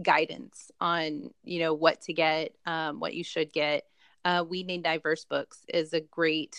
guidance 0.02 0.70
on, 0.80 1.30
you 1.42 1.60
know, 1.60 1.74
what 1.74 2.02
to 2.02 2.12
get, 2.12 2.52
um, 2.66 3.00
what 3.00 3.14
you 3.14 3.24
should 3.24 3.52
get, 3.52 3.84
uh, 4.24 4.44
We 4.48 4.62
Need 4.62 4.82
Diverse 4.82 5.24
Books 5.24 5.64
is 5.68 5.92
a 5.92 6.00
great 6.00 6.56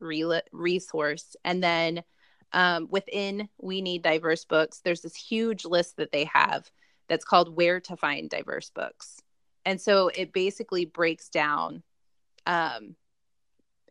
re- 0.00 0.42
resource. 0.52 1.36
And 1.44 1.62
then 1.62 2.02
um, 2.52 2.88
within 2.90 3.48
We 3.60 3.80
Need 3.80 4.02
Diverse 4.02 4.44
Books, 4.44 4.80
there's 4.84 5.02
this 5.02 5.16
huge 5.16 5.64
list 5.64 5.96
that 5.96 6.12
they 6.12 6.24
have 6.24 6.70
that's 7.08 7.24
called 7.24 7.56
Where 7.56 7.80
to 7.80 7.96
Find 7.96 8.28
Diverse 8.28 8.70
Books. 8.70 9.20
And 9.64 9.80
so 9.80 10.08
it 10.08 10.32
basically 10.32 10.84
breaks 10.84 11.28
down 11.28 11.82
um, 12.46 12.96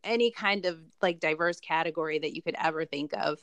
any 0.03 0.31
kind 0.31 0.65
of 0.65 0.79
like 1.01 1.19
diverse 1.19 1.59
category 1.59 2.19
that 2.19 2.35
you 2.35 2.41
could 2.41 2.55
ever 2.61 2.85
think 2.85 3.13
of 3.13 3.39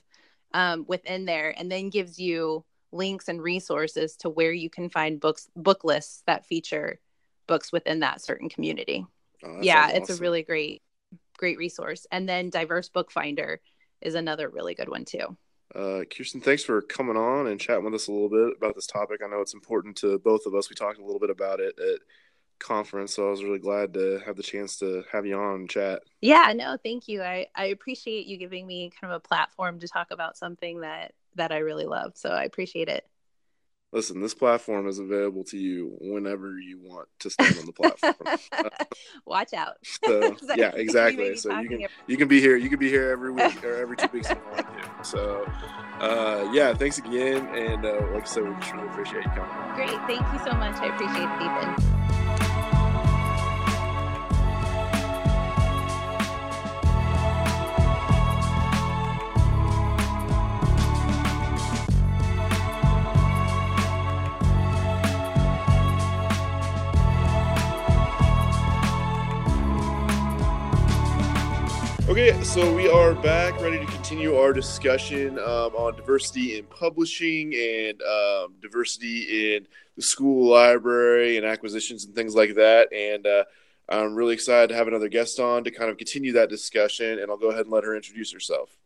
um, 0.52 0.84
within 0.88 1.24
there, 1.24 1.54
and 1.56 1.70
then 1.70 1.90
gives 1.90 2.18
you 2.18 2.64
links 2.92 3.28
and 3.28 3.42
resources 3.42 4.16
to 4.16 4.30
where 4.30 4.52
you 4.52 4.70
can 4.70 4.88
find 4.88 5.20
books, 5.20 5.48
book 5.54 5.84
lists 5.84 6.22
that 6.26 6.46
feature 6.46 6.98
books 7.46 7.72
within 7.72 8.00
that 8.00 8.22
certain 8.22 8.48
community. 8.48 9.04
Oh, 9.44 9.58
yeah, 9.60 9.90
it's 9.90 10.10
awesome. 10.10 10.20
a 10.20 10.22
really 10.22 10.42
great, 10.42 10.82
great 11.36 11.58
resource. 11.58 12.06
And 12.10 12.28
then 12.28 12.50
Diverse 12.50 12.88
Book 12.88 13.10
Finder 13.10 13.60
is 14.00 14.14
another 14.14 14.48
really 14.48 14.74
good 14.74 14.88
one 14.88 15.04
too. 15.04 15.36
Uh, 15.74 16.00
Kirsten, 16.04 16.40
thanks 16.40 16.64
for 16.64 16.80
coming 16.80 17.16
on 17.16 17.46
and 17.46 17.60
chatting 17.60 17.84
with 17.84 17.94
us 17.94 18.08
a 18.08 18.12
little 18.12 18.30
bit 18.30 18.56
about 18.56 18.74
this 18.74 18.86
topic. 18.86 19.20
I 19.22 19.28
know 19.28 19.42
it's 19.42 19.54
important 19.54 19.96
to 19.98 20.18
both 20.18 20.46
of 20.46 20.54
us. 20.54 20.70
We 20.70 20.76
talked 20.76 20.98
a 20.98 21.04
little 21.04 21.20
bit 21.20 21.30
about 21.30 21.60
it 21.60 21.78
at 21.78 22.00
conference, 22.58 23.14
so 23.14 23.26
I 23.26 23.30
was 23.30 23.42
really 23.42 23.58
glad 23.58 23.94
to 23.94 24.20
have 24.26 24.36
the 24.36 24.42
chance 24.42 24.76
to 24.78 25.04
have 25.12 25.26
you 25.26 25.36
on 25.38 25.54
and 25.54 25.70
chat. 25.70 26.02
Yeah, 26.20 26.52
no, 26.54 26.76
thank 26.82 27.08
you. 27.08 27.22
I, 27.22 27.46
I 27.54 27.66
appreciate 27.66 28.26
you 28.26 28.36
giving 28.36 28.66
me 28.66 28.90
kind 29.00 29.12
of 29.12 29.16
a 29.16 29.20
platform 29.20 29.78
to 29.80 29.88
talk 29.88 30.08
about 30.10 30.36
something 30.36 30.80
that 30.80 31.12
that 31.36 31.52
I 31.52 31.58
really 31.58 31.86
love. 31.86 32.12
So 32.16 32.30
I 32.30 32.44
appreciate 32.44 32.88
it. 32.88 33.06
Listen, 33.90 34.20
this 34.20 34.34
platform 34.34 34.86
is 34.86 34.98
available 34.98 35.44
to 35.44 35.56
you 35.56 35.96
whenever 36.00 36.58
you 36.58 36.78
want 36.78 37.08
to 37.20 37.30
stand 37.30 37.58
on 37.58 37.64
the 37.64 37.72
platform. 37.72 38.38
Watch 39.26 39.54
out. 39.54 39.76
So, 40.04 40.36
yeah, 40.54 40.70
exactly. 40.74 41.36
So 41.36 41.50
you 41.60 41.68
can 41.68 41.82
every- 41.82 41.88
you 42.06 42.16
can 42.16 42.28
be 42.28 42.40
here. 42.40 42.56
You 42.56 42.68
can 42.68 42.78
be 42.78 42.88
here 42.88 43.10
every 43.10 43.30
week 43.30 43.62
or 43.64 43.76
every 43.76 43.96
two 43.96 44.08
weeks 44.12 44.30
if 44.30 44.36
you 44.36 44.42
want 44.50 44.66
to. 44.66 45.04
So, 45.04 45.44
uh, 46.00 46.50
yeah, 46.52 46.72
thanks 46.74 46.98
again. 46.98 47.46
And 47.54 47.84
uh, 47.84 48.06
like 48.12 48.22
I 48.22 48.26
said, 48.26 48.44
we 48.44 48.54
just 48.60 48.72
really 48.72 48.88
appreciate 48.88 49.24
you 49.24 49.30
coming. 49.30 49.74
Great. 49.74 49.90
Thank 50.06 50.32
you 50.32 50.50
so 50.50 50.56
much. 50.56 50.76
I 50.76 50.86
appreciate 50.86 51.28
it, 51.28 51.78
Ethan. 51.82 51.97
Okay, 72.18 72.42
so 72.42 72.74
we 72.74 72.88
are 72.88 73.14
back, 73.14 73.60
ready 73.60 73.78
to 73.78 73.86
continue 73.86 74.34
our 74.34 74.52
discussion 74.52 75.38
um, 75.38 75.72
on 75.76 75.94
diversity 75.94 76.58
in 76.58 76.64
publishing 76.64 77.54
and 77.54 78.02
um, 78.02 78.54
diversity 78.60 79.54
in 79.54 79.68
the 79.94 80.02
school 80.02 80.50
library 80.50 81.36
and 81.36 81.46
acquisitions 81.46 82.06
and 82.06 82.16
things 82.16 82.34
like 82.34 82.56
that. 82.56 82.92
And 82.92 83.24
uh, 83.24 83.44
I'm 83.88 84.16
really 84.16 84.34
excited 84.34 84.70
to 84.70 84.74
have 84.74 84.88
another 84.88 85.06
guest 85.06 85.38
on 85.38 85.62
to 85.62 85.70
kind 85.70 85.92
of 85.92 85.96
continue 85.96 86.32
that 86.32 86.48
discussion. 86.48 87.20
And 87.20 87.30
I'll 87.30 87.36
go 87.36 87.50
ahead 87.50 87.66
and 87.66 87.70
let 87.70 87.84
her 87.84 87.94
introduce 87.94 88.32
herself. 88.32 88.76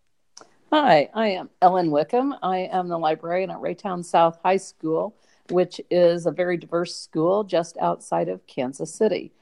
Hi, 0.71 1.09
I 1.14 1.29
am 1.29 1.49
Ellen 1.62 1.90
Wickham. 1.90 2.35
I 2.42 2.68
am 2.71 2.88
the 2.88 2.99
librarian 2.99 3.49
at 3.49 3.62
Raytown 3.62 4.05
South 4.05 4.40
High 4.45 4.59
School, 4.59 5.16
which 5.49 5.81
is 5.90 6.27
a 6.27 6.31
very 6.31 6.59
diverse 6.59 6.95
school 6.95 7.45
just 7.45 7.79
outside 7.79 8.29
of 8.29 8.47
Kansas 8.47 8.95
City. 8.95 9.33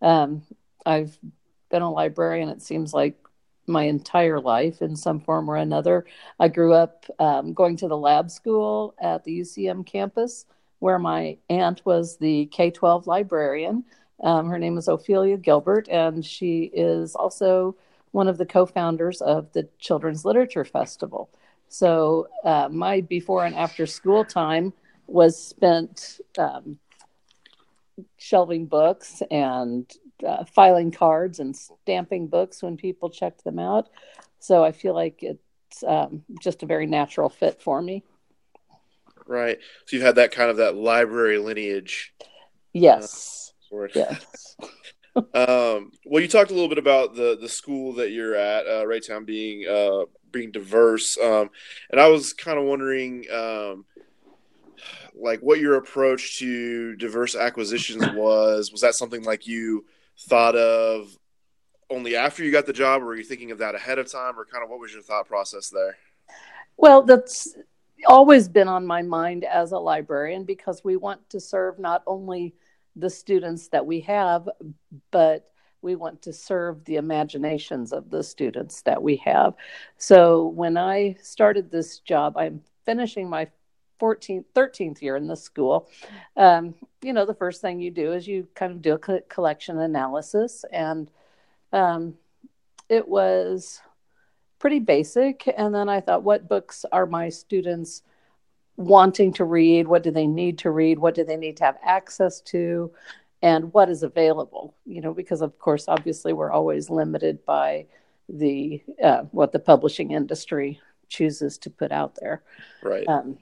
Um, 0.00 0.42
I've 0.86 1.18
been 1.68 1.82
a 1.82 1.90
librarian, 1.90 2.48
it 2.48 2.62
seems 2.62 2.94
like 2.94 3.19
my 3.70 3.84
entire 3.84 4.40
life 4.40 4.82
in 4.82 4.96
some 4.96 5.20
form 5.20 5.48
or 5.50 5.56
another. 5.56 6.04
I 6.38 6.48
grew 6.48 6.74
up 6.74 7.06
um, 7.18 7.52
going 7.52 7.76
to 7.78 7.88
the 7.88 7.96
lab 7.96 8.30
school 8.30 8.94
at 9.00 9.24
the 9.24 9.40
UCM 9.40 9.86
campus, 9.86 10.46
where 10.80 10.98
my 10.98 11.38
aunt 11.48 11.84
was 11.84 12.16
the 12.16 12.46
K 12.46 12.70
12 12.70 13.06
librarian. 13.06 13.84
Um, 14.22 14.48
her 14.48 14.58
name 14.58 14.76
is 14.76 14.88
Ophelia 14.88 15.36
Gilbert, 15.36 15.88
and 15.88 16.24
she 16.24 16.70
is 16.74 17.14
also 17.14 17.76
one 18.12 18.28
of 18.28 18.38
the 18.38 18.46
co 18.46 18.66
founders 18.66 19.20
of 19.22 19.52
the 19.52 19.68
Children's 19.78 20.24
Literature 20.24 20.64
Festival. 20.64 21.30
So, 21.68 22.28
uh, 22.44 22.68
my 22.70 23.00
before 23.00 23.44
and 23.44 23.54
after 23.54 23.86
school 23.86 24.24
time 24.24 24.72
was 25.06 25.42
spent 25.42 26.20
um, 26.36 26.78
shelving 28.16 28.66
books 28.66 29.22
and 29.30 29.90
uh, 30.26 30.44
filing 30.44 30.90
cards 30.90 31.40
and 31.40 31.56
stamping 31.56 32.26
books 32.28 32.62
when 32.62 32.76
people 32.76 33.10
checked 33.10 33.44
them 33.44 33.58
out. 33.58 33.88
So 34.38 34.64
I 34.64 34.72
feel 34.72 34.94
like 34.94 35.22
it's 35.22 35.84
um, 35.86 36.22
just 36.40 36.62
a 36.62 36.66
very 36.66 36.86
natural 36.86 37.28
fit 37.28 37.60
for 37.60 37.80
me. 37.80 38.02
Right. 39.26 39.58
So 39.86 39.96
you've 39.96 40.04
had 40.04 40.16
that 40.16 40.32
kind 40.32 40.50
of 40.50 40.56
that 40.56 40.74
library 40.74 41.38
lineage. 41.38 42.12
Yes. 42.72 43.52
Uh, 43.72 43.86
yes. 43.94 44.56
um, 45.16 45.92
well, 46.04 46.20
you 46.20 46.28
talked 46.28 46.50
a 46.50 46.54
little 46.54 46.68
bit 46.68 46.78
about 46.78 47.14
the 47.14 47.38
the 47.40 47.48
school 47.48 47.94
that 47.94 48.10
you're 48.10 48.34
at, 48.34 48.66
uh, 48.66 48.84
Raytown 48.84 49.24
being 49.24 49.66
uh, 49.68 50.06
being 50.30 50.50
diverse, 50.50 51.16
um, 51.18 51.50
and 51.90 52.00
I 52.00 52.08
was 52.08 52.32
kind 52.32 52.58
of 52.58 52.64
wondering, 52.64 53.24
um, 53.32 53.84
like, 55.14 55.40
what 55.40 55.60
your 55.60 55.74
approach 55.74 56.38
to 56.38 56.96
diverse 56.96 57.36
acquisitions 57.36 58.04
was. 58.14 58.72
Was 58.72 58.80
that 58.80 58.94
something 58.94 59.22
like 59.22 59.46
you 59.46 59.84
thought 60.22 60.56
of 60.56 61.16
only 61.88 62.14
after 62.16 62.44
you 62.44 62.52
got 62.52 62.66
the 62.66 62.72
job, 62.72 63.02
or 63.02 63.06
were 63.06 63.16
you 63.16 63.24
thinking 63.24 63.50
of 63.50 63.58
that 63.58 63.74
ahead 63.74 63.98
of 63.98 64.10
time, 64.10 64.38
or 64.38 64.44
kind 64.44 64.62
of 64.62 64.70
what 64.70 64.78
was 64.78 64.92
your 64.92 65.02
thought 65.02 65.26
process 65.26 65.70
there? 65.70 65.96
Well, 66.76 67.02
that's 67.02 67.56
always 68.06 68.48
been 68.48 68.68
on 68.68 68.86
my 68.86 69.02
mind 69.02 69.44
as 69.44 69.72
a 69.72 69.78
librarian 69.78 70.44
because 70.44 70.82
we 70.84 70.96
want 70.96 71.28
to 71.30 71.40
serve 71.40 71.78
not 71.78 72.02
only 72.06 72.54
the 72.96 73.10
students 73.10 73.68
that 73.68 73.84
we 73.84 74.00
have, 74.00 74.48
but 75.10 75.50
we 75.82 75.96
want 75.96 76.22
to 76.22 76.32
serve 76.32 76.84
the 76.84 76.96
imaginations 76.96 77.92
of 77.92 78.10
the 78.10 78.22
students 78.22 78.82
that 78.82 79.02
we 79.02 79.16
have. 79.16 79.54
So 79.96 80.48
when 80.48 80.76
I 80.76 81.16
started 81.22 81.70
this 81.70 81.98
job, 82.00 82.36
I'm 82.36 82.62
finishing 82.84 83.28
my 83.28 83.48
14th 84.00 84.44
13th 84.54 85.02
year 85.02 85.16
in 85.16 85.26
the 85.26 85.36
school 85.36 85.88
um, 86.36 86.74
you 87.02 87.12
know 87.12 87.24
the 87.24 87.34
first 87.34 87.60
thing 87.60 87.80
you 87.80 87.90
do 87.90 88.12
is 88.12 88.26
you 88.26 88.46
kind 88.54 88.72
of 88.72 88.82
do 88.82 88.94
a 88.94 89.20
collection 89.22 89.78
analysis. 89.78 90.64
And 90.72 91.10
um, 91.72 92.14
it 92.88 93.06
was 93.08 93.80
pretty 94.58 94.80
basic. 94.80 95.48
And 95.56 95.74
then 95.74 95.88
i 95.88 96.00
thought 96.00 96.22
what 96.22 96.48
books 96.48 96.84
are 96.92 97.06
my 97.06 97.28
students 97.28 98.02
wanting 98.76 99.32
to 99.34 99.44
read? 99.44 99.86
What 99.86 100.02
do 100.02 100.10
they 100.10 100.26
need 100.26 100.58
to 100.58 100.70
read? 100.70 100.98
What 100.98 101.14
do 101.14 101.24
they 101.24 101.36
need 101.36 101.56
to 101.58 101.64
have 101.64 101.78
access 101.82 102.40
to? 102.42 102.92
And 103.42 103.72
what 103.72 103.88
is 103.88 104.02
available? 104.02 104.74
You 104.84 105.00
know 105.00 105.14
because 105.14 105.40
of 105.40 105.58
course 105.58 105.86
obviously 105.88 106.32
we're 106.32 106.52
always 106.52 106.90
limited 106.90 107.44
by 107.46 107.86
the 108.28 108.82
uh, 109.02 109.22
what 109.32 109.52
the 109.52 109.58
publishing 109.58 110.12
industry 110.12 110.80
chooses 111.08 111.58
to 111.58 111.70
put 111.70 111.90
out 111.90 112.16
there. 112.20 112.42
Right. 112.82 113.08
Um, 113.08 113.38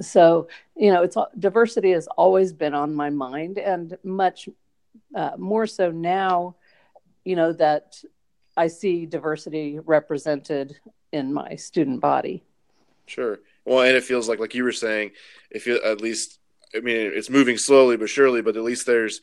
so 0.00 0.48
you 0.76 0.92
know 0.92 1.02
it's 1.02 1.16
diversity 1.38 1.90
has 1.92 2.06
always 2.16 2.52
been 2.52 2.74
on 2.74 2.94
my 2.94 3.10
mind 3.10 3.58
and 3.58 3.98
much 4.04 4.48
uh, 5.14 5.32
more 5.36 5.66
so 5.66 5.90
now 5.90 6.54
you 7.24 7.34
know 7.34 7.52
that 7.52 8.02
i 8.56 8.66
see 8.66 9.06
diversity 9.06 9.78
represented 9.80 10.78
in 11.12 11.32
my 11.32 11.54
student 11.56 12.00
body. 12.00 12.42
Sure. 13.06 13.40
Well 13.64 13.82
and 13.82 13.96
it 13.96 14.04
feels 14.04 14.28
like 14.28 14.38
like 14.38 14.54
you 14.54 14.64
were 14.64 14.72
saying 14.72 15.12
if 15.50 15.66
you 15.66 15.80
at 15.82 16.00
least 16.00 16.38
i 16.74 16.80
mean 16.80 16.96
it's 16.96 17.30
moving 17.30 17.58
slowly 17.58 17.96
but 17.96 18.08
surely 18.08 18.42
but 18.42 18.56
at 18.56 18.62
least 18.62 18.86
there's 18.86 19.20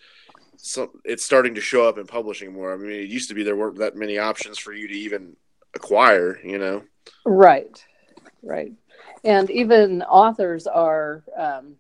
some 0.58 0.90
it's 1.06 1.24
starting 1.24 1.56
to 1.56 1.62
show 1.62 1.88
up 1.88 1.98
in 1.98 2.06
publishing 2.06 2.52
more. 2.54 2.74
I 2.74 2.78
mean 2.78 2.92
it 2.92 3.10
used 3.10 3.30
to 3.30 3.36
be 3.36 3.44
there 3.44 3.56
weren't 3.56 3.78
that 3.78 3.96
many 3.96 4.18
options 4.18 4.58
for 4.58 4.74
you 4.74 4.88
to 4.88 4.94
even 4.94 5.36
acquire 5.74 6.40
you 6.44 6.58
know? 6.58 6.84
Right. 7.26 7.84
Right 8.44 8.74
and 9.24 9.50
even 9.50 10.02
authors 10.04 10.68
are 10.68 11.24
um, 11.36 11.76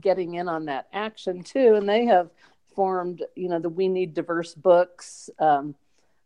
getting 0.00 0.34
in 0.34 0.48
on 0.48 0.66
that 0.66 0.88
action 0.92 1.42
too. 1.42 1.74
And 1.74 1.88
they 1.88 2.04
have 2.06 2.30
formed 2.74 3.22
you 3.34 3.48
know 3.48 3.58
the 3.58 3.68
we 3.68 3.88
need 3.88 4.14
diverse 4.14 4.54
books 4.54 5.30
um, 5.38 5.74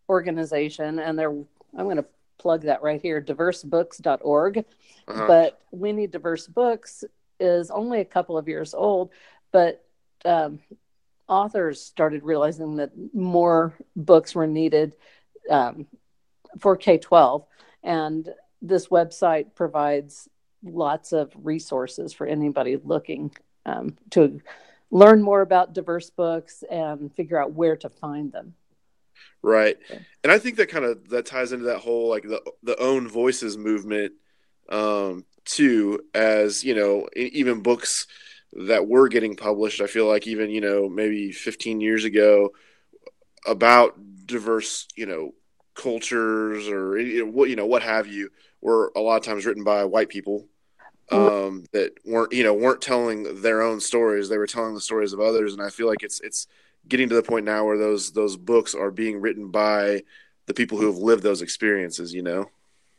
organization. 0.09 0.99
And 0.99 1.19
they're 1.19 1.31
i'm 1.77 1.85
going 1.85 1.97
to 1.97 2.07
plug 2.39 2.63
that 2.63 2.83
right 2.83 3.01
here 3.01 3.23
diversebooks.org 3.23 4.59
uh-huh. 4.59 5.27
but 5.27 5.61
we 5.71 5.93
need 5.93 6.11
diverse 6.11 6.47
books 6.47 7.03
is 7.41 7.71
only 7.71 8.01
a 8.01 8.05
couple 8.05 8.39
of 8.39 8.49
years 8.49 8.75
old. 8.75 9.11
But 9.53 9.85
um, 10.25 10.61
authors 11.29 11.81
started 11.81 12.23
realizing 12.23 12.77
that 12.77 12.93
more 13.15 13.75
books 13.97 14.35
were 14.35 14.47
needed 14.47 14.93
um, 15.51 15.87
for 16.59 16.77
k-12 16.77 17.45
and 17.83 18.29
this 18.63 18.89
website 18.89 19.55
provides 19.55 20.29
lots 20.65 21.13
of 21.13 21.33
resources 21.43 22.13
for 22.13 22.27
anybody 22.27 22.79
looking 22.83 23.31
um, 23.67 23.97
to 24.11 24.41
learn 24.91 25.23
more 25.23 25.41
about 25.41 25.73
diverse 25.73 26.11
books 26.11 26.65
and 26.71 27.13
figure 27.15 27.41
out 27.41 27.53
where 27.53 27.77
to 27.77 27.89
find 27.89 28.33
them. 28.33 28.55
Right. 29.43 29.77
And 30.23 30.33
I 30.33 30.39
think 30.39 30.57
that 30.57 30.71
kind 30.71 30.85
of 30.85 31.09
that 31.11 31.27
ties 31.27 31.53
into 31.53 31.67
that 31.67 31.79
whole 31.79 32.09
like 32.09 32.23
the 32.23 32.43
the 32.63 32.81
own 32.81 33.09
voices 33.09 33.59
movement 33.59 34.15
um 34.71 35.25
too 35.45 36.01
as, 36.15 36.65
you 36.65 36.75
know, 36.75 37.07
even 37.15 37.61
books 37.61 38.07
that 38.55 38.87
were 38.87 39.09
getting 39.09 39.37
published, 39.37 39.83
I 39.83 39.87
feel 39.87 40.07
like 40.07 40.27
even, 40.27 40.51
you 40.51 40.63
know, 40.63 40.89
maybe 40.89 41.33
15 41.33 41.81
years 41.81 42.05
ago 42.05 42.51
about 43.47 43.99
diverse, 44.27 44.89
you 44.97 45.05
know, 45.05 45.33
cultures 45.75 46.69
or 46.69 46.93
what 47.27 47.51
you 47.51 47.57
know 47.57 47.67
what 47.67 47.83
have 47.83 48.07
you 48.07 48.31
were 48.61 48.93
a 48.97 49.01
lot 49.01 49.17
of 49.17 49.25
times 49.25 49.45
written 49.45 49.65
by 49.65 49.85
white 49.85 50.09
people 50.09 50.47
um, 51.11 51.65
that 51.73 51.93
weren't 52.05 52.33
you 52.33 52.43
know 52.43 52.55
weren't 52.55 52.81
telling 52.81 53.43
their 53.43 53.63
own 53.63 53.81
stories. 53.81 54.29
They 54.29 54.39
were 54.39 54.47
telling 54.47 54.75
the 54.75 54.81
stories 54.81 55.13
of 55.13 55.21
others. 55.21 55.53
And 55.53 55.63
i 55.63 55.71
feel 55.71 55.87
like 55.87 56.03
it's 56.03 56.21
it's 56.21 56.47
getting 56.89 57.09
to 57.09 57.15
the 57.15 57.23
point 57.23 57.45
now 57.45 57.65
where 57.65 57.79
those 57.79 58.13
those 58.13 58.37
books 58.37 58.75
are 58.75 58.91
being 58.91 59.21
written 59.21 59.51
by 59.51 60.03
the 60.47 60.55
people 60.55 60.79
who 60.79 60.87
have 60.87 60.99
lived 60.99 61.23
those 61.23 61.43
experiences 61.43 62.13
you 62.13 62.23
know? 62.23 62.47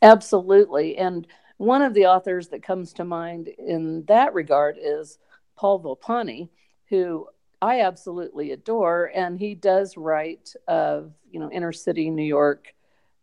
Absolutely. 0.02 0.98
And 0.98 1.26
one 1.58 1.82
of 1.82 1.94
the 1.94 2.06
authors 2.06 2.48
that 2.48 2.62
comes 2.62 2.92
to 2.94 3.04
mind 3.04 3.48
in 3.48 4.04
that 4.06 4.34
regard 4.34 4.76
is 4.80 5.18
Paul 5.56 5.80
Volponi 5.80 6.48
who 6.88 7.28
i 7.62 7.80
absolutely 7.80 8.52
adore. 8.52 9.10
And 9.14 9.38
he 9.38 9.54
does 9.54 9.96
write 9.96 10.54
of 10.68 11.12
you 11.30 11.40
know 11.40 11.50
inner 11.50 11.72
city 11.72 12.10
new 12.10 12.22
york 12.22 12.72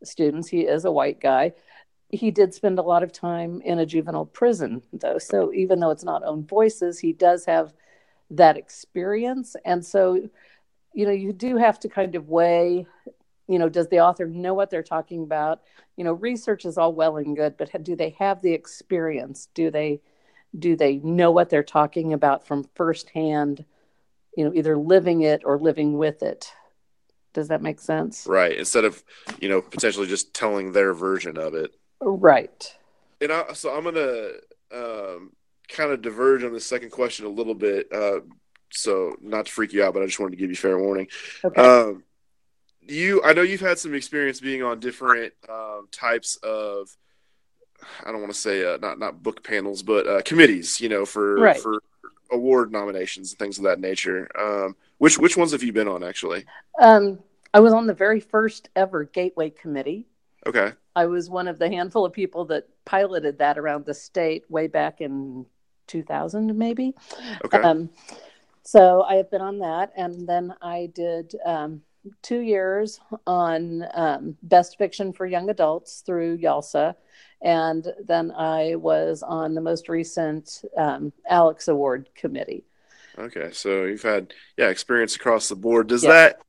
students. 0.03 0.49
He 0.49 0.61
is 0.61 0.85
a 0.85 0.91
white 0.91 1.19
guy 1.21 1.53
he 2.13 2.31
did 2.31 2.53
spend 2.53 2.79
a 2.79 2.83
lot 2.83 3.03
of 3.03 3.11
time 3.11 3.61
in 3.61 3.79
a 3.79 3.85
juvenile 3.85 4.25
prison 4.25 4.81
though 4.93 5.17
so 5.17 5.51
even 5.53 5.79
though 5.79 5.91
it's 5.91 6.03
not 6.03 6.23
own 6.23 6.45
voices 6.45 6.99
he 6.99 7.11
does 7.11 7.45
have 7.45 7.73
that 8.29 8.57
experience 8.57 9.55
and 9.65 9.85
so 9.85 10.29
you 10.93 11.05
know, 11.05 11.11
you 11.11 11.33
do 11.33 11.57
have 11.57 11.79
to 11.79 11.89
kind 11.89 12.15
of 12.15 12.29
weigh, 12.29 12.85
you 13.47 13.59
know, 13.59 13.67
does 13.67 13.89
the 13.89 13.99
author 13.99 14.27
know 14.27 14.53
what 14.53 14.69
they're 14.69 14.83
talking 14.83 15.23
about? 15.23 15.61
You 15.97 16.03
know, 16.03 16.13
research 16.13 16.65
is 16.65 16.77
all 16.77 16.93
well 16.93 17.17
and 17.17 17.35
good, 17.35 17.57
but 17.57 17.83
do 17.83 17.95
they 17.95 18.11
have 18.19 18.41
the 18.41 18.53
experience? 18.53 19.49
Do 19.53 19.69
they 19.69 20.01
do 20.57 20.75
they 20.75 20.97
know 20.97 21.31
what 21.31 21.49
they're 21.49 21.63
talking 21.63 22.13
about 22.13 22.45
from 22.45 22.63
firsthand, 22.75 23.65
you 24.37 24.45
know, 24.45 24.53
either 24.53 24.77
living 24.77 25.21
it 25.21 25.41
or 25.43 25.57
living 25.57 25.97
with 25.97 26.21
it? 26.21 26.53
Does 27.33 27.47
that 27.47 27.63
make 27.63 27.79
sense? 27.79 28.27
Right. 28.27 28.55
Instead 28.55 28.85
of, 28.85 29.03
you 29.39 29.49
know, 29.49 29.61
potentially 29.61 30.05
just 30.05 30.35
telling 30.35 30.71
their 30.71 30.93
version 30.93 31.39
of 31.39 31.55
it. 31.55 31.73
Right. 32.03 32.75
And 33.21 33.31
I, 33.31 33.53
so 33.53 33.75
I'm 33.75 33.83
going 33.83 33.95
to 33.95 34.33
um, 34.73 35.31
kind 35.69 35.91
of 35.91 36.01
diverge 36.01 36.43
on 36.43 36.53
the 36.53 36.59
second 36.59 36.91
question 36.91 37.25
a 37.25 37.29
little 37.29 37.55
bit. 37.55 37.91
Uh, 37.91 38.19
so 38.71 39.15
not 39.21 39.45
to 39.45 39.51
freak 39.51 39.73
you 39.73 39.83
out, 39.83 39.93
but 39.93 40.03
I 40.03 40.05
just 40.05 40.19
wanted 40.19 40.31
to 40.31 40.37
give 40.37 40.49
you 40.49 40.55
fair 40.55 40.77
warning. 40.77 41.07
Okay. 41.43 41.61
Um, 41.61 42.03
you, 42.81 43.23
I 43.23 43.33
know 43.33 43.43
you've 43.43 43.61
had 43.61 43.79
some 43.79 43.93
experience 43.93 44.39
being 44.39 44.63
on 44.63 44.79
different 44.79 45.33
um, 45.47 45.87
types 45.91 46.37
of, 46.43 46.89
I 48.05 48.11
don't 48.11 48.21
want 48.21 48.33
to 48.33 48.39
say 48.39 48.65
uh, 48.65 48.77
not 48.77 48.97
not 48.97 49.21
book 49.21 49.43
panels, 49.43 49.83
but 49.83 50.07
uh, 50.07 50.21
committees. 50.21 50.79
You 50.79 50.89
know, 50.89 51.05
for 51.05 51.35
right. 51.35 51.57
for 51.57 51.81
award 52.31 52.71
nominations 52.71 53.31
and 53.31 53.39
things 53.39 53.57
of 53.57 53.65
that 53.65 53.79
nature. 53.79 54.29
Um, 54.39 54.75
which 54.97 55.17
which 55.17 55.35
ones 55.35 55.51
have 55.51 55.63
you 55.63 55.73
been 55.73 55.87
on 55.87 56.03
actually? 56.03 56.45
Um, 56.81 57.19
I 57.53 57.59
was 57.59 57.73
on 57.73 57.87
the 57.87 57.93
very 57.93 58.19
first 58.19 58.69
ever 58.75 59.03
Gateway 59.03 59.49
Committee. 59.49 60.07
Okay. 60.45 60.71
I 60.95 61.05
was 61.05 61.29
one 61.29 61.47
of 61.47 61.59
the 61.59 61.69
handful 61.69 62.05
of 62.05 62.13
people 62.13 62.45
that 62.45 62.67
piloted 62.85 63.39
that 63.39 63.57
around 63.57 63.85
the 63.85 63.93
state 63.93 64.49
way 64.49 64.67
back 64.67 65.01
in 65.01 65.45
2000, 65.87 66.57
maybe. 66.57 66.93
Okay. 67.45 67.57
Um, 67.59 67.89
so 68.63 69.03
I 69.03 69.15
have 69.15 69.29
been 69.29 69.41
on 69.41 69.59
that, 69.59 69.91
and 69.97 70.27
then 70.27 70.53
I 70.61 70.89
did 70.93 71.35
um, 71.45 71.81
two 72.21 72.39
years 72.39 72.99
on 73.27 73.85
um, 73.93 74.37
Best 74.43 74.77
Fiction 74.77 75.11
for 75.13 75.25
Young 75.25 75.49
Adults 75.49 76.01
through 76.05 76.37
YALSA, 76.37 76.95
and 77.41 77.87
then 78.05 78.31
I 78.31 78.75
was 78.75 79.21
on 79.21 79.53
the 79.53 79.61
most 79.61 79.89
recent 79.89 80.63
um, 80.77 81.11
Alex 81.29 81.67
Award 81.67 82.09
committee. 82.15 82.63
Okay, 83.17 83.51
so 83.51 83.85
you've 83.85 84.01
had 84.01 84.33
yeah 84.57 84.69
experience 84.69 85.15
across 85.15 85.49
the 85.49 85.55
board. 85.55 85.87
Does 85.87 86.01
that 86.03 86.41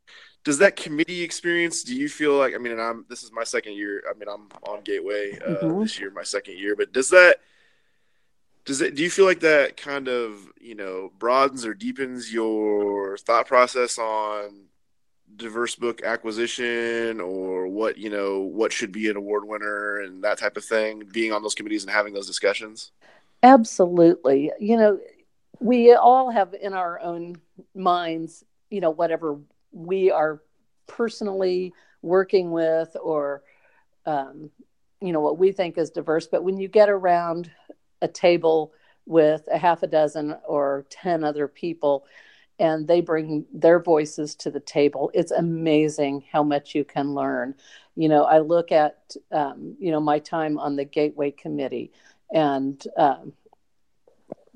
does 0.44 0.58
that 0.58 0.76
committee 0.76 1.22
experience? 1.22 1.82
Do 1.82 1.96
you 1.96 2.08
feel 2.08 2.36
like 2.36 2.54
I 2.54 2.58
mean, 2.58 2.72
and 2.72 2.80
I'm 2.80 3.06
this 3.08 3.22
is 3.22 3.32
my 3.32 3.44
second 3.44 3.74
year. 3.74 4.02
I 4.08 4.16
mean, 4.16 4.28
I'm 4.28 4.48
on 4.68 4.82
Gateway 4.82 5.38
uh, 5.38 5.54
mm-hmm. 5.54 5.80
this 5.80 5.98
year, 5.98 6.10
my 6.10 6.22
second 6.22 6.58
year. 6.58 6.76
But 6.76 6.92
does 6.92 7.08
that 7.10 7.38
does 8.64 8.80
it 8.80 8.94
do 8.94 9.02
you 9.02 9.10
feel 9.10 9.24
like 9.24 9.40
that 9.40 9.76
kind 9.76 10.08
of 10.08 10.52
you 10.60 10.74
know 10.74 11.10
broadens 11.18 11.64
or 11.64 11.74
deepens 11.74 12.32
your 12.32 13.16
thought 13.18 13.46
process 13.46 13.98
on 13.98 14.66
diverse 15.36 15.74
book 15.74 16.02
acquisition 16.02 17.20
or 17.20 17.66
what 17.66 17.98
you 17.98 18.08
know 18.08 18.40
what 18.40 18.72
should 18.72 18.92
be 18.92 19.08
an 19.08 19.16
award 19.16 19.46
winner 19.46 20.00
and 20.00 20.22
that 20.22 20.38
type 20.38 20.56
of 20.56 20.64
thing 20.64 21.02
being 21.12 21.32
on 21.32 21.42
those 21.42 21.54
committees 21.54 21.82
and 21.82 21.90
having 21.90 22.14
those 22.14 22.26
discussions 22.26 22.92
absolutely 23.42 24.52
you 24.60 24.76
know 24.76 24.98
we 25.58 25.92
all 25.92 26.30
have 26.30 26.54
in 26.54 26.72
our 26.72 27.00
own 27.00 27.34
minds 27.74 28.44
you 28.70 28.80
know 28.80 28.90
whatever 28.90 29.38
we 29.74 30.10
are 30.10 30.40
personally 30.86 31.72
working 32.02 32.50
with 32.50 32.96
or 33.02 33.42
um, 34.06 34.50
you 35.00 35.12
know 35.12 35.20
what 35.20 35.38
we 35.38 35.52
think 35.52 35.76
is 35.76 35.90
diverse 35.90 36.26
but 36.26 36.44
when 36.44 36.58
you 36.58 36.68
get 36.68 36.88
around 36.88 37.50
a 38.02 38.08
table 38.08 38.72
with 39.06 39.46
a 39.50 39.58
half 39.58 39.82
a 39.82 39.86
dozen 39.86 40.36
or 40.46 40.86
10 40.90 41.24
other 41.24 41.48
people 41.48 42.06
and 42.58 42.86
they 42.86 43.00
bring 43.00 43.44
their 43.52 43.80
voices 43.80 44.34
to 44.34 44.50
the 44.50 44.60
table 44.60 45.10
it's 45.14 45.32
amazing 45.32 46.24
how 46.30 46.42
much 46.42 46.74
you 46.74 46.84
can 46.84 47.14
learn. 47.14 47.54
You 47.96 48.08
know 48.08 48.24
i 48.24 48.38
look 48.38 48.70
at 48.72 49.16
um, 49.32 49.76
you 49.78 49.90
know 49.90 50.00
my 50.00 50.18
time 50.18 50.58
on 50.58 50.76
the 50.76 50.84
gateway 50.84 51.30
committee 51.30 51.90
and 52.32 52.82
um, 52.96 53.32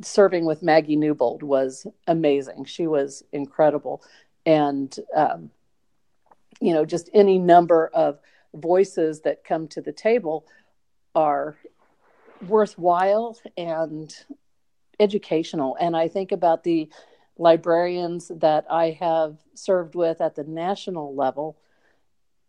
serving 0.02 0.44
with 0.44 0.62
maggie 0.62 0.96
newbold 0.96 1.42
was 1.42 1.86
amazing. 2.06 2.64
She 2.64 2.86
was 2.86 3.24
incredible 3.32 4.02
and 4.48 4.98
um, 5.14 5.50
you 6.58 6.72
know 6.72 6.84
just 6.86 7.10
any 7.12 7.38
number 7.38 7.88
of 7.88 8.18
voices 8.54 9.20
that 9.20 9.44
come 9.44 9.68
to 9.68 9.82
the 9.82 9.92
table 9.92 10.46
are 11.14 11.58
worthwhile 12.48 13.36
and 13.58 14.14
educational. 14.98 15.76
And 15.78 15.94
I 15.94 16.08
think 16.08 16.32
about 16.32 16.64
the 16.64 16.88
librarians 17.36 18.32
that 18.36 18.64
I 18.70 18.96
have 18.98 19.36
served 19.54 19.94
with 19.94 20.20
at 20.22 20.34
the 20.34 20.44
national 20.44 21.14
level 21.14 21.58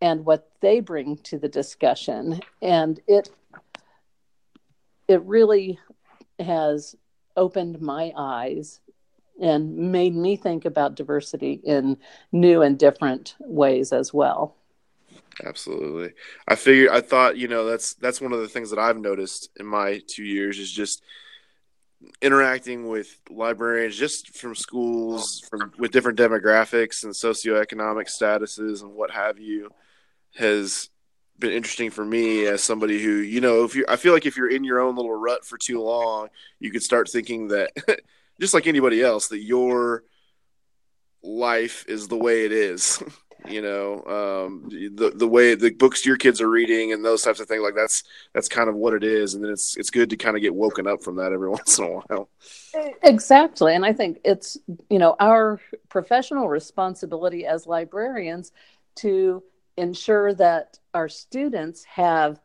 and 0.01 0.25
what 0.25 0.49
they 0.61 0.79
bring 0.79 1.17
to 1.17 1.37
the 1.37 1.49
discussion. 1.49 2.39
And 2.61 2.99
it 3.07 3.29
it 5.09 5.21
really 5.23 5.79
has 6.39 6.95
opened 7.35 7.81
my 7.81 8.13
eyes 8.15 8.79
and 9.41 9.75
made 9.91 10.15
me 10.15 10.35
think 10.35 10.65
about 10.65 10.95
diversity 10.95 11.61
in 11.63 11.97
new 12.31 12.61
and 12.61 12.77
different 12.77 13.35
ways 13.39 13.91
as 13.91 14.13
well. 14.13 14.55
Absolutely. 15.45 16.13
I 16.47 16.55
figured 16.55 16.89
I 16.89 17.01
thought, 17.01 17.37
you 17.37 17.47
know, 17.47 17.65
that's 17.65 17.93
that's 17.95 18.21
one 18.21 18.33
of 18.33 18.41
the 18.41 18.49
things 18.49 18.69
that 18.71 18.79
I've 18.79 18.99
noticed 18.99 19.49
in 19.57 19.65
my 19.65 20.01
2 20.07 20.23
years 20.23 20.59
is 20.59 20.71
just 20.71 21.03
interacting 22.21 22.87
with 22.87 23.19
librarians 23.29 23.97
just 23.97 24.35
from 24.35 24.55
schools 24.55 25.41
from 25.49 25.71
with 25.77 25.91
different 25.91 26.17
demographics 26.17 27.03
and 27.03 27.13
socioeconomic 27.13 28.07
statuses 28.07 28.81
and 28.81 28.93
what 28.93 29.11
have 29.11 29.37
you 29.37 29.69
has 30.35 30.89
been 31.39 31.51
interesting 31.51 31.89
for 31.89 32.05
me 32.05 32.45
as 32.45 32.61
somebody 32.63 33.01
who, 33.01 33.15
you 33.15 33.41
know, 33.41 33.63
if 33.63 33.75
you 33.75 33.85
I 33.87 33.95
feel 33.95 34.13
like 34.13 34.25
if 34.25 34.37
you're 34.37 34.51
in 34.51 34.63
your 34.63 34.79
own 34.79 34.95
little 34.95 35.15
rut 35.15 35.45
for 35.45 35.57
too 35.57 35.81
long, 35.81 36.29
you 36.59 36.71
could 36.71 36.83
start 36.83 37.09
thinking 37.09 37.47
that 37.49 37.71
just 38.39 38.53
like 38.53 38.67
anybody 38.67 39.01
else 39.01 39.27
that 39.29 39.43
your 39.43 40.03
life 41.21 41.85
is 41.87 42.07
the 42.07 42.17
way 42.17 42.45
it 42.45 42.51
is. 42.51 43.03
you 43.47 43.61
know? 43.61 44.03
Um, 44.05 44.69
the 44.69 45.11
the 45.15 45.27
way 45.27 45.55
the 45.55 45.71
books 45.71 46.05
your 46.05 46.17
kids 46.17 46.41
are 46.41 46.49
reading 46.49 46.93
and 46.93 47.03
those 47.03 47.21
types 47.21 47.39
of 47.39 47.47
things 47.47 47.61
like 47.61 47.75
that's 47.75 48.03
that's 48.33 48.47
kind 48.47 48.69
of 48.69 48.75
what 48.75 48.93
it 48.93 49.03
is. 49.03 49.33
And 49.33 49.43
then 49.43 49.51
it's 49.51 49.77
it's 49.77 49.89
good 49.89 50.09
to 50.09 50.17
kind 50.17 50.35
of 50.35 50.41
get 50.41 50.53
woken 50.53 50.87
up 50.87 51.03
from 51.03 51.17
that 51.17 51.31
every 51.31 51.49
once 51.49 51.77
in 51.77 51.85
a 51.85 51.87
while. 51.87 52.29
Exactly. 53.03 53.75
And 53.75 53.85
i 53.85 53.93
think 53.93 54.19
it's 54.23 54.57
you 54.89 54.99
know 54.99 55.15
our 55.19 55.59
professional 55.89 56.47
responsibility 56.49 57.45
as 57.45 57.67
librarians 57.67 58.51
to 58.95 59.43
ensure 59.77 60.33
that 60.33 60.77
our 60.93 61.07
students 61.07 61.83
have 61.85 62.41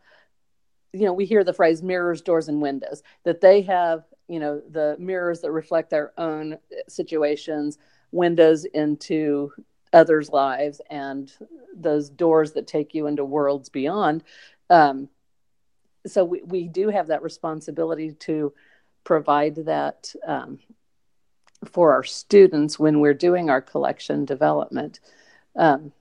you 0.92 1.04
know 1.04 1.12
we 1.12 1.24
hear 1.24 1.42
the 1.42 1.52
phrase 1.52 1.82
mirrors 1.82 2.22
doors 2.22 2.48
and 2.48 2.62
windows 2.62 3.02
that 3.24 3.40
they 3.40 3.62
have 3.62 4.04
you 4.28 4.40
know 4.40 4.60
the 4.70 4.96
mirrors 4.98 5.40
that 5.40 5.52
reflect 5.52 5.90
their 5.90 6.12
own 6.18 6.58
situations 6.88 7.78
windows 8.12 8.64
into 8.64 9.52
others' 9.92 10.30
lives 10.30 10.80
and 10.90 11.32
those 11.74 12.10
doors 12.10 12.52
that 12.52 12.66
take 12.66 12.94
you 12.94 13.06
into 13.06 13.24
worlds 13.24 13.68
beyond. 13.68 14.22
Um, 14.70 15.08
so 16.06 16.24
we, 16.24 16.42
we 16.42 16.68
do 16.68 16.88
have 16.90 17.06
that 17.08 17.22
responsibility 17.22 18.12
to 18.12 18.52
provide 19.04 19.54
that 19.56 20.12
um, 20.26 20.58
for 21.64 21.92
our 21.92 22.02
students 22.02 22.78
when 22.78 23.00
we're 23.00 23.14
doing 23.14 23.50
our 23.50 23.62
collection 23.62 24.24
development. 24.24 25.00
Um, 25.56 25.92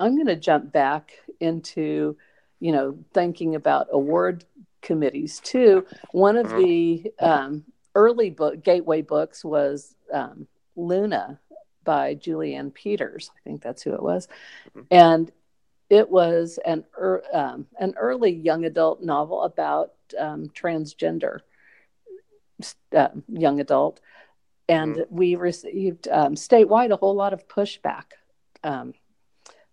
I'm 0.00 0.16
going 0.16 0.26
to 0.26 0.36
jump 0.36 0.72
back 0.72 1.12
into, 1.38 2.16
you 2.60 2.72
know, 2.72 2.98
thinking 3.12 3.54
about 3.54 3.88
award 3.92 4.44
committees 4.80 5.40
too. 5.40 5.86
One 6.10 6.36
of 6.36 6.46
uh-huh. 6.46 6.58
the 6.58 7.12
um, 7.20 7.64
early 7.94 8.30
book 8.30 8.62
gateway 8.62 9.02
books 9.02 9.44
was 9.44 9.94
um, 10.12 10.46
Luna 10.76 11.38
by 11.84 12.14
Julie 12.14 12.54
Anne 12.54 12.70
Peters. 12.70 13.30
I 13.36 13.40
think 13.48 13.62
that's 13.62 13.82
who 13.82 13.94
it 13.94 14.02
was, 14.02 14.28
mm-hmm. 14.70 14.82
and 14.90 15.32
it 15.90 16.08
was 16.08 16.58
an 16.64 16.84
er, 16.98 17.22
um, 17.32 17.66
an 17.78 17.94
early 17.98 18.32
young 18.32 18.64
adult 18.64 19.02
novel 19.02 19.42
about 19.42 19.92
um, 20.18 20.48
transgender 20.48 21.40
uh, 22.96 23.08
young 23.28 23.60
adult, 23.60 24.00
and 24.68 24.96
mm-hmm. 24.96 25.16
we 25.16 25.36
received 25.36 26.08
um, 26.08 26.34
statewide 26.34 26.90
a 26.90 26.96
whole 26.96 27.14
lot 27.14 27.32
of 27.32 27.48
pushback 27.48 28.04
um, 28.64 28.94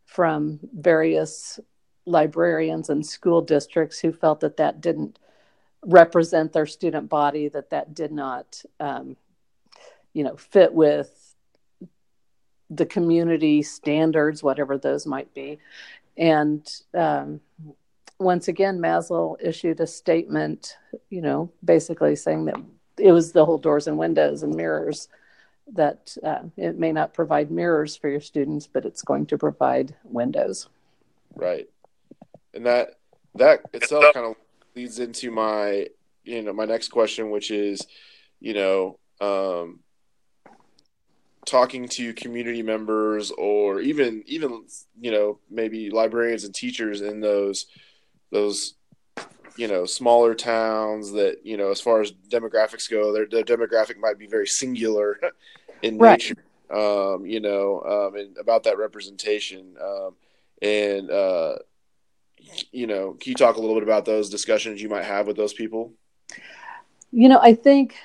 from 0.05 0.59
various 0.73 1.59
librarians 2.05 2.89
and 2.89 3.05
school 3.05 3.41
districts 3.41 3.99
who 3.99 4.11
felt 4.11 4.39
that 4.39 4.57
that 4.57 4.81
didn't 4.81 5.19
represent 5.85 6.53
their 6.53 6.65
student 6.65 7.09
body, 7.09 7.47
that 7.49 7.69
that 7.69 7.93
did 7.93 8.11
not, 8.11 8.63
um, 8.79 9.15
you 10.13 10.23
know, 10.23 10.35
fit 10.35 10.73
with 10.73 11.35
the 12.69 12.85
community 12.85 13.61
standards, 13.61 14.43
whatever 14.43 14.77
those 14.77 15.05
might 15.05 15.33
be. 15.33 15.59
And 16.17 16.69
um, 16.93 17.41
once 18.19 18.47
again, 18.47 18.79
MASL 18.79 19.37
issued 19.41 19.79
a 19.79 19.87
statement, 19.87 20.77
you 21.09 21.21
know, 21.21 21.51
basically 21.63 22.15
saying 22.15 22.45
that 22.45 22.59
it 22.97 23.11
was 23.11 23.31
the 23.31 23.45
whole 23.45 23.57
doors 23.57 23.87
and 23.87 23.97
windows 23.97 24.43
and 24.43 24.53
mirrors 24.53 25.07
that 25.73 26.17
uh, 26.23 26.41
it 26.57 26.77
may 26.77 26.91
not 26.91 27.13
provide 27.13 27.51
mirrors 27.51 27.95
for 27.95 28.09
your 28.09 28.21
students, 28.21 28.67
but 28.67 28.85
it's 28.85 29.01
going 29.01 29.25
to 29.27 29.37
provide 29.37 29.95
windows. 30.03 30.67
Right, 31.35 31.69
and 32.53 32.65
that 32.65 32.97
that 33.35 33.61
itself 33.73 34.05
kind 34.13 34.25
of 34.25 34.35
leads 34.79 34.99
into 34.99 35.31
my 35.31 35.87
you 36.23 36.41
know 36.41 36.53
my 36.53 36.65
next 36.65 36.89
question, 36.89 37.31
which 37.31 37.51
is, 37.51 37.85
you 38.39 38.53
know, 38.53 38.99
um, 39.19 39.79
talking 41.45 41.87
to 41.87 42.13
community 42.13 42.61
members 42.61 43.31
or 43.31 43.81
even 43.81 44.23
even 44.25 44.65
you 44.99 45.11
know 45.11 45.39
maybe 45.49 45.89
librarians 45.89 46.43
and 46.43 46.53
teachers 46.53 47.01
in 47.01 47.19
those 47.19 47.65
those 48.31 48.75
you 49.57 49.67
know 49.67 49.85
smaller 49.85 50.35
towns 50.35 51.11
that 51.11 51.39
you 51.43 51.57
know 51.57 51.71
as 51.71 51.81
far 51.81 52.01
as 52.01 52.11
demographics 52.29 52.89
go 52.89 53.11
their, 53.11 53.25
their 53.25 53.43
demographic 53.43 53.97
might 53.97 54.19
be 54.19 54.27
very 54.27 54.47
singular 54.47 55.19
in 55.81 55.97
right. 55.97 56.19
nature 56.19 56.35
um, 56.69 57.25
you 57.25 57.39
know 57.39 57.81
um, 57.81 58.15
and 58.15 58.37
about 58.37 58.63
that 58.63 58.77
representation 58.77 59.75
um, 59.81 60.15
and 60.61 61.09
uh, 61.09 61.55
you 62.71 62.87
know 62.87 63.13
can 63.19 63.31
you 63.31 63.35
talk 63.35 63.57
a 63.57 63.59
little 63.59 63.75
bit 63.75 63.83
about 63.83 64.05
those 64.05 64.29
discussions 64.29 64.81
you 64.81 64.89
might 64.89 65.05
have 65.05 65.27
with 65.27 65.37
those 65.37 65.53
people? 65.53 65.93
You 67.11 67.27
know 67.27 67.39
i 67.41 67.53
think 67.53 67.95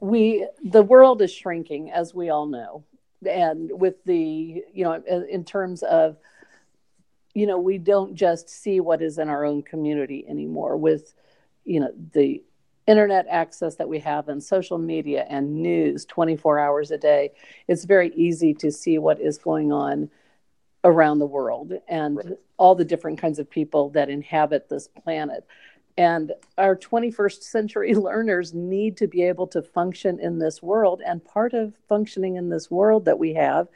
we 0.00 0.46
the 0.62 0.82
world 0.82 1.22
is 1.22 1.32
shrinking 1.32 1.90
as 1.90 2.14
we 2.14 2.30
all 2.30 2.46
know. 2.46 2.84
And 3.28 3.70
with 3.72 4.04
the 4.04 4.62
you 4.72 4.84
know 4.84 5.02
in 5.28 5.44
terms 5.44 5.82
of 5.82 6.18
you 7.34 7.46
know 7.46 7.58
we 7.58 7.78
don't 7.78 8.14
just 8.14 8.48
see 8.48 8.80
what 8.80 9.02
is 9.02 9.18
in 9.18 9.28
our 9.28 9.44
own 9.44 9.62
community 9.62 10.24
anymore 10.28 10.76
with 10.76 11.14
you 11.64 11.80
know 11.80 11.90
the 12.12 12.42
internet 12.86 13.26
access 13.28 13.74
that 13.76 13.88
we 13.88 13.98
have 13.98 14.28
and 14.28 14.42
social 14.42 14.78
media 14.78 15.26
and 15.28 15.62
news 15.62 16.04
24 16.04 16.58
hours 16.58 16.90
a 16.92 16.98
day. 16.98 17.32
It's 17.66 17.84
very 17.84 18.14
easy 18.14 18.54
to 18.54 18.70
see 18.70 18.98
what 18.98 19.20
is 19.20 19.38
going 19.38 19.72
on 19.72 20.08
around 20.84 21.18
the 21.18 21.26
world. 21.26 21.72
And 21.88 22.16
right. 22.16 22.38
All 22.58 22.74
the 22.74 22.84
different 22.84 23.20
kinds 23.20 23.38
of 23.38 23.50
people 23.50 23.90
that 23.90 24.08
inhabit 24.08 24.68
this 24.68 24.88
planet 24.88 25.46
and 25.98 26.32
our 26.58 26.76
21st 26.76 27.42
century 27.42 27.94
learners 27.94 28.52
need 28.52 28.96
to 28.98 29.06
be 29.06 29.22
able 29.22 29.46
to 29.48 29.62
function 29.62 30.20
in 30.20 30.38
this 30.38 30.62
world 30.62 31.02
and 31.04 31.24
part 31.24 31.54
of 31.54 31.74
functioning 31.88 32.36
in 32.36 32.48
this 32.48 32.70
world 32.70 33.04
that 33.06 33.18
we 33.18 33.34
have 33.34 33.68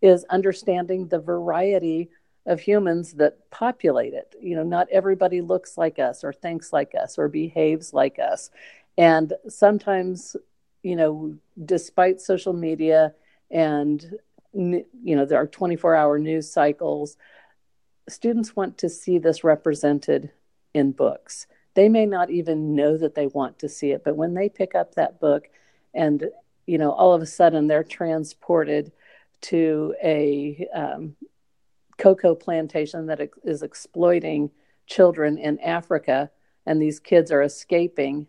is 0.00 0.24
understanding 0.24 1.08
the 1.08 1.18
variety 1.18 2.08
of 2.46 2.60
humans 2.60 3.14
that 3.14 3.50
populate 3.50 4.14
it. 4.14 4.34
You 4.40 4.56
know, 4.56 4.62
not 4.62 4.88
everybody 4.90 5.40
looks 5.40 5.76
like 5.76 5.98
us 5.98 6.24
or 6.24 6.32
thinks 6.32 6.72
like 6.72 6.94
us 6.94 7.18
or 7.18 7.28
behaves 7.28 7.92
like 7.92 8.18
us. 8.18 8.50
And 8.96 9.34
sometimes, 9.48 10.34
you 10.82 10.96
know, 10.96 11.36
despite 11.64 12.20
social 12.20 12.52
media 12.52 13.12
and, 13.50 14.18
you 14.52 14.84
know, 15.04 15.24
there 15.24 15.40
are 15.40 15.46
24 15.46 15.94
hour 15.94 16.18
news 16.18 16.50
cycles, 16.50 17.16
students 18.12 18.56
want 18.56 18.78
to 18.78 18.88
see 18.88 19.18
this 19.18 19.44
represented 19.44 20.30
in 20.74 20.92
books. 20.92 21.46
They 21.74 21.88
may 21.88 22.06
not 22.06 22.30
even 22.30 22.74
know 22.74 22.96
that 22.96 23.14
they 23.14 23.26
want 23.28 23.58
to 23.60 23.68
see 23.68 23.92
it, 23.92 24.02
but 24.04 24.16
when 24.16 24.34
they 24.34 24.48
pick 24.48 24.74
up 24.74 24.94
that 24.94 25.20
book 25.20 25.48
and, 25.94 26.24
you 26.66 26.78
know, 26.78 26.92
all 26.92 27.12
of 27.14 27.22
a 27.22 27.26
sudden 27.26 27.66
they're 27.66 27.84
transported 27.84 28.92
to 29.40 29.94
a 30.02 30.66
um, 30.74 31.14
cocoa 31.96 32.34
plantation 32.34 33.06
that 33.06 33.20
is 33.44 33.62
exploiting 33.62 34.50
children 34.86 35.38
in 35.38 35.60
Africa, 35.60 36.30
and 36.66 36.80
these 36.80 36.98
kids 36.98 37.30
are 37.30 37.42
escaping. 37.42 38.26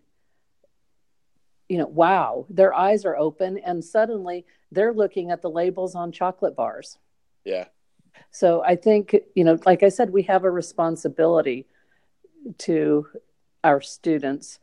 You 1.67 1.77
know, 1.77 1.87
wow, 1.87 2.45
their 2.49 2.73
eyes 2.73 3.05
are 3.05 3.17
open, 3.17 3.57
and 3.59 3.83
suddenly 3.83 4.45
they're 4.71 4.93
looking 4.93 5.31
at 5.31 5.41
the 5.41 5.49
labels 5.49 5.95
on 5.95 6.11
chocolate 6.11 6.55
bars. 6.55 6.97
Yeah. 7.45 7.65
So 8.31 8.63
I 8.63 8.75
think, 8.75 9.15
you 9.35 9.43
know, 9.43 9.59
like 9.65 9.83
I 9.83 9.89
said, 9.89 10.11
we 10.11 10.23
have 10.23 10.43
a 10.43 10.51
responsibility 10.51 11.65
to 12.59 13.07
our 13.63 13.81
students 13.81 14.59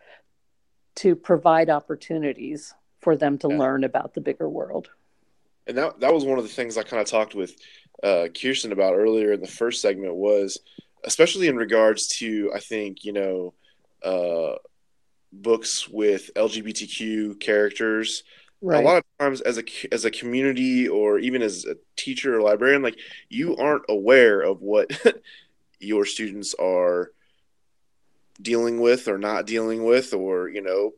to 0.97 1.14
provide 1.14 1.68
opportunities 1.68 2.74
for 3.01 3.16
them 3.16 3.38
to 3.38 3.49
yeah. 3.51 3.59
learn 3.59 3.84
about 3.84 4.14
the 4.14 4.20
bigger 4.20 4.49
world. 4.49 4.90
And 5.66 5.76
that 5.76 6.01
that 6.01 6.14
was 6.14 6.24
one 6.24 6.38
of 6.38 6.44
the 6.44 6.51
things 6.51 6.76
I 6.78 6.82
kind 6.82 7.01
of 7.01 7.09
talked 7.09 7.34
with 7.34 7.57
uh, 8.03 8.28
Kirsten 8.34 8.72
about 8.72 8.94
earlier 8.94 9.32
in 9.32 9.40
the 9.40 9.47
first 9.47 9.82
segment 9.82 10.14
was, 10.14 10.59
especially 11.05 11.49
in 11.49 11.57
regards 11.57 12.09
to, 12.18 12.53
I 12.55 12.61
think, 12.61 13.05
you 13.05 13.12
know, 13.12 13.55
uh, 14.03 14.57
books 15.32 15.88
with 15.88 16.30
LGBTQ 16.34 17.40
characters. 17.40 18.22
Right. 18.62 18.82
A 18.82 18.86
lot 18.86 18.96
of 18.98 19.04
times, 19.18 19.40
as 19.42 19.59
a 19.59 19.64
as 19.92 20.04
a 20.04 20.11
community 20.11 20.88
or 20.88 21.18
even 21.18 21.42
as 21.42 21.64
a 21.66 21.76
teacher 21.96 22.36
or 22.36 22.42
librarian, 22.42 22.82
like 22.82 22.98
you 23.28 23.57
aren't 23.57 23.84
aware 23.88 24.40
of 24.40 24.62
what 24.62 24.90
your 25.78 26.04
students 26.04 26.54
are 26.54 27.12
dealing 28.40 28.80
with 28.80 29.09
or 29.09 29.18
not 29.18 29.46
dealing 29.46 29.84
with, 29.84 30.14
or 30.14 30.48
you 30.48 30.62
know, 30.62 30.92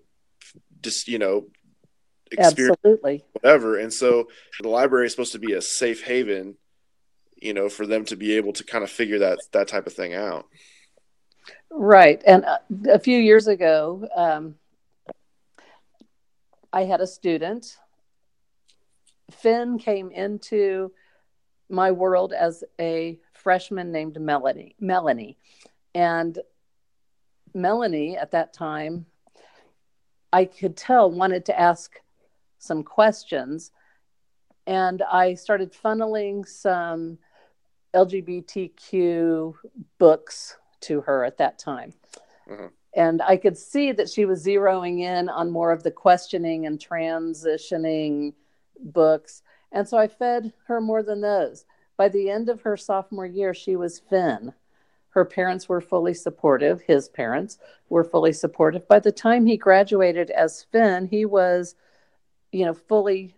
just 0.83 1.09
you 1.09 1.19
know, 1.19 1.49
experience 2.31 2.77
Absolutely. 2.85 3.25
whatever. 3.33 3.79
And 3.79 3.93
so, 3.93 4.29
the 4.61 4.69
library 4.69 5.07
is 5.07 5.13
supposed 5.13 5.33
to 5.33 5.41
be 5.41 5.55
a 5.55 5.61
safe 5.61 6.05
haven 6.05 6.57
you 7.41 7.55
know, 7.55 7.69
for 7.69 7.87
them 7.87 8.05
to 8.07 8.17
be 8.17 8.37
able 8.37 8.53
to 8.53 8.65
kind 8.65 8.85
of 8.85 8.91
figure 8.91 9.21
that 9.21 9.39
that 9.53 9.69
type 9.69 9.87
of 9.87 9.93
thing 9.93 10.15
out. 10.15 10.47
Right, 11.71 12.23
and 12.27 12.45
uh, 12.45 12.59
a 12.91 12.99
few 12.99 13.19
years 13.19 13.47
ago, 13.47 14.09
um, 14.17 14.57
I 16.73 16.85
had 16.85 17.01
a 17.01 17.07
student. 17.07 17.79
Finn 19.31 19.79
came 19.79 20.11
into 20.11 20.93
my 21.69 21.91
world 21.91 22.33
as 22.33 22.65
a 22.81 23.19
freshman 23.33 23.93
named 23.93 24.21
Melanie. 24.21 24.75
Melanie, 24.81 25.37
and 25.95 26.39
Melanie 27.55 28.17
at 28.17 28.31
that 28.31 28.53
time, 28.53 29.07
I 30.33 30.45
could 30.45 30.77
tell 30.77 31.11
wanted 31.11 31.45
to 31.47 31.59
ask 31.59 32.01
some 32.59 32.83
questions, 32.83 33.71
and 34.67 35.03
I 35.03 35.35
started 35.35 35.73
funneling 35.73 36.47
some 36.47 37.19
LGBTQ 37.95 39.55
books 39.99 40.57
to 40.81 41.01
her 41.03 41.25
at 41.25 41.39
that 41.39 41.59
time. 41.59 41.95
Mm-hmm. 42.49 42.67
And 42.99 43.23
I 43.23 43.37
could 43.37 43.57
see 43.57 43.93
that 43.93 44.11
she 44.11 44.25
was 44.25 44.45
zeroing 44.45 45.03
in 45.03 45.29
on 45.29 45.53
more 45.53 45.71
of 45.71 45.85
the 45.85 45.91
questioning 45.93 46.67
and 46.67 46.81
transitioning 46.81 48.35
books. 48.81 49.43
And 49.71 49.89
so 49.89 49.97
I 49.97 50.09
fed 50.09 50.53
her 50.67 50.81
more 50.81 51.05
than 51.05 51.21
those. 51.21 51.65
By 51.97 52.09
the 52.09 52.29
end 52.29 52.49
of 52.49 52.63
her 52.63 52.77
sophomore 52.77 53.25
year, 53.25 53.55
she 53.55 53.77
was 53.77 54.01
Finn. 54.01 54.53
Her 55.11 55.25
parents 55.25 55.69
were 55.69 55.81
fully 55.81 56.13
supportive. 56.13 56.81
His 56.81 57.09
parents 57.09 57.59
were 57.89 58.03
fully 58.03 58.33
supportive. 58.33 58.89
By 58.89 58.99
the 58.99 59.13
time 59.13 59.47
he 59.47 59.57
graduated 59.57 60.31
as 60.31 60.65
Finn, 60.65 61.07
he 61.07 61.25
was, 61.25 61.77
you 62.51 62.65
know, 62.65 62.75
fully 62.75 63.37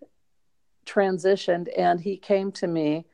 transitioned. 0.87 1.69
And 1.77 2.01
he 2.01 2.17
came 2.17 2.51
to 2.53 2.67
me 2.67 3.05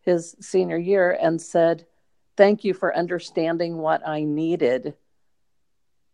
his 0.00 0.34
senior 0.40 0.78
year 0.78 1.16
and 1.22 1.40
said, 1.40 1.86
Thank 2.36 2.64
you 2.64 2.74
for 2.74 2.96
understanding 2.96 3.76
what 3.76 4.04
I 4.04 4.24
needed 4.24 4.94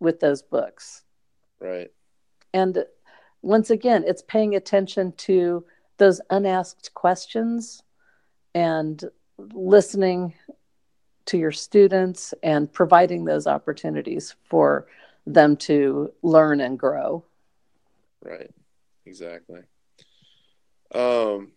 with 0.00 0.20
those 0.20 0.42
books. 0.42 1.02
Right. 1.60 1.90
And 2.54 2.84
once 3.42 3.70
again, 3.70 4.04
it's 4.06 4.22
paying 4.22 4.54
attention 4.54 5.12
to 5.12 5.64
those 5.98 6.20
unasked 6.30 6.94
questions 6.94 7.82
and 8.54 9.04
listening 9.52 10.34
to 11.26 11.38
your 11.38 11.52
students 11.52 12.32
and 12.42 12.72
providing 12.72 13.24
those 13.24 13.46
opportunities 13.46 14.34
for 14.48 14.86
them 15.26 15.56
to 15.56 16.12
learn 16.22 16.60
and 16.60 16.78
grow. 16.78 17.24
Right. 18.22 18.50
Exactly. 19.04 19.60
Um, 20.94 21.52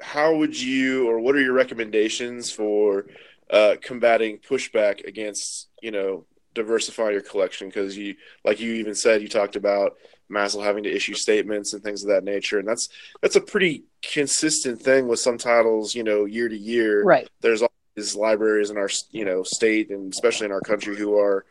how 0.00 0.34
would 0.36 0.60
you, 0.60 1.08
or 1.08 1.20
what 1.20 1.36
are 1.36 1.40
your 1.40 1.52
recommendations 1.52 2.50
for 2.50 3.06
uh, 3.50 3.76
combating 3.80 4.38
pushback 4.38 5.04
against, 5.06 5.68
you 5.80 5.90
know, 5.90 6.26
diversify 6.54 7.10
your 7.10 7.20
collection? 7.20 7.68
Because 7.68 7.96
you, 7.96 8.14
like 8.44 8.60
you 8.60 8.74
even 8.74 8.94
said, 8.94 9.22
you 9.22 9.28
talked 9.28 9.56
about 9.56 9.96
MASL 10.30 10.64
having 10.64 10.84
to 10.84 10.94
issue 10.94 11.14
statements 11.14 11.72
and 11.72 11.82
things 11.82 12.02
of 12.02 12.08
that 12.08 12.24
nature, 12.24 12.58
and 12.58 12.66
that's 12.66 12.88
that's 13.20 13.36
a 13.36 13.40
pretty 13.40 13.84
consistent 14.02 14.80
thing 14.80 15.08
with 15.08 15.20
some 15.20 15.38
titles, 15.38 15.94
you 15.94 16.02
know, 16.02 16.24
year 16.24 16.48
to 16.48 16.56
year. 16.56 17.04
Right. 17.04 17.28
There's 17.40 17.62
all 17.62 17.72
these 17.94 18.16
libraries 18.16 18.70
in 18.70 18.76
our, 18.76 18.88
you 19.10 19.24
know, 19.24 19.42
state 19.42 19.90
and 19.90 20.12
especially 20.12 20.46
in 20.46 20.52
our 20.52 20.60
country 20.60 20.96
who 20.96 21.18
are, 21.18 21.44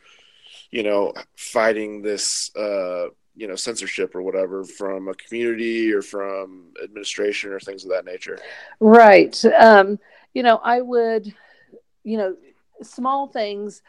you 0.71 0.83
know, 0.83 1.13
fighting 1.35 2.01
this. 2.01 2.51
Uh, 2.55 3.07
you 3.35 3.47
know 3.47 3.55
censorship 3.55 4.13
or 4.13 4.21
whatever 4.21 4.63
from 4.63 5.07
a 5.07 5.13
community 5.15 5.91
or 5.91 6.03
from 6.03 6.67
administration 6.83 7.51
or 7.51 7.59
things 7.59 7.83
of 7.83 7.89
that 7.89 8.05
nature 8.05 8.37
right 8.79 9.43
um, 9.59 9.97
you 10.35 10.43
know 10.43 10.57
i 10.63 10.79
would 10.79 11.33
you 12.03 12.17
know 12.17 12.35
small 12.81 13.27
things 13.27 13.81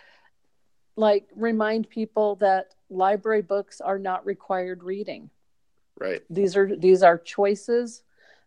like 0.97 1.29
remind 1.35 1.89
people 1.89 2.37
that 2.37 2.75
library 2.91 3.43
books 3.43 3.81
are 3.81 3.99
not 3.99 4.25
required 4.25 4.83
reading 4.83 5.31
right 5.99 6.23
these 6.31 6.57
are 6.57 6.77
these 6.77 7.03
are 7.03 7.19
choices 7.19 8.03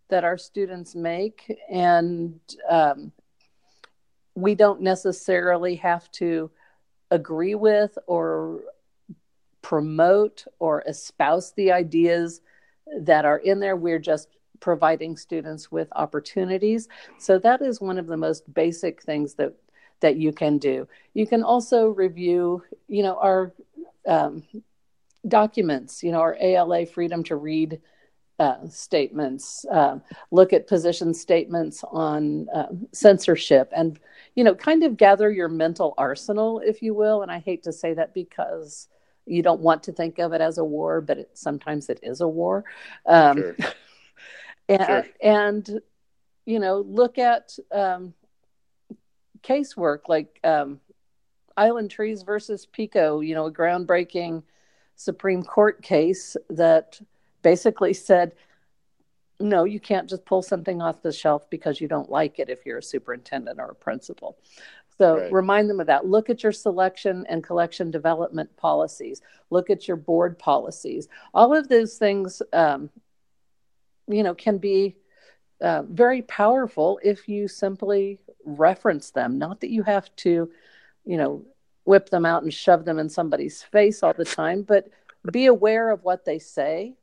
that 0.10 0.24
our 0.24 0.38
students 0.38 0.95
make 0.95 1.54
and 1.70 2.39
um, 2.70 3.12
we 4.36 4.56
don't 4.56 4.82
necessarily 4.82 5.76
have 5.76 6.10
to 6.12 6.50
agree 7.12 7.56
with 7.56 7.98
or 8.08 8.62
promote 9.62 10.45
or 10.60 10.84
espouse 10.88 11.52
the 11.54 11.72
ideas 11.72 12.41
that 13.02 13.26
are 13.26 13.39
in 13.39 13.60
there. 13.60 13.76
We're 13.76 14.00
just 14.00 14.30
providing 14.60 15.18
students 15.18 15.72
with 15.72 15.88
opportunities. 15.95 16.88
So 17.18 17.38
that 17.39 17.62
is 17.62 17.82
one 17.82 17.98
of 17.98 18.08
the 18.08 18.16
most 18.16 18.54
basic 18.54 19.02
things 19.02 19.34
that 19.36 19.54
that 20.00 20.18
you 20.18 20.32
can 20.32 20.58
do. 20.58 20.88
You 21.14 21.26
can 21.28 21.43
also 21.43 21.88
review, 21.88 22.64
you 22.88 23.04
know, 23.04 23.18
our 23.18 23.54
um, 24.08 24.43
documents, 25.28 26.04
you 26.04 26.12
know, 26.12 26.20
our 26.20 26.38
ALA 26.39 26.86
freedom 26.86 27.24
to 27.26 27.36
read 27.36 27.82
uh, 28.39 28.68
statements, 28.70 29.66
uh, 29.72 29.98
look 30.30 30.54
at 30.54 30.68
position 30.68 31.14
statements 31.14 31.84
on 31.91 32.48
uh, 32.54 32.68
censorship, 32.91 33.72
and 33.76 34.00
you 34.36 34.43
know, 34.43 34.54
kind 34.54 34.84
of 34.84 34.98
gather 34.98 35.32
your 35.32 35.50
mental 35.50 35.95
arsenal, 35.98 36.62
if 36.64 36.84
you 36.84 36.93
will. 36.93 37.24
And 37.24 37.32
I 37.32 37.39
hate 37.39 37.64
to 37.64 37.74
say 37.74 37.95
that 37.95 38.14
because 38.14 38.88
you 39.26 39.41
don't 39.41 39.62
want 39.62 39.84
to 39.84 39.91
think 39.91 40.20
of 40.20 40.34
it 40.34 40.41
as 40.41 40.60
a 40.60 40.64
war, 40.64 41.02
but 41.02 41.18
it, 41.18 41.32
sometimes 41.34 41.89
it 41.89 42.00
is 42.04 42.22
a 42.22 42.28
war. 42.28 42.64
Um, 43.08 43.38
sure. 43.38 43.56
and, 44.70 44.86
sure. 44.86 45.06
and, 45.22 45.82
you 46.45 46.60
know, 46.60 46.82
look 46.82 47.18
at 47.18 47.58
um, 47.72 48.14
casework 49.48 50.08
like 50.08 50.39
um, 50.43 50.80
Island 51.56 51.91
Trees 51.91 52.24
versus 52.24 52.66
Pico, 52.66 53.20
you 53.22 53.36
know, 53.36 53.45
a 53.45 53.52
groundbreaking 53.52 54.43
Supreme 54.95 55.43
Court 55.43 55.82
case 55.82 56.36
that 56.50 57.00
basically 57.41 57.93
said, 57.93 58.34
no, 59.39 59.64
you 59.64 59.80
can't 59.80 60.10
just 60.10 60.26
pull 60.26 60.41
something 60.41 60.82
off 60.82 61.02
the 61.02 61.12
shelf 61.12 61.50
because 61.50 61.80
you 61.80 61.88
don't 61.88 62.10
like 62.10 62.39
it 62.39 62.50
if 62.50 62.66
you're 62.66 62.80
a 62.80 62.84
superintendent 62.84 63.60
or 63.60 63.72
a 63.72 63.76
principal. 63.76 64.38
So 64.98 65.20
right. 65.20 65.32
remind 65.32 65.70
them 65.70 65.80
of 65.80 65.88
that. 65.88 66.08
Look 66.08 66.30
at 66.30 66.41
your 66.41 66.52
selection 66.52 67.26
and 67.30 67.43
collection 67.43 67.91
development 67.91 68.56
policies. 68.58 69.22
Look 69.52 69.70
at 69.70 69.88
your 69.88 69.98
board 69.98 70.39
policies. 70.39 71.08
All 71.36 71.56
of 71.56 71.70
those 71.70 71.98
things, 71.98 72.41
um, 72.52 72.89
you 74.08 74.24
know, 74.24 74.34
can 74.34 74.58
be 74.58 74.95
uh, 75.62 75.84
very 75.84 76.22
powerful 76.22 76.99
if 77.03 77.28
you 77.28 77.47
simply 77.47 78.20
reference 78.45 79.12
them. 79.12 79.38
Not 79.38 79.62
that 79.62 79.70
you 79.70 79.84
have 79.84 80.16
to, 80.18 80.49
you 81.05 81.18
know, 81.18 81.45
whip 81.86 82.10
them 82.10 82.26
out 82.26 82.43
and 82.43 82.53
shove 82.53 82.86
them 82.86 82.99
in 82.99 83.10
somebody's 83.10 83.64
face 83.64 84.03
all 84.03 84.14
the 84.14 84.26
time, 84.26 84.62
but 84.62 84.89
be 85.32 85.45
aware 85.45 85.89
of 85.89 86.03
what 86.03 86.26
they 86.26 86.39
say. 86.39 86.95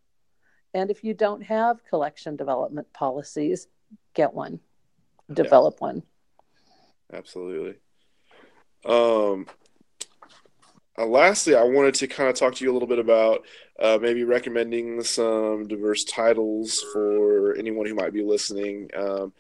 And 0.75 0.91
if 0.91 1.05
you 1.05 1.15
don't 1.15 1.43
have 1.43 1.85
collection 1.85 2.37
development 2.37 2.93
policies, 2.93 3.69
get 4.13 4.35
one, 4.35 4.61
develop 5.33 5.77
yeah. 5.81 5.87
one. 5.87 6.03
Absolutely. 7.13 7.77
Um, 8.85 9.47
uh, 10.99 11.07
lastly, 11.07 11.55
I 11.55 11.65
wanted 11.65 11.95
to 11.95 12.07
kind 12.07 12.29
of 12.29 12.37
talk 12.37 12.55
to 12.55 12.65
you 12.65 12.71
a 12.71 12.75
little 12.75 12.89
bit 12.89 12.99
about 12.99 13.45
uh, 13.81 13.99
maybe 14.01 14.25
recommending 14.25 15.03
some 15.03 15.67
diverse 15.67 16.05
titles 16.05 16.85
for 16.93 17.57
anyone 17.57 17.87
who 17.87 17.95
might 17.95 18.13
be 18.13 18.23
listening. 18.23 18.91
Um, 18.97 19.33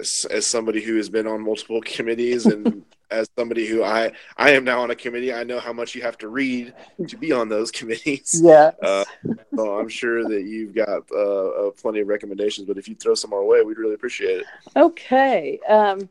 as, 0.00 0.26
as, 0.30 0.46
somebody 0.46 0.82
who 0.82 0.96
has 0.96 1.08
been 1.08 1.26
on 1.26 1.42
multiple 1.42 1.80
committees 1.84 2.46
and 2.46 2.84
as 3.10 3.28
somebody 3.38 3.66
who 3.66 3.84
I 3.84 4.12
I 4.36 4.50
am 4.50 4.64
now 4.64 4.80
on 4.80 4.90
a 4.90 4.96
committee, 4.96 5.32
I 5.32 5.44
know 5.44 5.60
how 5.60 5.72
much 5.72 5.94
you 5.94 6.02
have 6.02 6.18
to 6.18 6.28
read 6.28 6.74
to 7.06 7.16
be 7.16 7.30
on 7.30 7.48
those 7.48 7.70
committees. 7.72 8.40
Yeah. 8.42 8.72
Uh, 8.82 9.04
so 9.54 9.78
I'm 9.78 9.88
sure 9.88 10.28
that 10.28 10.42
you've 10.42 10.74
got 10.74 11.04
uh, 11.12 11.48
uh, 11.48 11.70
plenty 11.70 12.00
of 12.00 12.08
recommendations, 12.08 12.66
but 12.66 12.78
if 12.78 12.88
you 12.88 12.94
throw 12.94 13.14
some 13.14 13.32
our 13.32 13.44
way, 13.44 13.62
we'd 13.62 13.78
really 13.78 13.94
appreciate 13.94 14.40
it. 14.40 14.46
Okay. 14.74 15.60
Um, 15.68 16.08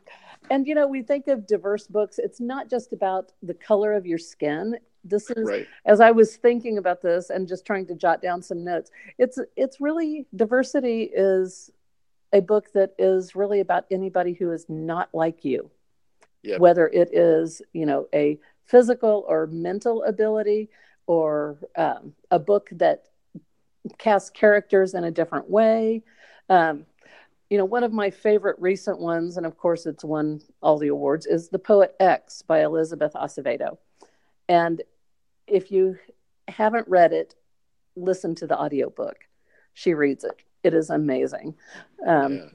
and 0.49 0.67
you 0.67 0.75
know 0.75 0.87
we 0.87 1.01
think 1.01 1.27
of 1.27 1.47
diverse 1.47 1.87
books 1.87 2.19
it's 2.19 2.39
not 2.39 2.69
just 2.69 2.93
about 2.93 3.31
the 3.43 3.53
color 3.53 3.93
of 3.93 4.05
your 4.05 4.17
skin 4.17 4.77
this 5.03 5.29
is 5.29 5.47
right. 5.47 5.67
as 5.85 5.99
i 5.99 6.11
was 6.11 6.35
thinking 6.37 6.77
about 6.77 7.01
this 7.01 7.29
and 7.29 7.47
just 7.47 7.65
trying 7.65 7.85
to 7.85 7.95
jot 7.95 8.21
down 8.21 8.41
some 8.41 8.63
notes 8.63 8.91
it's 9.17 9.39
it's 9.55 9.79
really 9.79 10.25
diversity 10.35 11.09
is 11.13 11.71
a 12.33 12.41
book 12.41 12.71
that 12.73 12.93
is 12.97 13.35
really 13.35 13.59
about 13.59 13.85
anybody 13.91 14.33
who 14.33 14.51
is 14.51 14.65
not 14.67 15.09
like 15.13 15.45
you 15.45 15.69
yep. 16.43 16.59
whether 16.59 16.87
it 16.87 17.09
is 17.13 17.61
you 17.73 17.85
know 17.85 18.07
a 18.13 18.39
physical 18.65 19.25
or 19.27 19.47
mental 19.47 20.03
ability 20.03 20.69
or 21.07 21.57
um, 21.75 22.13
a 22.31 22.39
book 22.39 22.69
that 22.71 23.05
casts 23.99 24.31
characters 24.31 24.95
in 24.95 25.03
a 25.03 25.11
different 25.11 25.49
way 25.49 26.01
um, 26.49 26.85
you 27.49 27.57
know, 27.57 27.65
one 27.65 27.83
of 27.83 27.93
my 27.93 28.09
favorite 28.09 28.57
recent 28.59 28.99
ones, 28.99 29.37
and 29.37 29.45
of 29.45 29.57
course 29.57 29.85
it's 29.85 30.03
won 30.03 30.41
all 30.61 30.77
the 30.77 30.87
awards, 30.87 31.25
is 31.25 31.49
The 31.49 31.59
Poet 31.59 31.95
X 31.99 32.41
by 32.41 32.63
Elizabeth 32.63 33.13
Acevedo. 33.13 33.77
And 34.49 34.81
if 35.47 35.71
you 35.71 35.97
haven't 36.47 36.87
read 36.87 37.13
it, 37.13 37.35
listen 37.95 38.35
to 38.35 38.47
the 38.47 38.59
audiobook. 38.59 39.17
She 39.73 39.93
reads 39.93 40.23
it. 40.23 40.41
It 40.63 40.73
is 40.73 40.89
amazing. 40.89 41.55
Um, 42.05 42.35
yeah. 42.35 42.45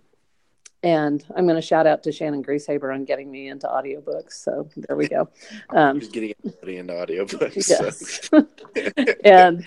And 0.82 1.24
I'm 1.36 1.46
going 1.46 1.60
to 1.60 1.66
shout 1.66 1.86
out 1.86 2.02
to 2.04 2.12
Shannon 2.12 2.42
Grieshaber 2.42 2.92
on 2.92 3.04
getting 3.04 3.30
me 3.30 3.48
into 3.48 3.66
audiobooks. 3.66 4.32
So 4.32 4.68
there 4.76 4.96
we 4.96 5.08
go. 5.08 5.28
Um, 5.70 6.00
Just 6.00 6.12
getting 6.12 6.34
everybody 6.44 6.78
into 6.78 6.94
audiobooks. 6.94 7.68
Yes. 7.68 8.28
So. 8.28 8.46
and 9.24 9.64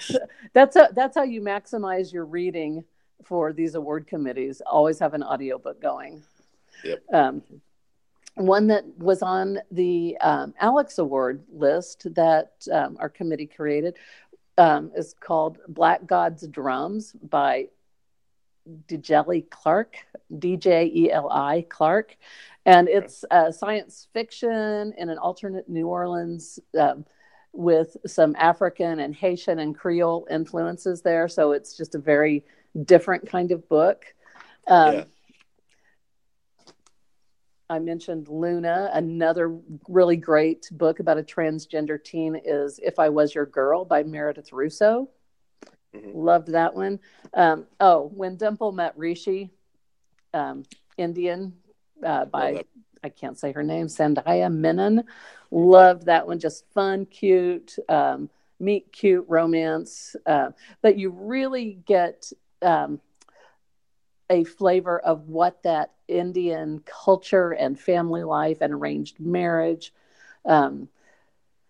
that's 0.54 0.76
a, 0.76 0.90
that's 0.94 1.16
how 1.16 1.24
you 1.24 1.40
maximize 1.40 2.12
your 2.12 2.26
reading 2.26 2.84
for 3.26 3.54
these 3.54 3.76
award 3.76 4.08
committees 4.08 4.62
always 4.66 5.00
have 5.00 5.14
an 5.14 5.24
audiobook 5.24 5.82
going. 5.82 6.24
Yep. 6.84 7.04
Um, 7.14 7.42
one 8.36 8.68
that 8.68 8.86
was 8.98 9.22
on 9.22 9.60
the 9.72 10.18
um, 10.22 10.54
Alex 10.60 10.98
Award 10.98 11.44
list 11.52 12.14
that 12.16 12.54
um, 12.72 12.98
our 13.00 13.10
committee 13.10 13.46
created 13.46 13.96
um, 14.58 14.92
is 14.96 15.14
called 15.20 15.60
Black 15.68 16.06
God's 16.06 16.48
Drums 16.48 17.14
by 17.22 17.68
Djeli 18.88 19.50
Clark, 19.50 19.98
D 20.40 20.58
J 20.58 20.92
E 20.94 21.12
L 21.12 21.30
I 21.30 21.66
Clark. 21.70 22.16
And 22.66 22.88
it's 22.88 23.26
uh, 23.30 23.52
science 23.52 24.08
fiction 24.14 24.94
in 24.98 25.10
an 25.10 25.18
alternate 25.18 25.68
New 25.68 25.88
Orleans 25.88 26.60
um, 26.80 27.06
with 27.52 27.98
some 28.08 28.36
African 28.38 29.00
and 29.00 29.14
Haitian 29.14 29.60
and 29.60 29.78
Creole 29.78 30.26
influences 30.32 31.02
there. 31.02 31.28
So 31.28 31.52
it's 31.52 31.76
just 31.76 31.94
a 31.94 32.00
very 32.00 32.46
different 32.82 33.30
kind 33.30 33.52
of 33.52 33.68
book. 33.70 34.06
Um, 34.68 34.94
yeah. 34.94 35.04
I 37.70 37.80
mentioned 37.80 38.28
Luna. 38.28 38.92
Another 38.94 39.58
really 39.88 40.18
great 40.18 40.68
book 40.72 41.00
about 41.00 41.18
a 41.18 41.24
transgender 41.24 42.02
teen 42.02 42.40
is 42.44 42.80
If 42.84 43.00
I 43.00 43.10
Was 43.10 43.34
Your 43.34 43.46
Girl 43.46 43.86
by 43.86 44.04
Meredith 44.04 44.54
Russo. 44.54 45.10
Mm-hmm. 45.96 46.18
Loved 46.18 46.50
that 46.50 46.76
one. 46.76 47.00
Um, 47.34 47.66
oh, 47.80 48.12
When 48.14 48.36
Dimple 48.36 48.72
Met 48.74 48.98
Rishi, 48.98 49.50
um, 50.34 50.64
Indian 50.98 51.54
uh, 52.04 52.26
by 52.26 52.64
I 53.04 53.10
can't 53.10 53.38
say 53.38 53.52
her 53.52 53.64
name, 53.64 53.88
Sandhya 53.88 54.52
Menon. 54.52 55.04
Loved 55.52 56.06
that 56.06 56.26
one. 56.26 56.40
Just 56.40 56.66
fun, 56.74 57.06
cute, 57.06 57.76
um, 57.90 58.30
meet 58.60 58.92
cute 58.92 59.26
romance. 59.28 60.16
Uh, 60.26 60.52
but 60.82 60.98
you 60.98 61.10
really 61.10 61.80
get 61.86 62.32
um, 62.64 63.00
a 64.30 64.44
flavor 64.44 65.00
of 65.00 65.28
what 65.28 65.62
that 65.64 65.92
Indian 66.08 66.82
culture 66.86 67.52
and 67.52 67.80
family 67.80 68.24
life 68.24 68.60
and 68.62 68.74
arranged 68.74 69.20
marriage. 69.20 69.94
Um, 70.46 70.90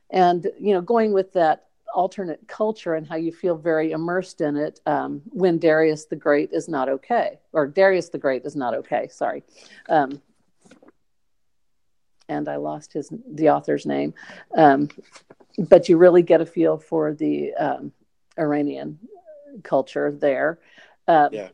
and, 0.10 0.48
you 0.60 0.74
know, 0.74 0.82
going 0.82 1.14
with 1.14 1.34
that 1.34 1.66
alternate 1.94 2.48
culture 2.48 2.96
and 2.96 3.08
how 3.08 3.16
you 3.16 3.32
feel 3.32 3.56
very 3.56 3.92
immersed 3.92 4.42
in 4.42 4.58
it 4.58 4.80
um, 4.86 5.22
when 5.26 5.60
Darius 5.60 6.06
the 6.06 6.16
Great 6.16 6.52
is 6.52 6.68
not 6.68 6.90
okay, 6.90 7.40
or 7.54 7.68
Darius 7.68 8.10
the 8.10 8.18
Great 8.18 8.46
is 8.46 8.56
not 8.56 8.74
okay. 8.74 9.08
Sorry, 9.10 9.44
um, 9.90 10.22
and 12.28 12.50
I 12.50 12.56
lost 12.56 12.94
his 12.94 13.12
the 13.28 13.50
author's 13.50 13.86
name, 13.86 14.14
um, 14.56 14.90
but 15.58 15.88
you 15.88 15.98
really 15.98 16.24
get 16.24 16.42
a 16.42 16.46
feel 16.46 16.78
for 16.78 17.14
the 17.14 17.54
um, 17.54 17.92
Iranian 18.40 19.00
culture 19.64 20.12
there. 20.12 20.60
Um, 21.08 21.30
yeah. 21.32 21.50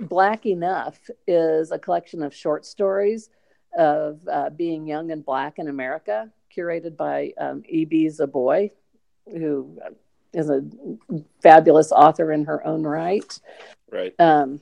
Black 0.00 0.46
Enough 0.46 0.98
is 1.26 1.70
a 1.70 1.78
collection 1.78 2.22
of 2.22 2.34
short 2.34 2.66
stories 2.66 3.30
of 3.76 4.20
uh, 4.30 4.50
being 4.50 4.86
young 4.86 5.10
and 5.10 5.24
black 5.24 5.58
in 5.58 5.68
America, 5.68 6.30
curated 6.56 6.96
by 6.96 7.32
um, 7.38 7.62
Ibi 7.68 8.08
Zoboi, 8.08 8.70
who 9.26 9.78
is 10.32 10.50
a 10.50 10.62
fabulous 11.42 11.92
author 11.92 12.32
in 12.32 12.44
her 12.44 12.64
own 12.66 12.82
right. 12.82 13.40
Right. 13.90 14.14
Um, 14.18 14.60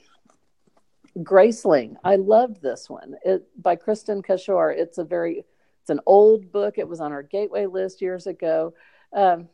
Graceling. 1.18 1.96
I 2.04 2.16
loved 2.16 2.62
this 2.62 2.88
one. 2.88 3.16
It 3.24 3.46
by 3.60 3.76
Kristin 3.76 4.24
Cashore. 4.24 4.72
It's 4.72 4.98
a 4.98 5.04
very 5.04 5.44
it's 5.82 5.90
an 5.90 6.00
old 6.06 6.52
book. 6.52 6.78
It 6.78 6.88
was 6.88 7.00
on 7.00 7.12
our 7.12 7.22
gateway 7.22 7.66
list 7.66 8.00
years 8.00 8.26
ago. 8.26 8.72
Um, 9.12 9.48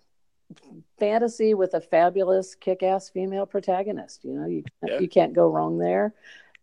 fantasy 0.98 1.54
with 1.54 1.74
a 1.74 1.80
fabulous 1.80 2.54
kick-ass 2.54 3.10
female 3.10 3.46
protagonist. 3.46 4.24
You 4.24 4.32
know, 4.34 4.46
you 4.46 4.64
yeah. 4.86 4.98
you 4.98 5.08
can't 5.08 5.34
go 5.34 5.48
wrong 5.48 5.78
there. 5.78 6.14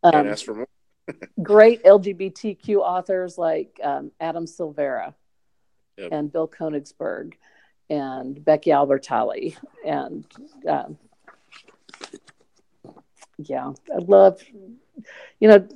Um, 0.04 0.12
can't 0.12 0.28
ask 0.28 0.46
for 0.46 0.56
more. 0.56 0.68
great 1.44 1.84
LGBTQ 1.84 2.78
authors 2.78 3.38
like 3.38 3.80
um, 3.84 4.12
Adam 4.20 4.46
Silvera 4.46 5.14
yep. 5.98 6.10
and 6.12 6.32
Bill 6.32 6.48
Konigsberg 6.48 7.34
and 7.90 8.44
Becky 8.44 8.72
Albertalli. 8.72 9.56
And 9.86 10.26
um, 10.68 10.98
yeah, 13.38 13.72
I 13.94 13.98
love, 14.00 14.42
you 15.40 15.48
know, 15.48 15.68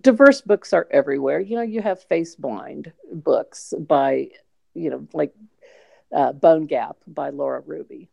diverse 0.00 0.40
books 0.40 0.72
are 0.72 0.88
everywhere. 0.90 1.40
You 1.40 1.56
know, 1.56 1.62
you 1.62 1.82
have 1.82 2.02
Face 2.04 2.34
Blind 2.34 2.92
books 3.12 3.74
by, 3.78 4.30
you 4.74 4.90
know, 4.90 5.06
like 5.12 5.34
uh, 6.14 6.32
Bone 6.32 6.66
Gap 6.66 6.96
by 7.06 7.30
Laura 7.30 7.62
Ruby. 7.64 8.10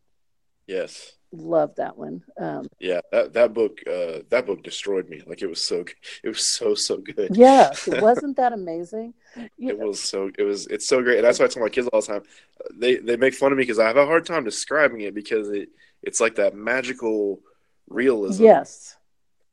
Yes 0.68 1.14
love 1.32 1.76
that 1.76 1.98
one. 1.98 2.24
Um, 2.38 2.68
yeah, 2.80 3.02
that 3.12 3.34
that 3.34 3.54
book 3.54 3.80
uh, 3.88 4.20
that 4.30 4.46
book 4.46 4.64
destroyed 4.64 5.10
me. 5.10 5.22
Like 5.26 5.42
it 5.42 5.48
was 5.48 5.66
so 5.66 5.86
it 6.24 6.28
was 6.28 6.56
so 6.56 6.76
so 6.76 6.98
good. 6.98 7.36
Yeah, 7.36 7.72
wasn't 7.88 8.38
that 8.38 8.54
amazing? 8.54 9.14
You 9.58 9.70
it 9.70 9.80
know. 9.80 9.88
was 9.88 10.02
so 10.02 10.32
it 10.38 10.44
was 10.44 10.68
it's 10.68 10.88
so 10.88 11.02
great, 11.02 11.18
and 11.18 11.26
that's 11.26 11.40
why 11.40 11.46
I 11.46 11.48
tell 11.50 11.64
my 11.64 11.70
kids 11.70 11.88
all 11.88 12.02
the 12.02 12.08
time. 12.08 12.24
They 12.76 12.98
they 12.98 13.18
make 13.18 13.34
fun 13.34 13.52
of 13.52 13.58
me 13.58 13.64
because 13.64 13.80
I 13.80 13.88
have 13.88 13.98
a 13.98 14.06
hard 14.06 14.26
time 14.26 14.44
describing 14.44 15.02
it 15.02 15.14
because 15.14 15.50
it 15.50 15.70
it's 16.02 16.20
like 16.20 16.36
that 16.36 16.56
magical 16.56 17.42
realism. 17.88 18.44
Yes. 18.44 18.96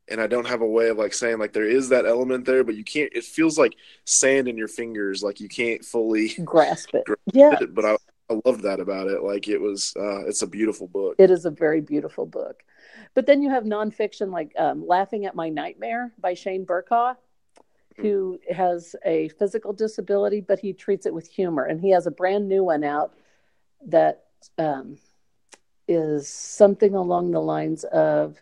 And 0.08 0.20
I 0.20 0.28
don't 0.28 0.46
have 0.46 0.60
a 0.60 0.66
way 0.66 0.88
of 0.88 0.98
like 0.98 1.12
saying 1.12 1.38
like 1.38 1.52
there 1.52 1.68
is 1.68 1.88
that 1.88 2.06
element 2.06 2.44
there, 2.44 2.62
but 2.62 2.76
you 2.76 2.84
can't. 2.84 3.10
It 3.12 3.24
feels 3.24 3.58
like 3.58 3.74
sand 4.04 4.46
in 4.46 4.56
your 4.56 4.68
fingers, 4.68 5.20
like 5.20 5.40
you 5.40 5.48
can't 5.48 5.84
fully 5.84 6.28
grasp 6.44 6.94
it. 6.94 7.04
Grasp 7.06 7.20
yeah, 7.32 7.58
but 7.68 7.84
I 7.84 7.96
I 8.30 8.40
love 8.44 8.62
that 8.62 8.80
about 8.80 9.08
it. 9.08 9.22
Like 9.22 9.48
it 9.48 9.60
was, 9.60 9.94
uh, 9.96 10.26
it's 10.26 10.42
a 10.42 10.46
beautiful 10.46 10.88
book. 10.88 11.16
It 11.18 11.30
is 11.30 11.44
a 11.44 11.50
very 11.50 11.80
beautiful 11.80 12.26
book. 12.26 12.62
But 13.14 13.26
then 13.26 13.42
you 13.42 13.50
have 13.50 13.64
nonfiction 13.64 14.32
like 14.32 14.52
um, 14.58 14.86
Laughing 14.86 15.26
at 15.26 15.34
My 15.34 15.48
Nightmare 15.48 16.12
by 16.18 16.34
Shane 16.34 16.64
Burcaw, 16.64 17.14
hmm. 17.96 18.02
who 18.02 18.40
has 18.50 18.96
a 19.04 19.28
physical 19.30 19.72
disability, 19.72 20.40
but 20.40 20.58
he 20.58 20.72
treats 20.72 21.06
it 21.06 21.14
with 21.14 21.28
humor. 21.28 21.64
And 21.64 21.80
he 21.80 21.90
has 21.90 22.06
a 22.06 22.10
brand 22.10 22.48
new 22.48 22.64
one 22.64 22.84
out 22.84 23.14
that 23.86 24.24
um, 24.58 24.98
is 25.88 26.28
something 26.28 26.94
along 26.94 27.30
the 27.30 27.40
lines 27.40 27.84
of 27.84 28.40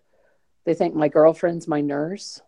they 0.64 0.74
think 0.74 0.95
my 0.95 1.09
girlfriend's 1.09 1.68
my 1.68 1.80
nurse. 1.80 2.41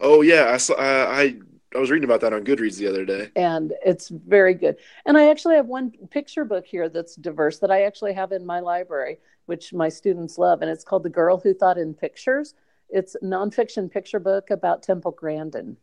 Oh 0.00 0.22
yeah, 0.22 0.50
I 0.52 0.56
saw. 0.56 0.74
I 0.74 1.20
I 1.20 1.34
was 1.78 1.90
reading 1.90 2.04
about 2.04 2.20
that 2.20 2.32
on 2.32 2.44
Goodreads 2.44 2.78
the 2.78 2.86
other 2.88 3.04
day. 3.04 3.30
And 3.36 3.72
it's 3.84 4.08
very 4.08 4.54
good. 4.54 4.76
And 5.04 5.16
I 5.16 5.28
actually 5.30 5.56
have 5.56 5.66
one 5.66 5.92
picture 6.10 6.44
book 6.44 6.66
here 6.66 6.88
that's 6.88 7.16
diverse 7.16 7.58
that 7.58 7.70
I 7.70 7.82
actually 7.82 8.12
have 8.14 8.32
in 8.32 8.46
my 8.46 8.60
library, 8.60 9.18
which 9.46 9.72
my 9.72 9.88
students 9.88 10.38
love. 10.38 10.62
And 10.62 10.70
it's 10.70 10.84
called 10.84 11.02
The 11.02 11.10
Girl 11.10 11.38
Who 11.38 11.54
Thought 11.54 11.78
in 11.78 11.94
Pictures. 11.94 12.54
It's 12.88 13.14
a 13.16 13.20
nonfiction 13.20 13.90
picture 13.90 14.20
book 14.20 14.50
about 14.50 14.82
Temple 14.82 15.12
Grandin. 15.12 15.76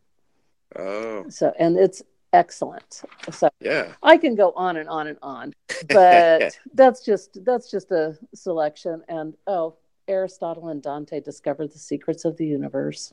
Oh. 0.76 1.26
So, 1.28 1.52
and 1.58 1.76
it's 1.76 2.02
excellent. 2.32 3.02
So 3.30 3.48
yeah, 3.60 3.92
I 4.02 4.16
can 4.16 4.34
go 4.34 4.52
on 4.56 4.76
and 4.76 4.88
on 4.88 5.06
and 5.06 5.18
on, 5.22 5.52
but 5.88 6.58
that's 6.74 7.04
just, 7.04 7.44
that's 7.44 7.70
just 7.70 7.90
a 7.90 8.18
selection. 8.34 9.02
And 9.08 9.34
oh, 9.46 9.76
Aristotle 10.08 10.68
and 10.68 10.82
Dante 10.82 11.20
discovered 11.20 11.72
the 11.72 11.78
secrets 11.78 12.24
of 12.24 12.36
the 12.36 12.46
universe. 12.46 13.12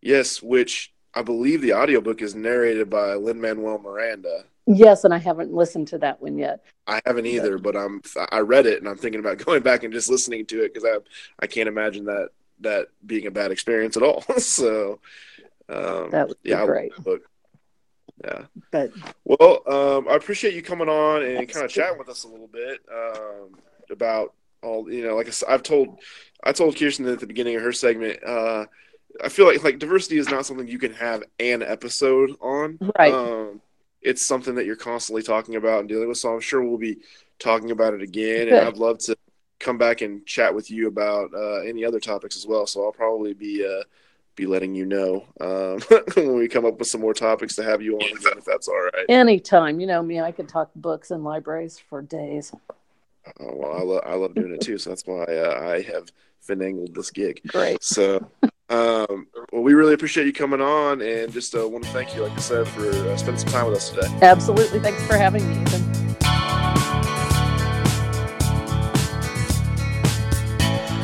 Yes, 0.00 0.42
which 0.42 0.92
I 1.14 1.22
believe 1.22 1.60
the 1.60 1.74
audiobook 1.74 2.22
is 2.22 2.34
narrated 2.34 2.88
by 2.88 3.14
Lin 3.14 3.40
Manuel 3.40 3.78
Miranda. 3.78 4.44
Yes, 4.66 5.04
and 5.04 5.12
I 5.12 5.18
haven't 5.18 5.52
listened 5.52 5.88
to 5.88 5.98
that 5.98 6.22
one 6.22 6.38
yet. 6.38 6.64
I 6.86 7.00
haven't 7.04 7.26
either, 7.26 7.58
but 7.58 7.76
I'm 7.76 8.00
I 8.30 8.40
read 8.40 8.66
it 8.66 8.78
and 8.78 8.88
I'm 8.88 8.96
thinking 8.96 9.20
about 9.20 9.38
going 9.44 9.62
back 9.62 9.82
and 9.82 9.92
just 9.92 10.10
listening 10.10 10.46
to 10.46 10.64
it 10.64 10.72
because 10.72 10.88
I 10.88 10.98
I 11.42 11.46
can't 11.46 11.68
imagine 11.68 12.04
that 12.06 12.28
that 12.60 12.88
being 13.04 13.26
a 13.26 13.30
bad 13.30 13.50
experience 13.50 13.96
at 13.96 14.02
all. 14.02 14.22
so 14.38 15.00
um, 15.68 16.10
that 16.10 16.28
would 16.28 16.36
yeah, 16.44 16.64
great. 16.64 16.94
book. 16.96 17.22
Yeah. 18.24 18.42
But 18.70 18.92
well, 19.24 19.62
um, 19.66 20.08
I 20.08 20.14
appreciate 20.14 20.54
you 20.54 20.62
coming 20.62 20.88
on 20.88 21.22
and 21.22 21.48
kind 21.48 21.64
of 21.64 21.70
chatting 21.70 21.98
with 21.98 22.08
us 22.08 22.24
a 22.24 22.28
little 22.28 22.46
bit 22.46 22.80
um, 22.92 23.56
about 23.90 24.34
all 24.62 24.90
you 24.90 25.04
know. 25.04 25.16
Like 25.16 25.28
I, 25.28 25.54
I've 25.54 25.64
told 25.64 25.98
I 26.44 26.52
told 26.52 26.76
Kirsten 26.76 27.06
at 27.08 27.18
the 27.18 27.26
beginning 27.26 27.56
of 27.56 27.62
her 27.62 27.72
segment. 27.72 28.22
Uh, 28.24 28.66
I 29.22 29.28
feel 29.28 29.46
like 29.46 29.62
like 29.62 29.78
diversity 29.78 30.18
is 30.18 30.30
not 30.30 30.46
something 30.46 30.68
you 30.68 30.78
can 30.78 30.94
have 30.94 31.22
an 31.38 31.62
episode 31.62 32.36
on. 32.40 32.78
Right. 32.98 33.12
Um, 33.12 33.60
it's 34.00 34.26
something 34.26 34.54
that 34.56 34.66
you're 34.66 34.76
constantly 34.76 35.22
talking 35.22 35.56
about 35.56 35.80
and 35.80 35.88
dealing 35.88 36.08
with. 36.08 36.18
So 36.18 36.32
I'm 36.32 36.40
sure 36.40 36.62
we'll 36.62 36.78
be 36.78 36.98
talking 37.38 37.70
about 37.70 37.94
it 37.94 38.02
again, 38.02 38.48
and 38.48 38.56
I'd 38.56 38.76
love 38.76 38.98
to 38.98 39.16
come 39.60 39.78
back 39.78 40.00
and 40.00 40.26
chat 40.26 40.54
with 40.54 40.70
you 40.70 40.88
about 40.88 41.32
uh, 41.32 41.60
any 41.60 41.84
other 41.84 42.00
topics 42.00 42.36
as 42.36 42.46
well. 42.46 42.66
So 42.66 42.84
I'll 42.84 42.92
probably 42.92 43.32
be 43.32 43.64
uh, 43.64 43.84
be 44.34 44.46
letting 44.46 44.74
you 44.74 44.86
know 44.86 45.24
um, 45.40 45.80
when 46.14 46.36
we 46.36 46.48
come 46.48 46.64
up 46.64 46.78
with 46.78 46.88
some 46.88 47.00
more 47.00 47.14
topics 47.14 47.54
to 47.56 47.62
have 47.62 47.82
you 47.82 47.96
on 47.96 48.02
again, 48.02 48.38
if 48.38 48.44
that's 48.44 48.68
all 48.68 48.82
right. 48.94 49.06
Anytime, 49.08 49.80
you 49.80 49.86
know 49.86 50.02
me, 50.02 50.20
I 50.20 50.32
could 50.32 50.48
talk 50.48 50.70
books 50.74 51.10
and 51.10 51.24
libraries 51.24 51.78
for 51.78 52.02
days. 52.02 52.52
Oh, 53.38 53.54
well, 53.54 53.72
I, 53.72 53.82
lo- 53.82 54.02
I 54.04 54.14
love 54.14 54.34
doing 54.34 54.52
it 54.52 54.60
too, 54.60 54.78
so 54.78 54.90
that's 54.90 55.06
why 55.06 55.24
uh, 55.24 55.60
I 55.62 55.82
have 55.82 56.10
finagled 56.46 56.94
this 56.94 57.10
gig. 57.10 57.40
Great. 57.46 57.82
So 57.82 58.26
um, 58.72 59.26
well, 59.52 59.62
we 59.62 59.74
really 59.74 59.92
appreciate 59.92 60.26
you 60.26 60.32
coming 60.32 60.62
on, 60.62 61.02
and 61.02 61.30
just 61.30 61.54
uh, 61.54 61.68
want 61.68 61.84
to 61.84 61.90
thank 61.90 62.14
you, 62.14 62.22
like 62.22 62.32
I 62.32 62.40
said, 62.40 62.66
for 62.66 62.88
uh, 62.88 63.16
spending 63.18 63.38
some 63.38 63.52
time 63.52 63.66
with 63.66 63.76
us 63.76 63.90
today. 63.90 64.08
Absolutely, 64.22 64.80
thanks 64.80 65.06
for 65.06 65.16
having 65.16 65.46
me, 65.46 65.62
Ethan. 65.62 65.82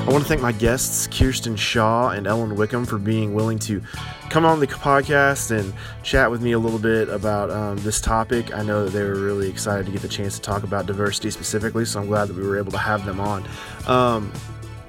I 0.08 0.10
want 0.10 0.22
to 0.22 0.28
thank 0.28 0.40
my 0.40 0.52
guests, 0.52 1.06
Kirsten 1.08 1.54
Shaw 1.56 2.08
and 2.08 2.26
Ellen 2.26 2.56
Wickham, 2.56 2.86
for 2.86 2.96
being 2.96 3.34
willing 3.34 3.58
to 3.60 3.82
come 4.30 4.46
on 4.46 4.60
the 4.60 4.66
podcast 4.66 5.50
and 5.50 5.74
chat 6.02 6.30
with 6.30 6.40
me 6.40 6.52
a 6.52 6.58
little 6.58 6.78
bit 6.78 7.10
about 7.10 7.50
um, 7.50 7.76
this 7.78 8.00
topic. 8.00 8.54
I 8.54 8.62
know 8.62 8.84
that 8.84 8.90
they 8.90 9.02
were 9.02 9.14
really 9.14 9.50
excited 9.50 9.84
to 9.84 9.92
get 9.92 10.00
the 10.00 10.08
chance 10.08 10.36
to 10.36 10.40
talk 10.40 10.62
about 10.62 10.86
diversity 10.86 11.30
specifically, 11.30 11.84
so 11.84 12.00
I'm 12.00 12.06
glad 12.06 12.28
that 12.28 12.36
we 12.36 12.42
were 12.42 12.56
able 12.56 12.72
to 12.72 12.78
have 12.78 13.04
them 13.04 13.20
on. 13.20 13.46
Um, 13.86 14.32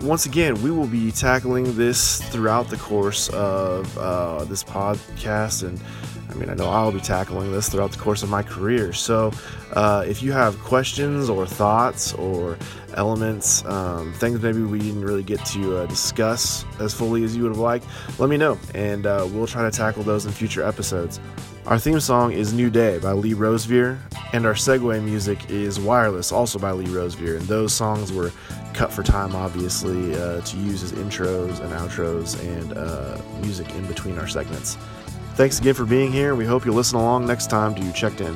once 0.01 0.25
again, 0.25 0.61
we 0.61 0.71
will 0.71 0.87
be 0.87 1.11
tackling 1.11 1.75
this 1.75 2.21
throughout 2.29 2.69
the 2.69 2.77
course 2.77 3.29
of 3.29 3.97
uh, 3.97 4.43
this 4.45 4.63
podcast. 4.63 5.67
And 5.67 5.79
I 6.29 6.33
mean, 6.35 6.49
I 6.49 6.53
know 6.53 6.69
I'll 6.69 6.91
be 6.91 7.01
tackling 7.01 7.51
this 7.51 7.69
throughout 7.69 7.91
the 7.91 7.97
course 7.97 8.23
of 8.23 8.29
my 8.29 8.43
career. 8.43 8.93
So 8.93 9.31
uh, 9.73 10.05
if 10.07 10.23
you 10.23 10.31
have 10.31 10.57
questions 10.59 11.29
or 11.29 11.45
thoughts 11.45 12.13
or 12.13 12.57
elements, 12.93 13.65
um, 13.65 14.13
things 14.13 14.41
maybe 14.41 14.61
we 14.61 14.79
didn't 14.79 15.03
really 15.03 15.23
get 15.23 15.43
to 15.47 15.77
uh, 15.77 15.85
discuss 15.87 16.65
as 16.79 16.93
fully 16.93 17.23
as 17.23 17.35
you 17.35 17.43
would 17.43 17.51
have 17.51 17.59
liked, 17.59 17.85
let 18.19 18.29
me 18.29 18.37
know. 18.37 18.57
And 18.73 19.05
uh, 19.05 19.27
we'll 19.31 19.47
try 19.47 19.63
to 19.63 19.75
tackle 19.75 20.03
those 20.03 20.25
in 20.25 20.31
future 20.31 20.63
episodes. 20.63 21.19
Our 21.69 21.77
theme 21.77 21.99
song 21.99 22.31
is 22.31 22.51
New 22.51 22.71
Day 22.71 22.97
by 22.97 23.11
Lee 23.11 23.35
Rosevere, 23.35 23.99
and 24.33 24.47
our 24.47 24.55
segue 24.55 25.03
music 25.03 25.51
is 25.51 25.79
Wireless, 25.79 26.31
also 26.31 26.57
by 26.57 26.71
Lee 26.71 26.87
Rosevere. 26.87 27.37
And 27.37 27.45
those 27.45 27.73
songs 27.73 28.11
were 28.11 28.31
cut 28.73 28.91
for 28.91 29.03
time, 29.03 29.35
obviously, 29.35 30.15
uh, 30.15 30.41
to 30.41 30.57
use 30.57 30.81
as 30.81 30.93
intros 30.93 31.59
and 31.59 31.71
outros 31.73 32.41
and 32.41 32.73
uh, 32.75 33.21
music 33.41 33.69
in 33.75 33.85
between 33.85 34.17
our 34.17 34.27
segments. 34.27 34.77
Thanks 35.35 35.59
again 35.59 35.75
for 35.75 35.85
being 35.85 36.11
here. 36.11 36.33
We 36.33 36.43
hope 36.43 36.65
you'll 36.65 36.73
listen 36.73 36.97
along 36.97 37.27
next 37.27 37.51
time 37.51 37.75
to 37.75 37.93
Checked 37.93 38.21
In. 38.21 38.33